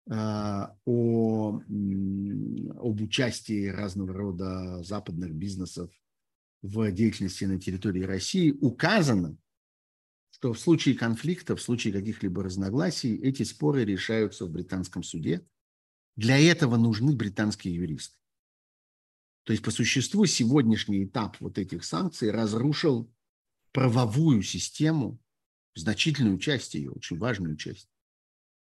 а, 0.08 0.76
о, 0.84 1.58
об 1.58 3.00
участии 3.00 3.66
разного 3.66 4.12
рода 4.12 4.82
западных 4.84 5.34
бизнесов 5.34 5.90
в 6.62 6.92
деятельности 6.92 7.44
на 7.44 7.58
территории 7.58 8.02
России 8.02 8.52
указано, 8.52 9.36
что 10.30 10.52
в 10.52 10.60
случае 10.60 10.94
конфликта, 10.94 11.56
в 11.56 11.62
случае 11.62 11.92
каких-либо 11.92 12.44
разногласий, 12.44 13.16
эти 13.16 13.42
споры 13.42 13.84
решаются 13.84 14.44
в 14.44 14.50
британском 14.50 15.02
суде. 15.02 15.44
Для 16.14 16.38
этого 16.38 16.76
нужны 16.76 17.16
британские 17.16 17.74
юристы. 17.74 18.16
То 19.46 19.52
есть 19.52 19.64
по 19.64 19.70
существу 19.70 20.26
сегодняшний 20.26 21.04
этап 21.04 21.40
вот 21.40 21.56
этих 21.56 21.84
санкций 21.84 22.30
разрушил 22.30 23.10
правовую 23.72 24.42
систему, 24.42 25.18
значительную 25.74 26.38
часть 26.38 26.74
ее, 26.74 26.90
очень 26.90 27.16
важную 27.16 27.56
часть 27.56 27.88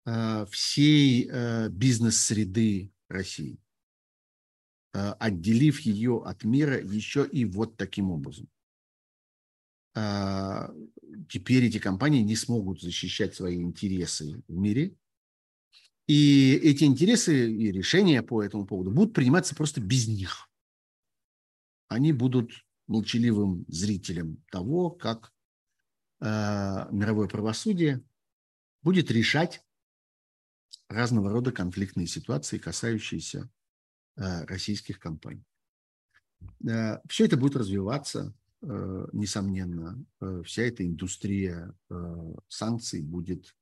Э, 0.09 0.47
всей 0.51 1.29
э, 1.31 1.69
бизнес-среды 1.69 2.91
России, 3.11 3.59
э, 4.95 5.11
отделив 5.19 5.81
ее 5.81 6.23
от 6.25 6.45
мира 6.45 6.81
еще 6.81 7.29
и 7.31 7.45
вот 7.45 7.77
таким 7.77 8.11
образом. 8.11 8.49
Теперь 11.29 11.65
эти 11.65 11.79
компании 11.79 12.23
не 12.23 12.37
смогут 12.37 12.81
защищать 12.81 13.35
свои 13.35 13.57
интересы 13.57 14.45
в 14.47 14.55
мире, 14.55 14.95
и 16.07 16.53
эти 16.53 16.85
интересы 16.85 17.51
и 17.51 17.73
решения 17.73 18.23
по 18.23 18.41
этому 18.41 18.65
поводу 18.65 18.93
будут 18.93 19.15
приниматься 19.15 19.57
просто 19.57 19.81
без 19.81 20.07
них. 20.07 20.48
Они 21.89 22.13
будут 22.13 22.53
молчаливым 22.87 23.65
зрителем 23.69 24.43
того, 24.51 24.91
как 24.91 25.33
э, 26.21 26.25
мировое 26.91 27.29
правосудие 27.29 28.03
будет 28.83 29.11
решать 29.11 29.63
разного 30.89 31.31
рода 31.31 31.53
конфликтные 31.53 32.07
ситуации, 32.07 32.59
касающиеся 32.59 33.51
э, 34.17 34.45
российских 34.45 34.99
компаний. 34.99 35.45
Э, 36.67 36.99
все 37.09 37.27
это 37.27 37.37
будет 37.37 37.57
развиваться, 37.57 38.35
э, 38.63 39.07
несомненно. 39.13 40.03
Э, 40.21 40.43
вся 40.45 40.63
эта 40.63 40.87
индустрия 40.87 41.75
э, 41.91 42.35
санкций 42.49 43.03
будет, 43.03 43.55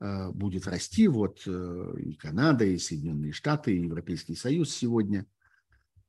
э, 0.00 0.30
будет 0.30 0.66
расти. 0.66 1.08
Вот 1.08 1.42
э, 1.46 1.94
и 1.98 2.14
Канада, 2.14 2.64
и 2.64 2.78
Соединенные 2.78 3.32
Штаты, 3.32 3.76
и 3.76 3.82
Европейский 3.82 4.36
Союз 4.36 4.72
сегодня 4.72 5.26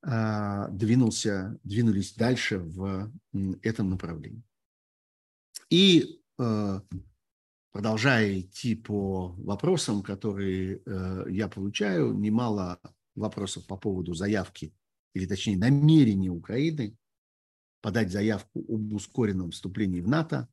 двинулся, 0.04 1.58
двинулись 1.64 2.14
дальше 2.14 2.60
в 2.60 3.10
этом 3.62 3.90
направлении. 3.90 4.44
И 5.70 6.22
э, 6.38 6.82
продолжая 7.72 8.40
идти 8.40 8.76
по 8.76 9.30
вопросам, 9.40 10.04
которые 10.04 10.82
э, 10.86 11.26
я 11.30 11.48
получаю, 11.48 12.14
немало 12.14 12.80
вопросов 13.16 13.66
по 13.66 13.76
поводу 13.76 14.14
заявки, 14.14 14.74
или 15.16 15.26
точнее 15.26 15.58
намерения 15.58 16.30
Украины 16.30 16.96
подать 17.82 18.12
заявку 18.12 18.64
об 18.70 18.94
ускоренном 18.94 19.52
вступлении 19.52 20.02
в 20.02 20.08
НАТО. 20.08 20.48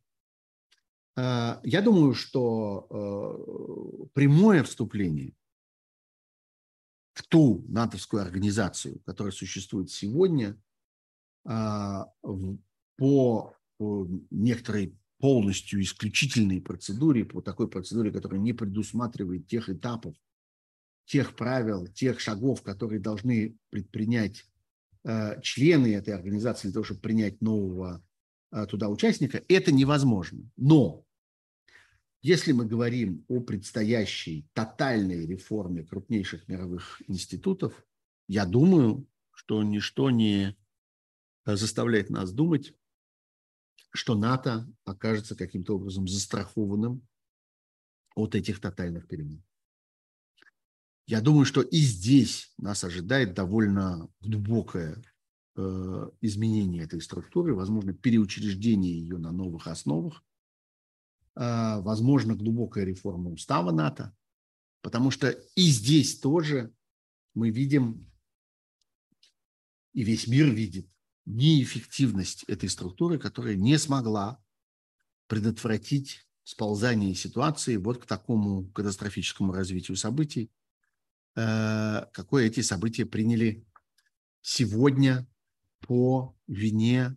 Э, 1.16 1.60
я 1.62 1.82
думаю, 1.82 2.14
что 2.14 2.86
э, 2.90 4.06
прямое 4.14 4.62
вступление 4.64 5.34
в 7.12 7.22
ту 7.26 7.64
натовскую 7.68 8.22
организацию, 8.22 9.00
которая 9.04 9.32
существует 9.32 9.90
сегодня, 9.90 10.60
э, 11.48 12.04
по 12.96 13.54
некоторой 14.30 14.98
полностью 15.18 15.80
исключительной 15.82 16.60
процедуре, 16.60 17.24
по 17.24 17.40
такой 17.40 17.68
процедуре, 17.68 18.10
которая 18.10 18.40
не 18.40 18.52
предусматривает 18.52 19.46
тех 19.46 19.68
этапов, 19.68 20.16
тех 21.04 21.34
правил, 21.34 21.86
тех 21.86 22.20
шагов, 22.20 22.62
которые 22.62 23.00
должны 23.00 23.58
предпринять 23.70 24.46
э, 25.04 25.40
члены 25.42 25.94
этой 25.94 26.14
организации 26.14 26.68
для 26.68 26.74
того, 26.74 26.84
чтобы 26.84 27.00
принять 27.00 27.40
нового 27.42 28.02
э, 28.52 28.66
туда 28.66 28.88
участника, 28.88 29.42
это 29.48 29.72
невозможно. 29.72 30.50
Но 30.56 31.04
если 32.22 32.52
мы 32.52 32.66
говорим 32.66 33.24
о 33.28 33.40
предстоящей 33.40 34.46
тотальной 34.52 35.26
реформе 35.26 35.84
крупнейших 35.84 36.48
мировых 36.48 37.02
институтов, 37.08 37.86
я 38.28 38.44
думаю, 38.44 39.06
что 39.32 39.62
ничто 39.62 40.10
не 40.10 40.56
заставляет 41.46 42.10
нас 42.10 42.32
думать, 42.32 42.74
что 43.92 44.14
НАТО 44.14 44.70
окажется 44.84 45.34
каким-то 45.34 45.76
образом 45.76 46.06
застрахованным 46.06 47.06
от 48.14 48.34
этих 48.34 48.60
тотальных 48.60 49.08
перемен. 49.08 49.42
Я 51.06 51.20
думаю, 51.20 51.44
что 51.44 51.62
и 51.62 51.78
здесь 51.78 52.52
нас 52.56 52.84
ожидает 52.84 53.34
довольно 53.34 54.08
глубокое 54.20 55.02
э, 55.56 56.10
изменение 56.20 56.84
этой 56.84 57.00
структуры, 57.00 57.54
возможно, 57.54 57.92
переучреждение 57.92 58.92
ее 58.92 59.18
на 59.18 59.32
новых 59.32 59.66
основах, 59.66 60.22
э, 60.22 60.29
возможно, 61.40 62.34
глубокая 62.34 62.84
реформа 62.84 63.30
устава 63.30 63.72
НАТО, 63.72 64.14
потому 64.82 65.10
что 65.10 65.30
и 65.30 65.62
здесь 65.62 66.20
тоже 66.20 66.72
мы 67.34 67.50
видим, 67.50 68.10
и 69.94 70.02
весь 70.02 70.26
мир 70.26 70.50
видит, 70.50 70.86
неэффективность 71.24 72.44
этой 72.44 72.68
структуры, 72.68 73.18
которая 73.18 73.56
не 73.56 73.78
смогла 73.78 74.42
предотвратить 75.26 76.26
сползание 76.42 77.14
ситуации 77.14 77.76
вот 77.76 78.02
к 78.02 78.06
такому 78.06 78.66
катастрофическому 78.72 79.52
развитию 79.52 79.96
событий, 79.96 80.50
э, 81.36 82.06
какое 82.12 82.46
эти 82.46 82.60
события 82.60 83.06
приняли 83.06 83.64
сегодня 84.40 85.28
по 85.86 86.36
вине 86.46 87.16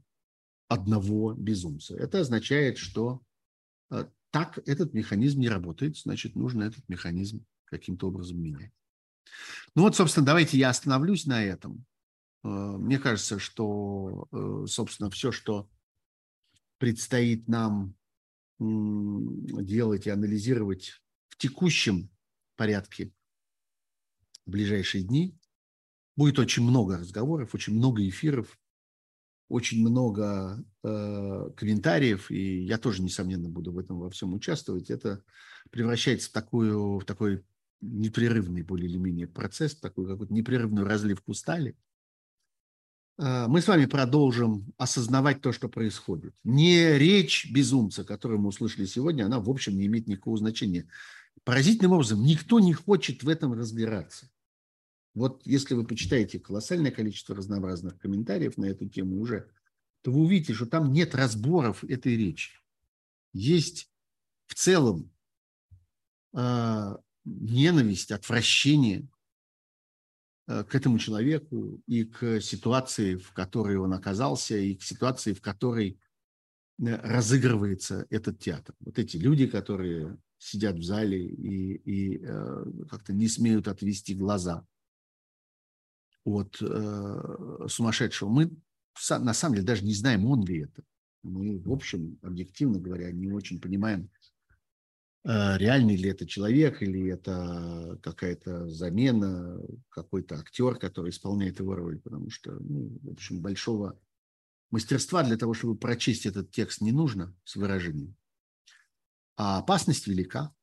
одного 0.68 1.34
безумца. 1.34 1.96
Это 1.96 2.20
означает, 2.20 2.78
что 2.78 3.22
э, 3.22 3.33
так 4.32 4.60
этот 4.66 4.94
механизм 4.94 5.40
не 5.40 5.50
работает, 5.50 5.98
значит, 5.98 6.36
нужно 6.36 6.64
этот 6.64 6.88
механизм 6.90 7.46
каким-то 7.66 8.08
образом 8.08 8.42
менять. 8.42 8.72
Ну 9.76 9.84
вот, 9.84 9.96
собственно, 9.96 10.26
давайте 10.26 10.58
я 10.58 10.70
остановлюсь 10.70 11.26
на 11.26 11.44
этом. 11.44 11.86
Э, 12.44 12.48
мне 12.48 13.00
кажется, 13.00 13.40
что, 13.40 14.28
э, 14.32 14.66
собственно, 14.68 15.10
все, 15.10 15.32
что 15.32 15.70
предстоит 16.78 17.48
нам 17.48 17.96
делать 18.60 20.08
и 20.08 20.12
анализировать 20.12 21.02
в 21.30 21.38
текущем 21.38 22.10
порядке 22.56 23.12
в 24.46 24.52
ближайшие 24.52 25.04
дни, 25.04 25.38
будет 26.16 26.40
очень 26.40 26.64
много 26.64 26.98
разговоров, 26.98 27.56
очень 27.56 27.74
много 27.74 28.08
эфиров, 28.08 28.60
очень 29.50 29.88
много 29.88 30.64
э, 30.84 31.50
комментариев, 31.56 32.32
и 32.32 32.64
я 32.64 32.78
тоже, 32.78 33.02
несомненно, 33.02 33.50
буду 33.50 33.72
в 33.72 33.78
этом 33.78 34.00
во 34.00 34.10
всем 34.10 34.34
участвовать. 34.34 34.90
Это 34.90 35.24
превращается 35.70 36.30
в, 36.30 36.34
такую, 36.34 37.00
в 37.00 37.06
такой 37.06 37.44
непрерывный 37.82 38.64
более 38.64 38.90
или 38.90 38.98
менее 38.98 39.28
процесс, 39.28 39.76
такой 39.76 40.08
какой-то 40.08 40.34
непрерывную 40.34 40.86
разливку 40.86 41.34
стали– 41.34 41.78
Э, 43.18 43.46
мы 43.48 43.62
с 43.62 43.68
вами 43.68 43.86
продолжим 43.86 44.74
осознавать 44.78 45.42
то, 45.42 45.52
что 45.52 45.70
происходит. 45.70 46.34
Не 46.44 46.98
речь 46.98 47.52
безумца, 47.52 48.04
которую 48.04 48.42
мы 48.42 48.50
услышали 48.50 48.86
сегодня, 48.86 49.26
она, 49.26 49.40
в 49.40 49.50
общем, 49.50 49.78
не 49.78 49.86
имеет 49.86 50.08
никакого 50.08 50.38
значения. 50.38 50.88
Поразительным 51.44 51.94
образом, 51.94 52.24
никто 52.24 52.60
не 52.60 52.74
хочет 52.74 53.24
в 53.24 53.30
этом 53.30 53.54
разбираться. 53.54 54.30
Вот 55.14 55.42
если 55.46 55.74
вы 55.76 55.86
почитаете 55.86 56.40
колоссальное 56.40 56.92
количество 56.92 57.36
разнообразных 57.36 58.00
комментариев 58.00 58.58
на 58.58 58.66
эту 58.66 58.88
тему 58.88 59.20
уже, 59.20 59.50
то 60.02 60.12
вы 60.12 60.22
увидите, 60.22 60.54
что 60.54 60.66
там 60.66 60.92
нет 60.92 61.16
разборов 61.16 61.84
этой 61.84 62.18
речи. 62.18 62.52
Есть 63.32 63.90
в 64.48 64.56
целом 64.56 65.12
э, 66.34 66.98
ненависть, 67.26 68.12
отвращение 68.12 69.08
Э, 70.46 70.64
к 70.64 70.76
этому 70.76 71.00
человеку 71.00 71.82
и 71.88 72.04
к 72.04 72.42
ситуации, 72.42 73.16
в 73.16 73.32
которой 73.32 73.78
он 73.78 73.94
оказался, 73.94 74.58
и 74.58 74.76
к 74.76 74.84
ситуации, 74.84 75.34
в 75.34 75.42
которой 75.42 76.00
э, 76.80 76.96
разыгрывается 76.96 78.06
этот 78.10 78.40
театр. 78.40 78.76
Вот 78.82 79.00
эти 79.00 79.16
люди, 79.16 79.48
которые 79.48 80.18
сидят 80.38 80.76
в 80.76 80.84
зале 80.84 81.26
и, 81.26 81.76
и 81.76 82.20
э, 82.22 82.66
как-то 82.90 83.14
не 83.14 83.30
смеют 83.30 83.70
отвести 83.70 84.16
глаза 84.16 84.68
от 86.24 86.58
э, 86.62 87.68
сумасшедшего. 87.68 88.30
Мы 88.30 88.52
на 89.10 89.34
самом 89.34 89.56
деле 89.56 89.68
даже 89.68 89.84
не 89.84 89.94
знаем, 89.94 90.26
он 90.26 90.46
ли 90.46 90.64
это. 90.64 90.84
Мы, 91.24 91.60
в 91.60 91.72
общем, 91.72 92.20
объективно 92.22 92.80
говоря, 92.80 93.12
не 93.12 93.32
очень 93.32 93.60
понимаем, 93.60 94.10
Э, 95.26 95.58
реальный 95.58 95.96
ли 95.96 96.10
это 96.10 96.26
человек, 96.28 96.82
или 96.82 97.10
это 97.10 97.98
какая-то 98.04 98.70
замена, 98.70 99.58
какой-то 99.90 100.36
актер, 100.36 100.76
который 100.76 101.12
исполняет 101.12 101.60
его 101.60 101.76
роль, 101.76 102.00
потому 102.00 102.30
что, 102.30 102.52
ну, 102.52 103.00
в 103.02 103.12
общем, 103.12 103.42
большого 103.42 103.98
мастерства 104.70 105.24
для 105.24 105.38
того, 105.38 105.54
чтобы 105.54 105.78
прочесть 105.78 106.26
этот 106.26 106.52
текст, 106.52 106.82
не 106.82 106.92
нужно 106.92 107.34
с 107.46 107.56
выражением. 107.56 108.16
А 109.38 109.60
опасность 109.60 110.08
велика. 110.08 110.54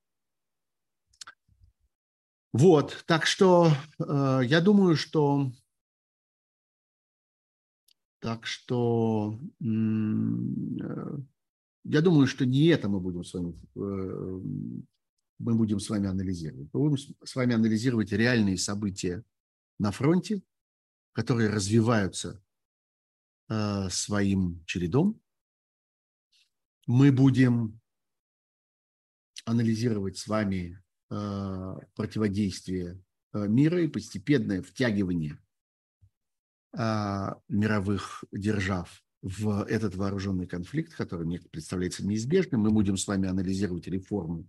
Вот, 2.53 3.05
так 3.07 3.26
что 3.26 3.72
э, 3.98 4.40
я 4.44 4.61
думаю, 4.61 4.96
что 4.96 5.53
так 8.20 8.44
что 8.44 9.38
э, 9.61 11.18
я 11.84 12.01
думаю, 12.03 12.26
что 12.26 12.44
не 12.44 12.66
это 12.66 12.88
мы 12.88 13.01
будем 13.01 13.24
с 13.24 13.32
вами, 13.32 13.55
э, 13.76 14.40
мы 15.38 15.55
будем 15.55 15.80
с 15.80 15.88
вами 15.88 16.09
анализировать. 16.09 16.68
Мы 16.72 16.80
будем 16.80 17.16
с 17.24 17.34
вами 17.34 17.55
анализировать 17.55 18.12
реальные 18.12 18.59
события 18.59 19.24
на 19.78 19.90
фронте, 19.90 20.42
которые 21.12 21.51
развиваются 21.51 22.42
э, 23.48 23.88
своим 23.90 24.62
чередом. 24.66 25.18
Мы 26.86 27.11
будем 27.12 27.80
анализировать 29.46 30.18
с 30.18 30.26
вами 30.26 30.82
противодействие 31.11 33.02
мира 33.34 33.82
и 33.82 33.88
постепенное 33.88 34.62
втягивание 34.62 35.38
мировых 36.72 38.24
держав 38.32 39.04
в 39.22 39.64
этот 39.64 39.96
вооруженный 39.96 40.46
конфликт, 40.46 40.94
который 40.94 41.26
мне 41.26 41.40
представляется 41.40 42.06
неизбежным. 42.06 42.62
Мы 42.62 42.70
будем 42.70 42.96
с 42.96 43.06
вами 43.06 43.28
анализировать 43.28 43.86
реформу 43.88 44.48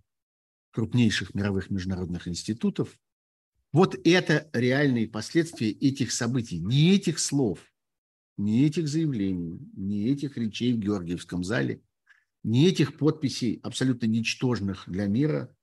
крупнейших 0.70 1.34
мировых 1.34 1.68
международных 1.68 2.26
институтов. 2.28 2.96
Вот 3.72 3.94
это 4.06 4.48
реальные 4.52 5.08
последствия 5.08 5.70
этих 5.70 6.12
событий, 6.12 6.58
не 6.58 6.94
этих 6.94 7.18
слов, 7.18 7.58
ни 8.38 8.64
этих 8.64 8.88
заявлений, 8.88 9.60
ни 9.74 10.08
этих 10.10 10.36
речей 10.36 10.72
в 10.72 10.78
Георгиевском 10.78 11.42
зале, 11.44 11.82
ни 12.44 12.66
этих 12.66 12.96
подписей 12.96 13.60
абсолютно 13.62 14.06
ничтожных 14.06 14.84
для 14.86 15.06
мира, 15.06 15.54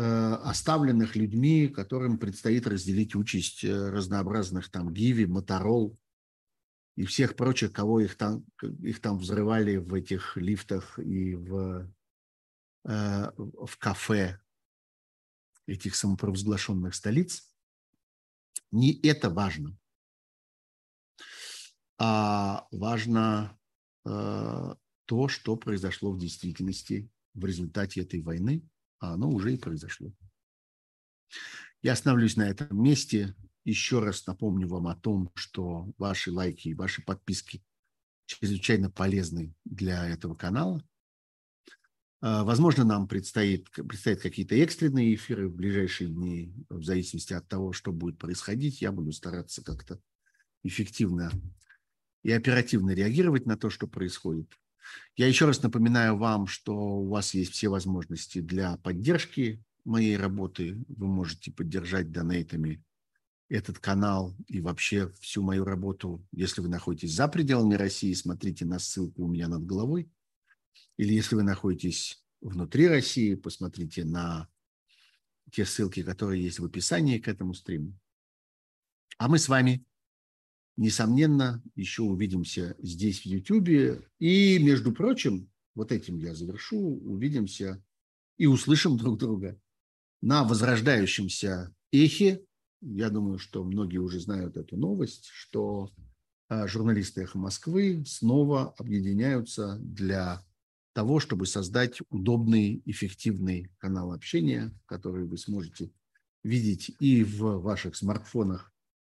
оставленных 0.00 1.16
людьми, 1.16 1.68
которым 1.68 2.18
предстоит 2.18 2.66
разделить 2.66 3.14
участь 3.14 3.64
э, 3.64 3.90
разнообразных 3.90 4.70
там 4.70 4.92
Гиви, 4.92 5.26
Моторол 5.26 5.98
и 6.96 7.04
всех 7.04 7.36
прочих, 7.36 7.72
кого 7.72 8.00
их 8.00 8.16
там, 8.16 8.44
их 8.62 9.00
там 9.00 9.18
взрывали 9.18 9.76
в 9.76 9.94
этих 9.94 10.36
лифтах 10.36 10.98
и 10.98 11.34
в, 11.34 11.90
э, 12.84 13.30
в 13.36 13.76
кафе 13.78 14.40
этих 15.66 15.96
самопровозглашенных 15.96 16.94
столиц. 16.94 17.50
Не 18.70 18.92
это 19.02 19.30
важно 19.30 19.78
а 21.98 22.66
важно 22.70 23.58
э, 24.04 24.74
то, 25.06 25.28
что 25.28 25.56
произошло 25.56 26.12
в 26.12 26.18
действительности 26.18 27.10
в 27.34 27.44
результате 27.44 28.02
этой 28.02 28.22
войны, 28.22 28.62
а 28.98 29.14
оно 29.14 29.30
уже 29.30 29.54
и 29.54 29.58
произошло. 29.58 30.12
Я 31.82 31.92
остановлюсь 31.92 32.36
на 32.36 32.48
этом 32.48 32.82
месте. 32.82 33.34
Еще 33.64 33.98
раз 33.98 34.26
напомню 34.26 34.68
вам 34.68 34.86
о 34.86 34.96
том, 34.96 35.30
что 35.34 35.92
ваши 35.98 36.30
лайки 36.30 36.68
и 36.68 36.74
ваши 36.74 37.02
подписки 37.02 37.64
чрезвычайно 38.26 38.90
полезны 38.90 39.54
для 39.64 40.06
этого 40.08 40.34
канала. 40.34 40.84
Э, 42.22 42.42
возможно, 42.42 42.84
нам 42.84 43.08
предстоит, 43.08 43.70
предстоят 43.70 44.20
какие-то 44.20 44.54
экстренные 44.56 45.14
эфиры 45.14 45.48
в 45.48 45.54
ближайшие 45.54 46.10
дни, 46.10 46.54
в 46.68 46.82
зависимости 46.82 47.32
от 47.32 47.46
того, 47.48 47.72
что 47.72 47.92
будет 47.92 48.18
происходить. 48.18 48.82
Я 48.82 48.92
буду 48.92 49.12
стараться 49.12 49.62
как-то 49.62 50.00
эффективно 50.62 51.30
и 52.22 52.32
оперативно 52.32 52.90
реагировать 52.90 53.46
на 53.46 53.56
то, 53.56 53.70
что 53.70 53.86
происходит. 53.86 54.52
Я 55.16 55.26
еще 55.26 55.46
раз 55.46 55.62
напоминаю 55.62 56.16
вам, 56.16 56.46
что 56.46 56.74
у 56.74 57.08
вас 57.08 57.34
есть 57.34 57.52
все 57.52 57.68
возможности 57.68 58.40
для 58.40 58.76
поддержки 58.78 59.62
моей 59.84 60.16
работы. 60.16 60.76
Вы 60.88 61.06
можете 61.06 61.50
поддержать 61.52 62.10
донейтами 62.10 62.82
этот 63.48 63.78
канал 63.78 64.36
и 64.48 64.60
вообще 64.60 65.10
всю 65.20 65.42
мою 65.42 65.64
работу. 65.64 66.26
Если 66.32 66.60
вы 66.60 66.68
находитесь 66.68 67.12
за 67.12 67.28
пределами 67.28 67.74
России, 67.74 68.12
смотрите 68.12 68.64
на 68.64 68.78
ссылку 68.78 69.24
у 69.24 69.28
меня 69.28 69.48
над 69.48 69.64
головой. 69.64 70.10
Или 70.96 71.14
если 71.14 71.36
вы 71.36 71.42
находитесь 71.42 72.24
внутри 72.40 72.88
России, 72.88 73.34
посмотрите 73.34 74.04
на 74.04 74.48
те 75.52 75.64
ссылки, 75.64 76.02
которые 76.02 76.42
есть 76.42 76.58
в 76.58 76.64
описании 76.64 77.18
к 77.18 77.28
этому 77.28 77.54
стриму. 77.54 77.96
А 79.18 79.28
мы 79.28 79.38
с 79.38 79.48
вами 79.48 79.84
несомненно, 80.76 81.62
еще 81.74 82.02
увидимся 82.02 82.76
здесь, 82.78 83.22
в 83.22 83.26
YouTube. 83.26 84.02
И, 84.18 84.58
между 84.58 84.92
прочим, 84.92 85.50
вот 85.74 85.92
этим 85.92 86.18
я 86.18 86.34
завершу, 86.34 86.78
увидимся 86.78 87.82
и 88.36 88.46
услышим 88.46 88.96
друг 88.98 89.18
друга 89.18 89.60
на 90.22 90.44
возрождающемся 90.44 91.74
эхе. 91.92 92.44
Я 92.82 93.10
думаю, 93.10 93.38
что 93.38 93.64
многие 93.64 93.98
уже 93.98 94.20
знают 94.20 94.56
эту 94.56 94.76
новость, 94.76 95.26
что 95.32 95.90
а, 96.48 96.66
журналисты 96.66 97.22
«Эхо 97.22 97.38
Москвы» 97.38 98.04
снова 98.06 98.74
объединяются 98.78 99.78
для 99.80 100.44
того, 100.92 101.20
чтобы 101.20 101.46
создать 101.46 102.00
удобный, 102.08 102.82
эффективный 102.86 103.70
канал 103.78 104.12
общения, 104.12 104.72
который 104.86 105.26
вы 105.26 105.36
сможете 105.36 105.90
видеть 106.42 106.94
и 107.00 107.24
в 107.24 107.58
ваших 107.60 107.96
смартфонах, 107.96 108.72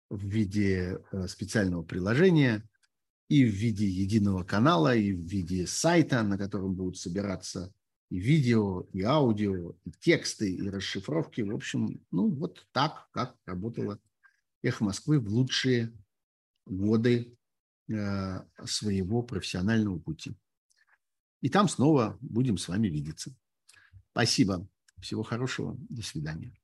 в 0.09 0.25
виде 0.25 0.99
э, 1.11 1.27
специального 1.27 1.83
приложения, 1.83 2.67
и 3.27 3.45
в 3.45 3.49
виде 3.49 3.87
единого 3.87 4.43
канала, 4.43 4.95
и 4.95 5.13
в 5.13 5.21
виде 5.21 5.67
сайта, 5.67 6.23
на 6.23 6.37
котором 6.37 6.73
будут 6.73 6.97
собираться 6.97 7.71
и 8.09 8.17
видео, 8.19 8.81
и 8.91 9.03
аудио, 9.03 9.75
и 9.85 9.91
тексты, 9.99 10.51
и 10.51 10.67
расшифровки. 10.69 11.41
В 11.41 11.53
общем, 11.53 12.01
ну 12.11 12.29
вот 12.29 12.65
так, 12.71 13.07
как 13.11 13.35
работала 13.45 13.99
«Эхо 14.63 14.83
Москвы» 14.83 15.19
в 15.19 15.27
лучшие 15.29 15.93
годы 16.65 17.37
э, 17.87 18.41
своего 18.65 19.21
профессионального 19.21 19.99
пути. 19.99 20.35
И 21.41 21.49
там 21.49 21.69
снова 21.69 22.17
будем 22.19 22.57
с 22.57 22.67
вами 22.67 22.87
видеться. 22.87 23.35
Спасибо. 24.11 24.67
Всего 24.99 25.23
хорошего. 25.23 25.77
До 25.89 26.01
свидания. 26.01 26.58